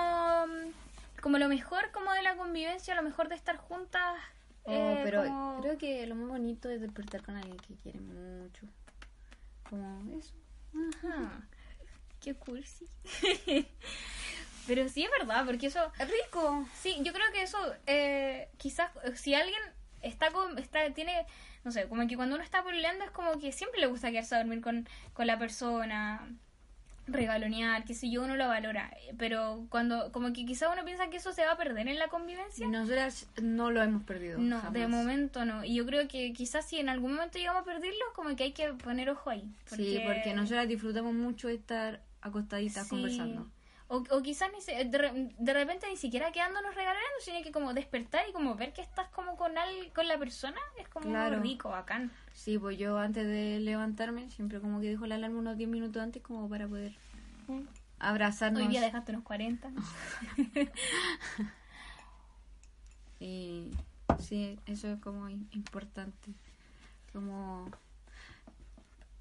como 1.21 1.39
lo 1.39 1.49
mejor 1.49 1.91
como 1.91 2.13
de 2.13 2.23
la 2.23 2.37
convivencia, 2.37 2.95
lo 2.95 3.03
mejor 3.03 3.29
de 3.29 3.35
estar 3.35 3.57
juntas. 3.57 4.17
oh, 4.63 4.73
eh, 4.73 5.01
pero 5.03 5.25
como- 5.25 5.61
creo 5.61 5.77
que 5.79 6.07
lo 6.07 6.15
más 6.15 6.29
bonito 6.29 6.71
es 6.71 6.81
despertar 6.81 7.23
con 7.23 7.37
alguien 7.37 7.57
que 7.59 7.75
quiere 7.75 7.99
mucho. 8.01 8.67
Como 9.69 10.17
eso. 10.19 10.35
Ajá. 11.03 11.41
Qué 12.21 12.35
cursi. 12.35 12.87
pero 14.71 14.89
sí 14.89 15.03
es 15.05 15.11
verdad, 15.19 15.45
porque 15.45 15.67
eso... 15.67 15.81
Es 15.99 16.09
rico. 16.09 16.65
Sí, 16.81 16.97
yo 17.03 17.13
creo 17.13 17.27
que 17.33 17.43
eso, 17.43 17.59
eh, 17.89 18.49
quizás, 18.57 18.89
eh, 19.03 19.17
si 19.17 19.35
alguien 19.35 19.61
está 20.01 20.31
con, 20.31 20.57
está, 20.59 20.89
tiene, 20.95 21.27
no 21.65 21.73
sé, 21.73 21.89
como 21.89 22.07
que 22.07 22.15
cuando 22.15 22.37
uno 22.37 22.45
está 22.45 22.63
peleando 22.63 23.05
es 23.05 23.11
como 23.11 23.39
que 23.41 23.51
siempre 23.51 23.81
le 23.81 23.89
gusta 23.89 24.11
quedarse 24.13 24.37
a 24.37 24.39
dormir 24.39 24.61
con, 24.61 24.89
con 25.13 25.27
la 25.27 25.39
persona, 25.41 26.25
regalonear, 27.09 27.85
que 27.85 27.95
si 27.95 28.11
yo, 28.13 28.23
uno 28.23 28.37
lo 28.37 28.47
valora, 28.47 28.91
pero 29.19 29.67
cuando, 29.71 30.13
como 30.13 30.33
que 30.33 30.47
quizás 30.47 30.71
uno 30.73 30.85
piensa 30.85 31.09
que 31.11 31.17
eso 31.17 31.33
se 31.33 31.45
va 31.45 31.53
a 31.53 31.57
perder 31.57 31.89
en 31.89 31.99
la 31.99 32.07
convivencia. 32.09 32.67
Nosotras 32.69 33.27
no 33.43 33.73
lo 33.73 33.83
hemos 33.83 34.05
perdido. 34.05 34.39
No, 34.39 34.59
jamás. 34.59 34.73
de 34.75 34.87
momento 34.87 35.45
no. 35.45 35.65
Y 35.65 35.75
yo 35.75 35.85
creo 35.87 36.07
que 36.07 36.33
quizás 36.33 36.69
si 36.69 36.79
en 36.79 36.89
algún 36.89 37.15
momento 37.15 37.39
llegamos 37.39 37.63
a 37.63 37.65
perderlo, 37.65 38.05
como 38.15 38.37
que 38.37 38.45
hay 38.45 38.53
que 38.53 38.73
poner 38.75 39.11
ojo 39.11 39.31
ahí. 39.31 39.45
Sí, 39.67 40.01
porque 40.07 40.33
nosotras 40.35 40.69
disfrutamos 40.69 41.13
mucho 41.13 41.49
estar 41.49 42.01
acostaditas 42.21 42.85
Sí. 42.85 42.91
conversando. 42.91 43.49
O, 43.93 44.05
o 44.11 44.23
quizás 44.23 44.51
ni 44.53 44.61
se- 44.61 44.85
de, 44.85 45.35
de 45.37 45.53
repente 45.53 45.89
ni 45.91 45.97
siquiera 45.97 46.31
quedándonos 46.31 46.75
regalando, 46.77 47.09
sino 47.25 47.43
que 47.43 47.51
como 47.51 47.75
despertar 47.75 48.23
y 48.29 48.33
como 48.33 48.55
ver 48.55 48.73
que 48.73 48.83
estás 48.83 49.09
como 49.09 49.37
con 49.37 49.59
al, 49.59 49.93
con 49.93 50.07
la 50.07 50.17
persona 50.17 50.61
es 50.79 50.89
como 50.89 51.09
Claro. 51.09 51.41
rico, 51.43 51.71
bacán. 51.71 52.13
Sí, 52.33 52.57
pues 52.57 52.79
yo 52.79 52.97
antes 52.99 53.27
de 53.27 53.59
levantarme 53.59 54.31
siempre 54.31 54.61
como 54.61 54.81
que 54.81 54.89
dejo 54.91 55.07
la 55.07 55.17
alarma 55.17 55.41
unos 55.41 55.57
10 55.59 55.69
minutos 55.69 56.01
antes 56.01 56.23
como 56.23 56.49
para 56.49 56.69
poder 56.69 56.95
abrazarnos. 57.99 58.63
Hoy 58.63 58.69
día 58.69 58.81
dejaste 58.81 59.11
unos 59.11 59.25
40. 59.25 59.71
Y 63.19 63.71
sí, 64.19 64.59
eso 64.67 64.89
es 64.89 65.01
como 65.01 65.29
im- 65.29 65.47
importante. 65.53 66.33
Como 67.13 67.71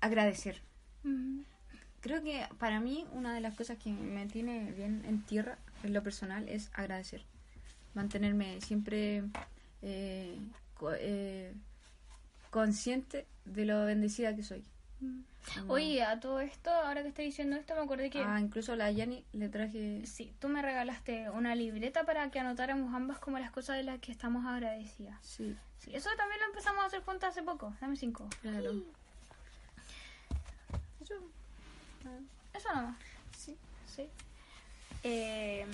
agradecer. 0.01 0.61
Creo 2.01 2.23
que 2.23 2.45
para 2.59 2.79
mí 2.79 3.05
una 3.13 3.33
de 3.33 3.41
las 3.41 3.55
cosas 3.55 3.77
que 3.77 3.91
me 3.91 4.25
tiene 4.27 4.71
bien 4.71 5.03
en 5.05 5.21
tierra, 5.23 5.57
en 5.83 5.93
lo 5.93 6.01
personal, 6.03 6.47
es 6.47 6.69
agradecer. 6.73 7.23
Mantenerme 7.93 8.61
siempre 8.61 9.23
eh, 9.81 10.37
co- 10.75 10.93
eh, 10.93 11.53
consciente 12.51 13.25
de 13.45 13.65
lo 13.65 13.85
bendecida 13.85 14.35
que 14.35 14.43
soy. 14.43 14.63
Como- 15.55 15.73
Oye, 15.73 16.03
a 16.03 16.19
todo 16.19 16.41
esto, 16.41 16.69
ahora 16.69 17.01
que 17.01 17.07
estoy 17.09 17.25
diciendo 17.25 17.55
esto, 17.55 17.73
me 17.75 17.81
acordé 17.81 18.09
que 18.09 18.21
Ah, 18.21 18.39
incluso 18.39 18.73
a 18.73 18.75
la 18.75 18.91
Yani 18.91 19.23
le 19.33 19.49
traje... 19.49 20.05
sí, 20.05 20.33
tú 20.39 20.49
me 20.49 20.61
regalaste 20.61 21.29
una 21.29 21.55
libreta 21.55 22.05
para 22.05 22.29
que 22.29 22.39
anotáramos 22.39 22.93
ambas 22.93 23.19
como 23.19 23.39
las 23.39 23.49
cosas 23.51 23.77
de 23.77 23.83
las 23.83 23.99
que 23.99 24.11
estamos 24.11 24.45
agradecidas. 24.45 25.17
Sí, 25.21 25.55
Sí, 25.79 25.95
eso 25.95 26.09
también 26.17 26.41
lo 26.41 26.47
empezamos 26.47 26.83
a 26.83 26.87
hacer 26.87 27.01
juntas 27.01 27.29
hace 27.31 27.41
poco. 27.41 27.73
Dame 27.79 27.95
cinco. 27.95 28.27
claro. 28.41 28.73
Eso 31.01 31.13
nomás. 32.03 32.93
Sí. 33.37 33.57
Sí. 33.87 34.07
Eh, 35.03 35.65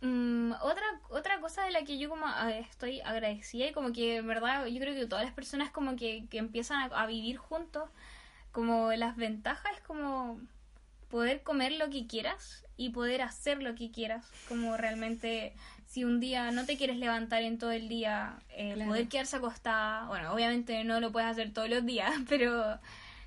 mm, 0.00 0.52
otra, 0.62 0.84
otra 1.10 1.40
cosa 1.40 1.64
de 1.64 1.72
la 1.72 1.82
que 1.84 1.98
yo 1.98 2.08
como 2.08 2.26
estoy 2.48 3.00
agradecida 3.00 3.66
y 3.66 3.72
como 3.72 3.92
que 3.92 4.16
en 4.16 4.26
verdad 4.26 4.66
yo 4.66 4.80
creo 4.80 4.94
que 4.94 5.06
todas 5.06 5.24
las 5.24 5.34
personas 5.34 5.70
como 5.70 5.96
que, 5.96 6.24
que 6.30 6.38
empiezan 6.38 6.80
a, 6.92 7.02
a 7.02 7.06
vivir 7.06 7.36
juntos, 7.36 7.88
como 8.52 8.92
las 8.92 9.16
ventajas 9.16 9.72
es 9.74 9.80
como 9.82 10.40
poder 11.10 11.42
comer 11.42 11.72
lo 11.72 11.90
que 11.90 12.06
quieras 12.06 12.64
y 12.76 12.90
poder 12.90 13.22
hacer 13.22 13.62
lo 13.62 13.74
que 13.74 13.90
quieras, 13.90 14.24
como 14.48 14.76
realmente 14.76 15.52
si 15.86 16.04
un 16.04 16.20
día 16.20 16.50
no 16.50 16.64
te 16.66 16.76
quieres 16.76 16.96
levantar 16.98 17.42
en 17.42 17.58
todo 17.58 17.72
el 17.72 17.88
día, 17.88 18.38
eh, 18.50 18.72
Claro. 18.74 18.90
poder 18.90 19.08
quedarse 19.08 19.36
acostada, 19.36 20.06
bueno, 20.06 20.32
obviamente 20.32 20.84
no 20.84 21.00
lo 21.00 21.10
puedes 21.10 21.28
hacer 21.30 21.52
todos 21.52 21.68
los 21.68 21.84
días, 21.84 22.12
pero 22.28 22.78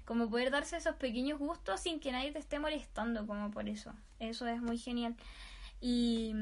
como 0.06 0.30
poder 0.30 0.52
darse 0.52 0.78
esos 0.78 0.95
pequeños 0.95 1.39
gustos 1.39 1.80
sin 1.82 1.99
que 1.99 2.12
nadie 2.12 2.32
te 2.32 2.39
esté 2.39 2.60
molestando, 2.60 3.26
como 3.26 3.52
por 3.52 3.70
eso, 3.70 3.93
eso 4.20 4.47
es 4.47 4.62
muy 4.62 4.78
genial. 4.78 5.16
Y, 5.80 6.34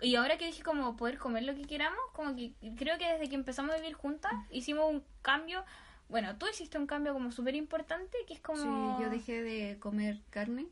y 0.00 0.16
ahora 0.16 0.38
que 0.38 0.46
dije 0.46 0.62
como 0.62 0.96
poder 0.96 1.18
comer 1.18 1.44
lo 1.44 1.54
que 1.54 1.62
queramos, 1.62 2.00
como 2.12 2.34
que 2.34 2.52
creo 2.76 2.98
que 2.98 3.10
desde 3.12 3.28
que 3.28 3.34
empezamos 3.34 3.74
a 3.74 3.78
vivir 3.78 3.94
juntas 3.94 4.32
hicimos 4.50 4.90
un 4.90 5.02
cambio, 5.22 5.64
bueno, 6.08 6.36
tú 6.36 6.46
hiciste 6.48 6.78
un 6.78 6.86
cambio 6.86 7.12
como 7.12 7.30
súper 7.30 7.54
importante, 7.54 8.16
que 8.26 8.34
es 8.34 8.40
como... 8.40 8.96
Sí, 8.96 9.04
yo 9.04 9.10
dejé 9.10 9.42
de 9.42 9.78
comer 9.78 10.20
carne. 10.30 10.66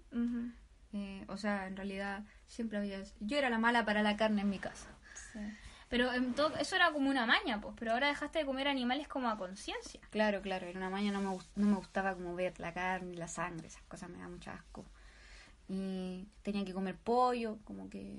Eh, 0.92 1.24
o 1.28 1.36
sea, 1.36 1.66
en 1.66 1.76
realidad 1.76 2.24
siempre 2.46 2.78
había... 2.78 3.02
Yo 3.20 3.36
era 3.36 3.50
la 3.50 3.58
mala 3.58 3.84
para 3.84 4.02
la 4.02 4.16
carne 4.16 4.42
en 4.42 4.50
mi 4.50 4.58
casa. 4.58 4.88
sí. 5.32 5.40
Pero 5.94 6.12
en 6.12 6.34
todo, 6.34 6.56
eso 6.56 6.74
era 6.74 6.90
como 6.90 7.08
una 7.08 7.24
maña, 7.24 7.60
pues, 7.60 7.72
pero 7.78 7.92
ahora 7.92 8.08
dejaste 8.08 8.40
de 8.40 8.44
comer 8.44 8.66
animales 8.66 9.06
como 9.06 9.28
a 9.28 9.38
conciencia. 9.38 10.00
Claro, 10.10 10.42
claro, 10.42 10.66
era 10.66 10.76
una 10.76 10.90
maña, 10.90 11.12
no 11.12 11.20
me, 11.20 11.38
no 11.54 11.66
me 11.68 11.76
gustaba 11.76 12.14
como 12.14 12.34
ver 12.34 12.58
la 12.58 12.74
carne, 12.74 13.14
la 13.14 13.28
sangre, 13.28 13.68
esas 13.68 13.84
cosas 13.84 14.10
me 14.10 14.18
da 14.18 14.28
mucho 14.28 14.50
asco. 14.50 14.84
Y 15.68 16.26
tenía 16.42 16.64
que 16.64 16.72
comer 16.72 16.96
pollo, 16.96 17.58
como 17.62 17.88
que... 17.90 18.18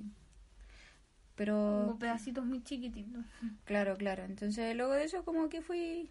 Pero... 1.36 1.84
Como 1.88 2.00
pedacitos 2.00 2.46
muy 2.46 2.64
chiquititos. 2.64 3.26
Claro, 3.66 3.98
claro. 3.98 4.24
Entonces, 4.24 4.74
luego 4.74 4.94
de 4.94 5.04
eso, 5.04 5.26
como 5.26 5.50
que 5.50 5.62
fui 5.62 6.10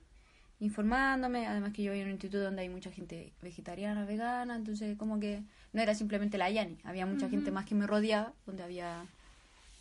informándome. 0.60 1.46
Además, 1.46 1.72
que 1.72 1.82
yo 1.82 1.92
voy 1.92 2.02
a 2.02 2.04
un 2.04 2.10
instituto 2.10 2.42
donde 2.42 2.60
hay 2.60 2.68
mucha 2.68 2.90
gente 2.90 3.32
vegetariana, 3.40 4.04
vegana. 4.04 4.54
Entonces, 4.54 4.98
como 4.98 5.18
que 5.18 5.42
no 5.72 5.80
era 5.80 5.94
simplemente 5.94 6.36
la 6.36 6.50
Yani. 6.50 6.76
Había 6.84 7.06
mucha 7.06 7.30
gente 7.30 7.50
más 7.50 7.64
que 7.64 7.74
me 7.74 7.86
rodeaba, 7.86 8.34
donde 8.44 8.62
había 8.64 9.06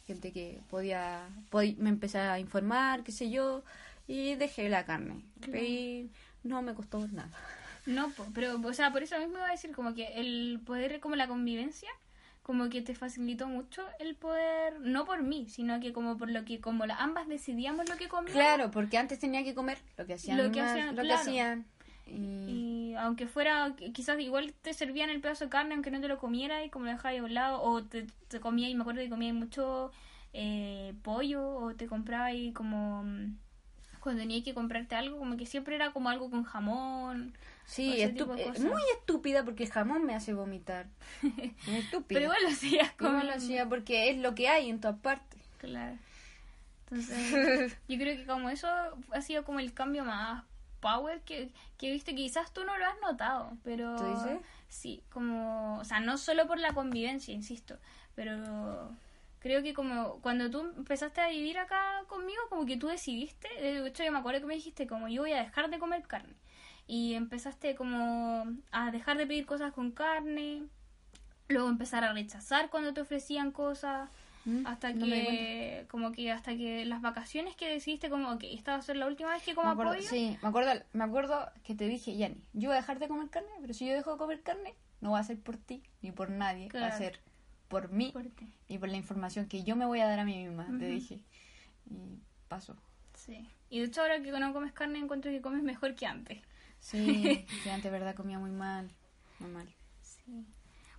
gente 0.05 0.31
que 0.31 0.59
podía. 0.69 1.27
pod- 1.51 1.77
me 1.77 1.89
empecé 1.89 2.19
a 2.19 2.39
informar, 2.39 3.03
qué 3.03 3.11
sé 3.11 3.29
yo. 3.29 3.63
Y 4.07 4.35
dejé 4.35 4.67
la 4.69 4.85
carne. 4.85 5.23
Y 5.47 6.09
no 6.43 6.61
me 6.61 6.73
costó 6.73 7.07
nada. 7.07 7.29
No, 7.85 8.11
pero, 8.33 8.59
o 8.61 8.73
sea, 8.73 8.91
por 8.91 9.03
eso 9.03 9.17
mismo 9.19 9.35
iba 9.37 9.47
a 9.47 9.51
decir 9.51 9.71
como 9.73 9.93
que 9.93 10.07
el 10.19 10.61
poder, 10.65 10.99
como 10.99 11.15
la 11.15 11.27
convivencia, 11.27 11.89
como 12.41 12.69
que 12.69 12.81
te 12.81 12.95
facilitó 12.95 13.47
mucho 13.47 13.85
el 13.99 14.15
poder, 14.15 14.79
no 14.81 15.05
por 15.05 15.21
mí, 15.23 15.47
sino 15.49 15.79
que 15.79 15.93
como 15.93 16.17
por 16.17 16.29
lo 16.29 16.43
que, 16.45 16.59
como 16.59 16.85
la, 16.85 16.95
ambas 16.95 17.27
decidíamos 17.29 17.87
lo 17.89 17.95
que 17.97 18.09
comíamos. 18.09 18.33
Claro, 18.33 18.71
porque 18.71 18.97
antes 18.97 19.19
tenía 19.19 19.43
que 19.43 19.53
comer 19.53 19.77
lo 19.97 20.05
que 20.05 20.13
hacían. 20.15 20.37
Lo 20.37 20.51
que 20.51 20.61
más- 20.61 20.71
hacían, 20.71 20.95
lo 20.95 21.01
que 21.01 21.13
hacían. 21.13 21.65
Y, 22.05 22.91
Y 22.91 22.95
aunque 22.95 23.27
fuera, 23.27 23.75
quizás 23.93 24.19
igual 24.19 24.53
te 24.61 24.73
servían 24.73 25.09
el 25.09 25.21
pedazo 25.21 25.45
de 25.45 25.49
carne 25.49 25.73
aunque 25.73 25.91
no 25.91 26.01
te 26.01 26.07
lo 26.07 26.17
comiera 26.17 26.63
y 26.63 26.69
como 26.69 26.85
lo 26.85 26.91
dejabas 26.91 27.19
a 27.19 27.23
un 27.23 27.33
lado, 27.33 27.61
o 27.61 27.83
te, 27.83 28.07
te 28.27 28.39
comía 28.39 28.69
y 28.69 28.75
me 28.75 28.81
acuerdo 28.81 29.01
que 29.01 29.09
comía 29.09 29.33
mucho 29.33 29.91
eh, 30.33 30.93
pollo, 31.03 31.47
o 31.55 31.73
te 31.75 31.87
compraba 31.87 32.33
y 32.33 32.51
como 32.53 33.03
mm, 33.03 33.35
cuando 33.99 34.21
tenía 34.21 34.43
que 34.43 34.53
comprarte 34.53 34.95
algo, 34.95 35.17
como 35.17 35.37
que 35.37 35.45
siempre 35.45 35.75
era 35.75 35.91
como 35.93 36.09
algo 36.09 36.29
con 36.29 36.43
jamón. 36.43 37.33
Sí, 37.65 37.95
de 37.95 38.03
eh, 38.03 38.59
muy 38.59 38.81
estúpida 38.99 39.45
porque 39.45 39.63
el 39.63 39.71
jamón 39.71 40.05
me 40.05 40.13
hace 40.13 40.33
vomitar. 40.33 40.87
Muy 41.21 41.77
estúpida. 41.77 42.19
Pero 42.19 42.25
igual 42.25 42.43
lo 42.43 42.49
hacías 42.49 42.91
¿Cómo 42.97 43.11
como 43.11 43.23
lo 43.23 43.31
hacía? 43.31 43.69
Porque 43.69 44.09
es 44.09 44.17
lo 44.17 44.35
que 44.35 44.49
hay 44.49 44.69
en 44.69 44.81
todas 44.81 44.99
partes. 44.99 45.41
Claro. 45.59 45.97
Entonces, 46.89 47.77
yo 47.87 47.97
creo 47.97 48.17
que 48.17 48.25
como 48.25 48.49
eso 48.49 48.67
ha 49.11 49.21
sido 49.21 49.45
como 49.45 49.59
el 49.61 49.73
cambio 49.73 50.03
más 50.03 50.43
power 50.83 51.21
que, 51.21 51.49
que 51.77 51.89
viste, 51.89 52.13
quizás 52.13 52.51
tú 52.53 52.65
no 52.65 52.77
lo 52.77 52.85
has 52.85 52.99
notado, 52.99 53.57
pero... 53.63 53.95
¿Tú 53.95 54.05
dices? 54.05 54.39
Sí, 54.67 55.01
como, 55.09 55.79
o 55.79 55.85
sea, 55.85 56.01
no 56.01 56.17
solo 56.17 56.45
por 56.45 56.59
la 56.59 56.73
convivencia, 56.73 57.33
insisto, 57.33 57.77
pero 58.15 58.91
creo 59.39 59.63
que 59.63 59.73
como 59.73 60.19
cuando 60.21 60.49
tú 60.51 60.61
empezaste 60.77 61.21
a 61.21 61.29
vivir 61.29 61.57
acá 61.57 62.03
conmigo, 62.07 62.41
como 62.49 62.65
que 62.65 62.77
tú 62.77 62.87
decidiste, 62.87 63.47
de 63.61 63.87
hecho 63.87 64.03
yo 64.03 64.11
me 64.11 64.19
acuerdo 64.19 64.41
que 64.41 64.47
me 64.47 64.55
dijiste 64.55 64.85
como 64.85 65.07
yo 65.07 65.21
voy 65.21 65.31
a 65.31 65.43
dejar 65.43 65.69
de 65.69 65.79
comer 65.79 66.03
carne 66.03 66.35
y 66.85 67.13
empezaste 67.13 67.75
como 67.75 68.45
a 68.71 68.91
dejar 68.91 69.17
de 69.17 69.25
pedir 69.25 69.45
cosas 69.45 69.71
con 69.73 69.91
carne, 69.91 70.63
luego 71.47 71.69
empezar 71.69 72.03
a 72.03 72.13
rechazar 72.13 72.69
cuando 72.69 72.93
te 72.93 73.01
ofrecían 73.01 73.51
cosas 73.51 74.09
¿Mm? 74.45 74.65
hasta 74.65 74.93
No 74.93 75.05
me 75.05 75.23
que 75.23 75.85
como 75.89 76.11
que 76.11 76.31
hasta 76.31 76.55
que 76.55 76.85
las 76.85 77.01
vacaciones 77.01 77.55
que 77.55 77.69
decidiste 77.69 78.09
como 78.09 78.37
que 78.37 78.53
esta 78.53 78.73
va 78.73 78.77
a 78.77 78.81
ser 78.81 78.97
la 78.97 79.07
última 79.07 79.31
vez 79.31 79.43
que 79.43 79.51
Me 79.51 79.55
como 79.55 79.69
acuerdo, 79.69 79.93
pollo 79.93 80.07
sí, 80.07 80.37
me 80.41 80.49
acuerdo, 80.49 80.71
me 80.91 81.03
acuerdo 81.03 81.51
que 81.63 81.75
te 81.75 81.87
dije, 81.87 82.15
Yani, 82.17 82.43
yo 82.53 82.69
voy 82.69 82.77
a 82.77 82.81
dejar 82.81 82.99
de 82.99 83.07
comer 83.07 83.29
carne, 83.29 83.49
pero 83.61 83.73
si 83.73 83.85
yo 83.87 83.93
dejo 83.93 84.11
de 84.13 84.17
comer 84.17 84.41
carne, 84.41 84.73
no 85.01 85.11
va 85.11 85.19
a 85.19 85.23
ser 85.23 85.39
por 85.39 85.57
ti 85.57 85.81
ni 86.01 86.11
por 86.11 86.29
nadie, 86.29 86.69
va 86.73 86.87
a 86.87 86.97
ser 86.97 87.19
por 87.67 87.91
mí 87.91 88.13
y 88.67 88.77
por 88.77 88.89
la 88.89 88.97
información 88.97 89.47
que 89.47 89.63
yo 89.63 89.75
me 89.75 89.85
voy 89.85 90.01
a 90.01 90.07
dar 90.07 90.19
a 90.19 90.25
mí 90.25 90.45
misma, 90.45 90.67
te 90.77 90.87
dije. 90.87 91.19
Y 91.89 92.19
pasó. 92.47 92.75
sí 93.13 93.49
y 93.69 93.79
de 93.79 93.85
hecho 93.85 94.01
ahora 94.01 94.21
que 94.21 94.31
no 94.31 94.53
comes 94.53 94.71
carne 94.71 94.99
encuentro 94.99 95.31
que 95.31 95.41
comes 95.41 95.63
mejor 95.63 95.95
que 95.95 96.05
antes 96.05 96.39
Sí, 96.83 97.45
que 97.63 97.71
antes, 97.71 97.89
verdad, 97.89 98.13
comía 98.13 98.37
muy 98.37 98.51
mal, 98.51 98.91
muy 99.39 99.49
mal. 99.49 99.67
Sí. 100.01 100.45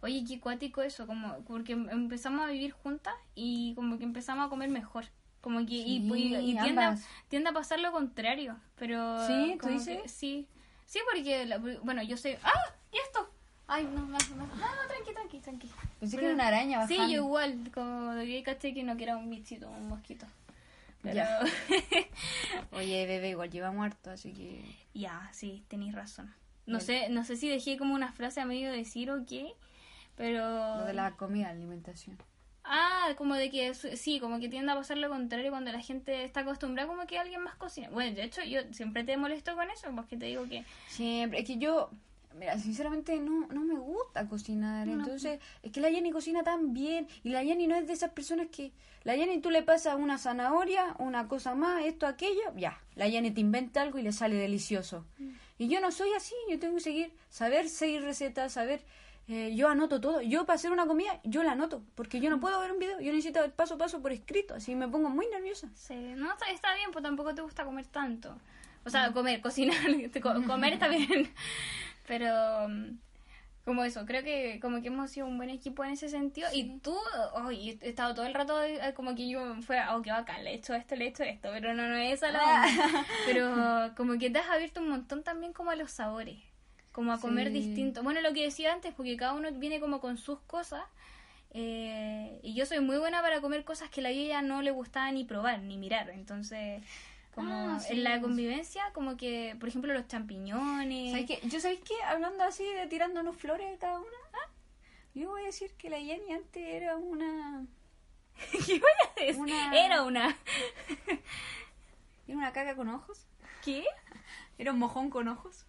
Oye, 0.04 0.22
qué 0.28 0.38
cuático 0.38 0.82
eso, 0.82 1.06
como 1.06 1.38
porque 1.46 1.72
em- 1.72 1.88
empezamos 1.88 2.42
a 2.42 2.46
vivir 2.50 2.72
juntas 2.72 3.14
y 3.34 3.72
como 3.74 3.96
que 3.96 4.04
empezamos 4.04 4.46
a 4.46 4.50
comer 4.50 4.68
mejor. 4.68 5.06
Como 5.40 5.60
que 5.64 5.72
y, 5.74 6.00
Sí, 6.02 6.12
y- 6.14 6.50
y 6.50 6.58
tiende, 6.58 6.82
a, 6.82 6.98
tiende 7.28 7.48
a 7.48 7.52
pasar 7.54 7.80
lo 7.80 7.90
contrario, 7.90 8.58
pero 8.76 9.26
¿Sí? 9.26 9.56
¿Tú 9.58 9.68
dices? 9.68 10.02
que- 10.02 10.08
sí. 10.08 10.46
Sí, 10.84 10.98
porque 11.10 11.46
la- 11.46 11.56
bueno, 11.58 12.02
yo 12.02 12.18
sé, 12.18 12.38
¡ah! 12.42 12.52
¿Y 12.92 12.98
esto? 12.98 13.30
Ay, 13.66 13.84
no, 13.84 14.00
no, 14.02 14.06
no, 14.06 14.36
no, 14.36 14.46
no, 14.46 14.88
tranqui, 14.88 15.14
tranqui, 15.14 15.40
tranqui. 15.40 15.70
Pensé 16.00 16.18
que 16.18 16.24
era 16.26 16.34
una 16.34 16.48
araña 16.48 16.86
Sí, 16.86 16.96
bajando. 16.98 17.14
yo 17.16 17.22
igual, 17.24 17.70
como 17.72 18.12
de 18.14 18.42
caché 18.42 18.74
que 18.74 18.82
no 18.82 18.98
que 18.98 19.04
era 19.04 19.16
un 19.16 19.30
bichito, 19.30 19.70
un 19.70 19.88
mosquito. 19.88 20.26
Pero 21.00 21.14
Ya. 21.14 21.40
Oye, 22.72 23.06
bebé, 23.06 23.30
igual 23.30 23.50
lleva 23.50 23.70
muerto, 23.70 24.10
así 24.10 24.32
que... 24.32 24.62
Ya, 24.92 25.30
sí, 25.32 25.64
tenéis 25.68 25.94
razón. 25.94 26.34
No 26.66 26.80
sé, 26.80 27.08
no 27.10 27.24
sé 27.24 27.36
si 27.36 27.48
dejé 27.48 27.76
como 27.76 27.94
una 27.94 28.12
frase 28.12 28.40
a 28.40 28.46
medio 28.46 28.70
decir 28.72 29.10
o 29.10 29.24
qué, 29.26 29.52
pero... 30.16 30.78
Lo 30.78 30.84
de 30.84 30.94
la 30.94 31.12
comida, 31.16 31.50
alimentación. 31.50 32.16
Ah, 32.64 33.10
como 33.18 33.34
de 33.34 33.50
que 33.50 33.74
sí, 33.74 34.20
como 34.20 34.40
que 34.40 34.48
tiende 34.48 34.72
a 34.72 34.74
pasar 34.74 34.96
lo 34.96 35.10
contrario 35.10 35.50
cuando 35.50 35.70
la 35.70 35.80
gente 35.80 36.24
está 36.24 36.40
acostumbrada 36.40 36.88
como 36.88 37.06
que 37.06 37.18
alguien 37.18 37.42
más 37.42 37.56
cocina. 37.56 37.90
Bueno, 37.90 38.16
de 38.16 38.24
hecho 38.24 38.42
yo 38.42 38.60
siempre 38.72 39.04
te 39.04 39.16
molesto 39.16 39.54
con 39.54 39.70
eso, 39.70 39.90
porque 39.94 40.16
te 40.16 40.26
digo 40.26 40.48
que... 40.48 40.64
Siempre, 40.88 41.40
es 41.40 41.46
que 41.46 41.58
yo, 41.58 41.90
mira, 42.38 42.58
sinceramente 42.58 43.18
no, 43.18 43.46
no 43.48 43.60
me 43.62 43.78
gusta 43.78 44.26
cocinar. 44.28 44.86
No. 44.86 44.94
Entonces, 44.94 45.40
es 45.62 45.72
que 45.72 45.80
la 45.80 45.90
Jenny 45.90 46.10
cocina 46.10 46.42
tan 46.42 46.72
bien. 46.74 47.06
Y 47.22 47.30
la 47.30 47.44
Jenny 47.44 47.66
no 47.66 47.76
es 47.76 47.86
de 47.86 47.92
esas 47.92 48.10
personas 48.10 48.48
que. 48.50 48.72
La 49.04 49.14
Jenny 49.14 49.40
tú 49.40 49.50
le 49.50 49.62
pasas 49.62 49.96
una 49.96 50.16
zanahoria, 50.16 50.96
una 50.98 51.28
cosa 51.28 51.54
más, 51.54 51.84
esto, 51.84 52.06
aquello, 52.06 52.54
ya. 52.56 52.80
La 52.94 53.08
Jenny 53.08 53.30
te 53.30 53.40
inventa 53.40 53.82
algo 53.82 53.98
y 53.98 54.02
le 54.02 54.12
sale 54.12 54.36
delicioso. 54.36 55.04
Y 55.58 55.68
yo 55.68 55.80
no 55.80 55.92
soy 55.92 56.08
así, 56.16 56.34
yo 56.50 56.58
tengo 56.58 56.76
que 56.76 56.80
seguir, 56.80 57.12
saber 57.28 57.68
seguir 57.68 58.02
recetas, 58.02 58.52
saber. 58.52 58.82
Eh, 59.26 59.54
yo 59.54 59.68
anoto 59.68 60.00
todo. 60.00 60.20
Yo 60.20 60.44
para 60.44 60.56
hacer 60.56 60.70
una 60.70 60.86
comida, 60.86 61.20
yo 61.24 61.42
la 61.42 61.52
anoto. 61.52 61.82
Porque 61.94 62.20
yo 62.20 62.30
no 62.30 62.40
puedo 62.40 62.60
ver 62.60 62.72
un 62.72 62.78
video, 62.78 63.00
yo 63.00 63.12
necesito 63.12 63.40
ver 63.40 63.52
paso 63.52 63.74
a 63.74 63.78
paso 63.78 64.02
por 64.02 64.12
escrito. 64.12 64.54
Así 64.54 64.74
me 64.74 64.88
pongo 64.88 65.08
muy 65.08 65.26
nerviosa. 65.28 65.68
Sí, 65.74 65.94
no, 65.94 66.30
está, 66.32 66.50
está 66.50 66.74
bien, 66.74 66.90
pues 66.92 67.02
tampoco 67.02 67.34
te 67.34 67.42
gusta 67.42 67.64
comer 67.64 67.86
tanto. 67.86 68.36
O 68.84 68.90
sea, 68.90 69.12
comer, 69.12 69.40
cocinar, 69.40 69.76
comer 70.46 70.74
está 70.74 70.88
bien. 70.88 71.32
Pero 72.06 72.68
mm, 72.68 72.98
como 73.64 73.82
eso, 73.82 74.04
creo 74.04 74.22
que 74.22 74.58
como 74.60 74.82
que 74.82 74.88
hemos 74.88 75.10
sido 75.10 75.26
un 75.26 75.38
buen 75.38 75.48
equipo 75.48 75.84
en 75.84 75.92
ese 75.92 76.10
sentido. 76.10 76.48
Y 76.52 76.78
tú, 76.80 76.94
ay, 77.34 77.78
he 77.80 77.88
estado 77.88 78.14
todo 78.14 78.26
el 78.26 78.34
rato 78.34 78.62
eh, 78.62 78.92
como 78.94 79.14
que 79.14 79.26
yo 79.26 79.54
fuera, 79.62 79.96
oh, 79.96 80.02
qué 80.02 80.10
bacán, 80.10 80.44
le 80.44 80.50
he 80.50 80.54
hecho 80.56 80.74
esto, 80.74 80.96
le 80.96 81.06
he 81.06 81.08
hecho 81.08 81.22
esto, 81.22 81.48
pero 81.50 81.72
no, 81.72 81.88
no 81.88 81.96
es 81.96 82.22
a 82.22 82.30
la. 82.30 82.66
Pero 83.26 83.94
como 83.96 84.18
que 84.18 84.28
te 84.28 84.38
has 84.38 84.50
abierto 84.50 84.80
un 84.80 84.90
montón 84.90 85.22
también 85.22 85.54
como 85.54 85.70
a 85.70 85.76
los 85.76 85.90
sabores. 85.90 86.53
Como 86.94 87.12
a 87.12 87.20
comer 87.20 87.48
Sí. 87.48 87.54
distinto. 87.54 88.02
Bueno, 88.02 88.22
lo 88.22 88.32
que 88.32 88.44
decía 88.44 88.72
antes, 88.72 88.94
porque 88.94 89.16
cada 89.18 89.34
uno 89.34 89.50
viene 89.52 89.80
como 89.80 90.00
con 90.00 90.16
sus 90.16 90.38
cosas. 90.40 90.82
eh, 91.56 92.40
y 92.42 92.54
yo 92.54 92.66
soy 92.66 92.80
muy 92.80 92.98
buena 92.98 93.20
para 93.22 93.40
comer 93.40 93.64
cosas 93.64 93.88
que 93.88 94.00
a 94.00 94.04
la 94.04 94.10
ella 94.10 94.42
no 94.42 94.60
le 94.62 94.72
gustaba 94.72 95.12
ni 95.12 95.22
probar, 95.24 95.60
ni 95.60 95.76
mirar. 95.76 96.10
Entonces, 96.10 96.82
como 97.32 97.52
Ah, 97.52 97.78
sí, 97.80 97.92
en 97.92 98.02
la 98.04 98.20
convivencia, 98.20 98.82
como 98.92 99.16
que, 99.16 99.54
por 99.60 99.68
ejemplo, 99.68 99.92
los 99.94 100.08
champiñones. 100.08 101.12
¿Sabes 101.12 101.26
qué? 101.26 101.40
Yo 101.48 101.60
sabéis 101.60 101.80
qué, 101.86 101.94
hablando 102.08 102.42
así 102.42 102.64
de 102.64 102.86
tirándonos 102.88 103.36
flores 103.36 103.70
de 103.70 103.78
cada 103.78 103.98
una, 104.00 104.08
¿ah? 104.32 104.50
yo 105.14 105.28
voy 105.30 105.42
a 105.42 105.46
decir 105.46 105.70
que 105.78 105.90
la 105.90 105.98
Jenny 105.98 106.32
antes 106.32 106.62
era 106.64 106.96
una 106.96 107.64
¿Qué 108.66 108.80
voy 108.80 108.90
a 109.16 109.20
decir? 109.24 109.40
Una- 109.40 109.84
Era 109.84 110.02
una. 110.02 110.36
era 112.26 112.36
una 112.36 112.52
caca 112.52 112.74
con 112.74 112.88
ojos, 112.88 113.26
¿Qué? 113.64 113.84
era 114.58 114.72
un 114.72 114.78
mojón 114.78 115.10
con 115.10 115.28
ojos. 115.28 115.66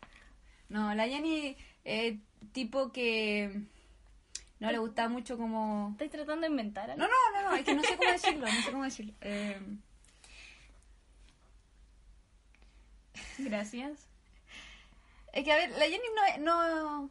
No, 0.69 0.93
la 0.95 1.07
Jenny 1.07 1.55
eh, 1.83 2.19
tipo 2.53 2.91
que 2.91 3.61
no 4.59 4.71
le 4.71 4.77
gustaba 4.79 5.09
mucho 5.09 5.37
como 5.37 5.89
¿Estás 5.91 6.09
tratando 6.09 6.41
de 6.41 6.47
inventar 6.51 6.89
algo? 6.91 7.03
no, 7.05 7.09
no, 7.09 7.41
no, 7.41 7.49
no, 7.51 7.55
es 7.55 7.65
que 7.65 7.75
no 7.75 7.83
sé 7.83 7.95
cómo 7.97 8.11
decirlo, 8.11 8.45
no 8.45 8.61
sé 8.61 8.71
cómo 8.71 8.83
decirlo. 8.83 9.13
Eh, 9.21 9.59
Gracias. 13.37 14.07
es 15.33 15.43
que 15.43 15.51
a 15.51 15.55
ver, 15.57 15.71
la 15.71 15.85
Jenny 15.85 16.03
no, 16.39 16.43
no 16.43 17.09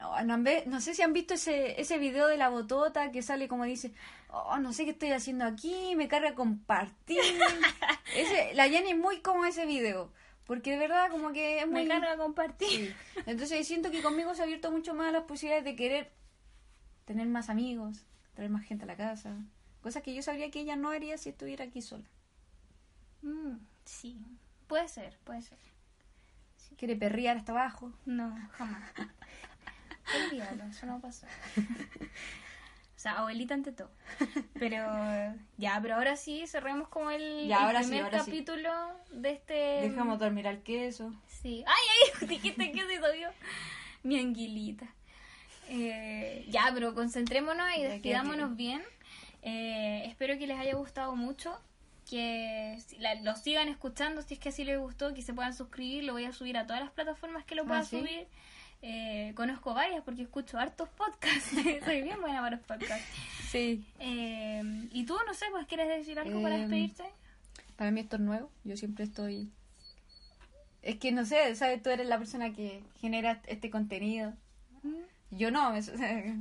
no, 0.00 0.14
han 0.34 0.44
ve- 0.44 0.64
no 0.66 0.80
sé 0.80 0.94
si 0.94 1.02
han 1.02 1.12
visto 1.12 1.34
ese, 1.34 1.80
ese 1.80 1.98
video 1.98 2.26
de 2.26 2.36
la 2.36 2.48
botota 2.48 3.12
que 3.12 3.22
sale 3.22 3.46
como 3.48 3.64
dice, 3.64 3.92
oh, 4.30 4.58
no 4.58 4.72
sé 4.72 4.84
qué 4.84 4.90
estoy 4.90 5.12
haciendo 5.12 5.44
aquí, 5.44 5.94
me 5.96 6.08
carga 6.08 6.34
compartir. 6.34 7.20
ese, 8.16 8.52
la 8.54 8.68
Jenny 8.68 8.90
es 8.92 8.98
muy 8.98 9.20
como 9.20 9.44
ese 9.44 9.64
video, 9.64 10.10
porque 10.46 10.72
de 10.72 10.78
verdad 10.78 11.10
como 11.10 11.32
que 11.32 11.60
es 11.60 11.66
muy... 11.66 11.84
Me 11.84 11.88
carga 11.88 12.16
compartir. 12.16 12.68
Sí. 12.68 12.94
Entonces 13.26 13.66
siento 13.66 13.90
que 13.90 14.02
conmigo 14.02 14.34
se 14.34 14.42
ha 14.42 14.44
abierto 14.44 14.70
mucho 14.70 14.94
más 14.94 15.12
las 15.12 15.24
posibilidades 15.24 15.64
de 15.64 15.76
querer 15.76 16.10
tener 17.04 17.26
más 17.28 17.48
amigos, 17.48 18.04
traer 18.34 18.50
más 18.50 18.64
gente 18.64 18.84
a 18.84 18.86
la 18.86 18.96
casa. 18.96 19.36
Cosas 19.82 20.02
que 20.02 20.14
yo 20.14 20.22
sabría 20.22 20.50
que 20.50 20.60
ella 20.60 20.76
no 20.76 20.90
haría 20.90 21.18
si 21.18 21.30
estuviera 21.30 21.64
aquí 21.64 21.82
sola. 21.82 22.04
Mm, 23.22 23.56
sí, 23.84 24.18
puede 24.66 24.88
ser, 24.88 25.18
puede 25.24 25.42
ser. 25.42 25.58
Quiere 26.76 26.96
perrear 26.96 27.36
hasta 27.36 27.52
abajo. 27.52 27.92
No, 28.06 28.36
jamás. 28.52 28.90
Olvídalo, 30.26 30.64
eso 30.64 30.86
no 30.86 31.00
pasó. 31.00 31.26
O 33.02 33.04
sea, 33.04 33.18
abuelita 33.18 33.54
ante 33.54 33.72
todo. 33.72 33.90
Pero 34.60 34.76
ya, 35.56 35.76
pero 35.82 35.96
ahora 35.96 36.14
sí 36.14 36.46
cerremos 36.46 36.86
como 36.86 37.10
el, 37.10 37.48
Ya, 37.48 37.56
el 37.56 37.62
ahora 37.64 37.82
sí, 37.82 37.88
primer 37.90 38.12
sí. 38.12 38.18
capítulo 38.18 38.70
de 39.10 39.30
este. 39.32 39.54
Dejamos 39.88 40.20
dormir 40.20 40.46
al 40.46 40.62
queso. 40.62 41.12
Sí. 41.26 41.64
Ay, 41.66 42.20
ay, 42.20 42.26
dijiste 42.28 42.70
que 42.70 42.86
se 42.86 42.98
todavía. 42.98 43.32
Mi 44.04 44.20
anguilita. 44.20 44.86
Eh, 45.68 46.46
ya, 46.48 46.70
pero 46.72 46.94
concentrémonos 46.94 47.66
y 47.76 47.82
despidámonos 47.82 48.54
bien. 48.54 48.82
Eh, 49.42 50.04
espero 50.06 50.38
que 50.38 50.46
les 50.46 50.60
haya 50.60 50.76
gustado 50.76 51.16
mucho. 51.16 51.58
Que 52.08 52.78
la- 53.00 53.16
lo 53.16 53.34
sigan 53.34 53.66
escuchando 53.68 54.22
si 54.22 54.34
es 54.34 54.38
que 54.40 54.50
así 54.50 54.62
les 54.64 54.78
gustó. 54.78 55.12
Que 55.12 55.22
se 55.22 55.34
puedan 55.34 55.54
suscribir. 55.54 56.04
Lo 56.04 56.12
voy 56.12 56.24
a 56.26 56.32
subir 56.32 56.56
a 56.56 56.68
todas 56.68 56.80
las 56.80 56.92
plataformas 56.92 57.44
que 57.44 57.56
lo 57.56 57.62
Ah, 57.62 57.66
pueda 57.66 57.82
¿sí? 57.82 57.98
subir. 57.98 58.28
Eh, 58.82 59.32
conozco 59.36 59.74
varias 59.74 60.02
porque 60.02 60.22
escucho 60.22 60.58
hartos 60.58 60.88
podcasts. 60.90 61.50
Soy 61.84 62.02
bien 62.02 62.20
buena 62.20 62.40
para 62.40 62.56
los 62.56 62.66
podcasts. 62.66 63.06
Sí. 63.48 63.86
Eh, 64.00 64.60
y 64.92 65.04
tú, 65.06 65.16
no 65.26 65.34
sé, 65.34 65.46
pues 65.52 65.66
quieres 65.66 65.88
decir 65.88 66.18
algo 66.18 66.42
para 66.42 66.56
Em, 66.56 66.62
despedirte. 66.62 67.04
Para 67.76 67.90
mí 67.90 68.00
esto 68.00 68.16
es 68.16 68.22
nuevo. 68.22 68.50
Yo 68.64 68.76
siempre 68.76 69.04
estoy... 69.04 69.50
Es 70.82 70.96
que 70.98 71.12
no 71.12 71.24
sé, 71.24 71.54
¿sabes? 71.54 71.80
Tú 71.80 71.90
eres 71.90 72.06
la 72.08 72.18
persona 72.18 72.52
que 72.52 72.82
genera 73.00 73.40
este 73.46 73.70
contenido. 73.70 74.32
Mm. 74.82 74.96
Yo 75.30 75.50
no. 75.52 75.72
me- 75.72 75.80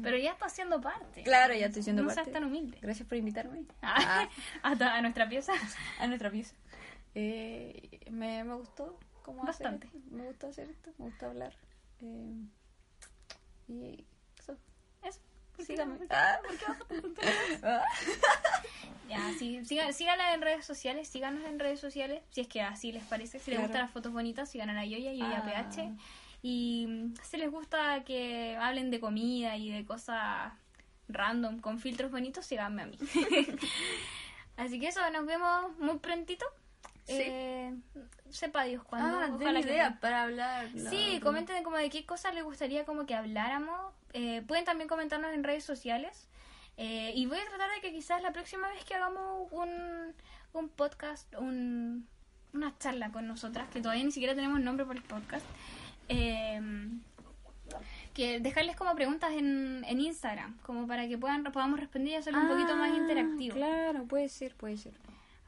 Pero 0.01 0.17
ya 0.17 0.31
estás 0.31 0.51
siendo 0.53 0.81
parte. 0.81 1.21
Claro, 1.23 1.53
ya 1.53 1.67
estoy 1.67 1.83
siendo 1.83 2.01
no 2.01 2.07
parte. 2.07 2.23
seas 2.23 2.33
tan 2.33 2.43
humilde. 2.45 2.77
Gracias 2.81 3.07
por 3.07 3.17
invitarme 3.19 3.65
Ah, 3.83 4.27
a, 4.63 4.71
a 4.71 5.01
nuestra 5.01 5.29
pieza. 5.29 5.53
a 5.99 6.07
nuestra 6.07 6.31
pieza. 6.31 6.55
Eh, 7.13 7.99
me, 8.09 8.43
me 8.43 8.55
gustó 8.55 8.97
cómo 9.21 9.43
hacer 9.43 9.67
Bastante. 9.67 9.85
esto. 9.87 9.99
Me 10.09 10.23
gustó 10.23 10.47
hacer 10.47 10.69
esto, 10.71 10.91
me 10.97 11.05
gustó 11.05 11.27
hablar. 11.27 11.53
Eh, 12.01 12.35
y 13.67 14.05
eso. 14.39 14.57
Eso. 15.03 15.19
¿Por 15.55 15.57
qué 15.57 15.65
Síganme. 15.65 15.99
Ah. 16.09 16.39
¿Por 16.41 16.57
qué 16.57 16.65
vas 16.65 17.63
a? 17.63 17.81
Ah. 17.81 17.85
Ya, 19.09 19.33
sí, 19.37 19.63
sigan, 19.65 19.93
síganla 19.93 20.33
en 20.33 20.41
redes 20.41 20.65
sociales, 20.65 21.07
síganos 21.07 21.43
en 21.43 21.59
redes 21.59 21.81
sociales, 21.81 22.23
si 22.29 22.41
es 22.41 22.47
que 22.47 22.61
así 22.61 22.93
les 22.93 23.03
parece, 23.03 23.39
si 23.39 23.51
les 23.51 23.59
gustan 23.59 23.81
las 23.81 23.91
fotos 23.91 24.13
bonitas, 24.13 24.49
sigan 24.49 24.69
a 24.69 24.73
la 24.73 24.85
Yoya, 24.85 25.11
Yoya 25.11 25.43
Ah. 25.45 25.69
PH. 25.69 25.91
Y 26.43 26.85
mm, 26.87 27.13
si 27.21 27.37
les 27.37 27.51
gusta 27.51 28.03
que 28.05 28.55
hablen 28.59 28.89
de 28.89 28.99
comida 29.01 29.57
y 29.57 29.69
de 29.69 29.85
cosas 29.85 30.53
random 31.09 31.59
con 31.59 31.77
filtros 31.79 32.09
bonitos, 32.09 32.45
síganme 32.45 32.83
a 32.83 32.85
mí. 32.85 32.97
Así 34.57 34.79
que 34.79 34.87
eso, 34.87 35.01
nos 35.11 35.25
vemos 35.25 35.77
muy 35.77 35.99
prontito. 35.99 36.45
Sí. 37.18 37.24
Eh, 37.28 37.74
sepa 38.30 38.64
Dios 38.64 38.84
cuándo. 38.84 39.20
Ah, 39.20 39.30
ojalá 39.34 39.53
den 39.53 39.64
que 39.64 39.74
ideas 39.74 39.97
para 39.99 40.24
hablar. 40.24 40.68
Sí, 40.89 41.20
comenten 41.22 41.64
como 41.64 41.78
de 41.78 41.89
qué 41.89 42.05
cosas 42.05 42.34
les 42.34 42.43
gustaría 42.43 42.86
como 42.86 43.05
que 43.05 43.16
habláramos. 43.16 43.93
Eh, 44.14 44.41
pueden 44.47 44.66
también 44.66 44.88
comentarnos 44.88 45.34
en 45.34 45.43
redes 45.43 45.64
sociales. 45.64 46.28
Eh, 46.78 47.12
y 47.16 47.26
voy 47.26 47.38
a 47.38 47.45
tratar 47.47 47.70
de 47.76 47.82
que 47.82 47.91
quizás 47.91 48.22
la 48.22 48.32
próxima 48.32 48.68
vez 48.70 48.84
que 48.86 48.95
hagamos 48.95 49.51
un, 49.51 50.14
un 50.53 50.70
podcast, 50.70 51.34
un, 51.38 52.07
una 52.53 52.78
charla 52.80 53.12
con 53.12 53.28
nosotras, 53.28 53.70
que 53.70 53.82
todavía 53.82 54.03
ni 54.03 54.12
siquiera 54.12 54.34
tenemos 54.36 54.59
nombre 54.62 54.86
para 54.86 54.97
el 54.97 55.05
podcast, 55.05 55.45
eh, 56.07 56.59
que 58.14 58.39
dejarles 58.39 58.76
como 58.76 58.95
preguntas 58.95 59.32
en, 59.32 59.84
en 59.88 59.99
Instagram, 59.99 60.57
como 60.64 60.88
para 60.88 61.07
que 61.07 61.18
puedan 61.18 61.43
podamos 61.43 61.80
responder 61.80 62.14
y 62.14 62.16
hacerlo 62.16 62.41
un 62.41 62.47
poquito 62.47 62.76
más 62.76 62.91
Ah, 62.91 62.97
interactivo. 62.97 63.55
Claro, 63.55 64.03
puede 64.05 64.30
ser, 64.30 64.55
puede 64.55 64.78
ser. 64.78 64.93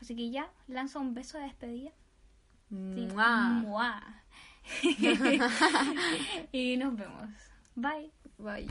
Así 0.04 0.18
que 0.18 0.30
ya, 0.30 0.52
lanzo 0.68 1.00
un 1.00 1.14
beso 1.14 1.38
de 1.38 1.46
despedida. 1.46 1.92
Mua. 2.70 3.48
Mua. 3.48 4.04
y 6.52 6.76
nos 6.76 6.98
vemos. 6.98 7.30
Bye. 7.74 8.12
Bye. 8.38 8.68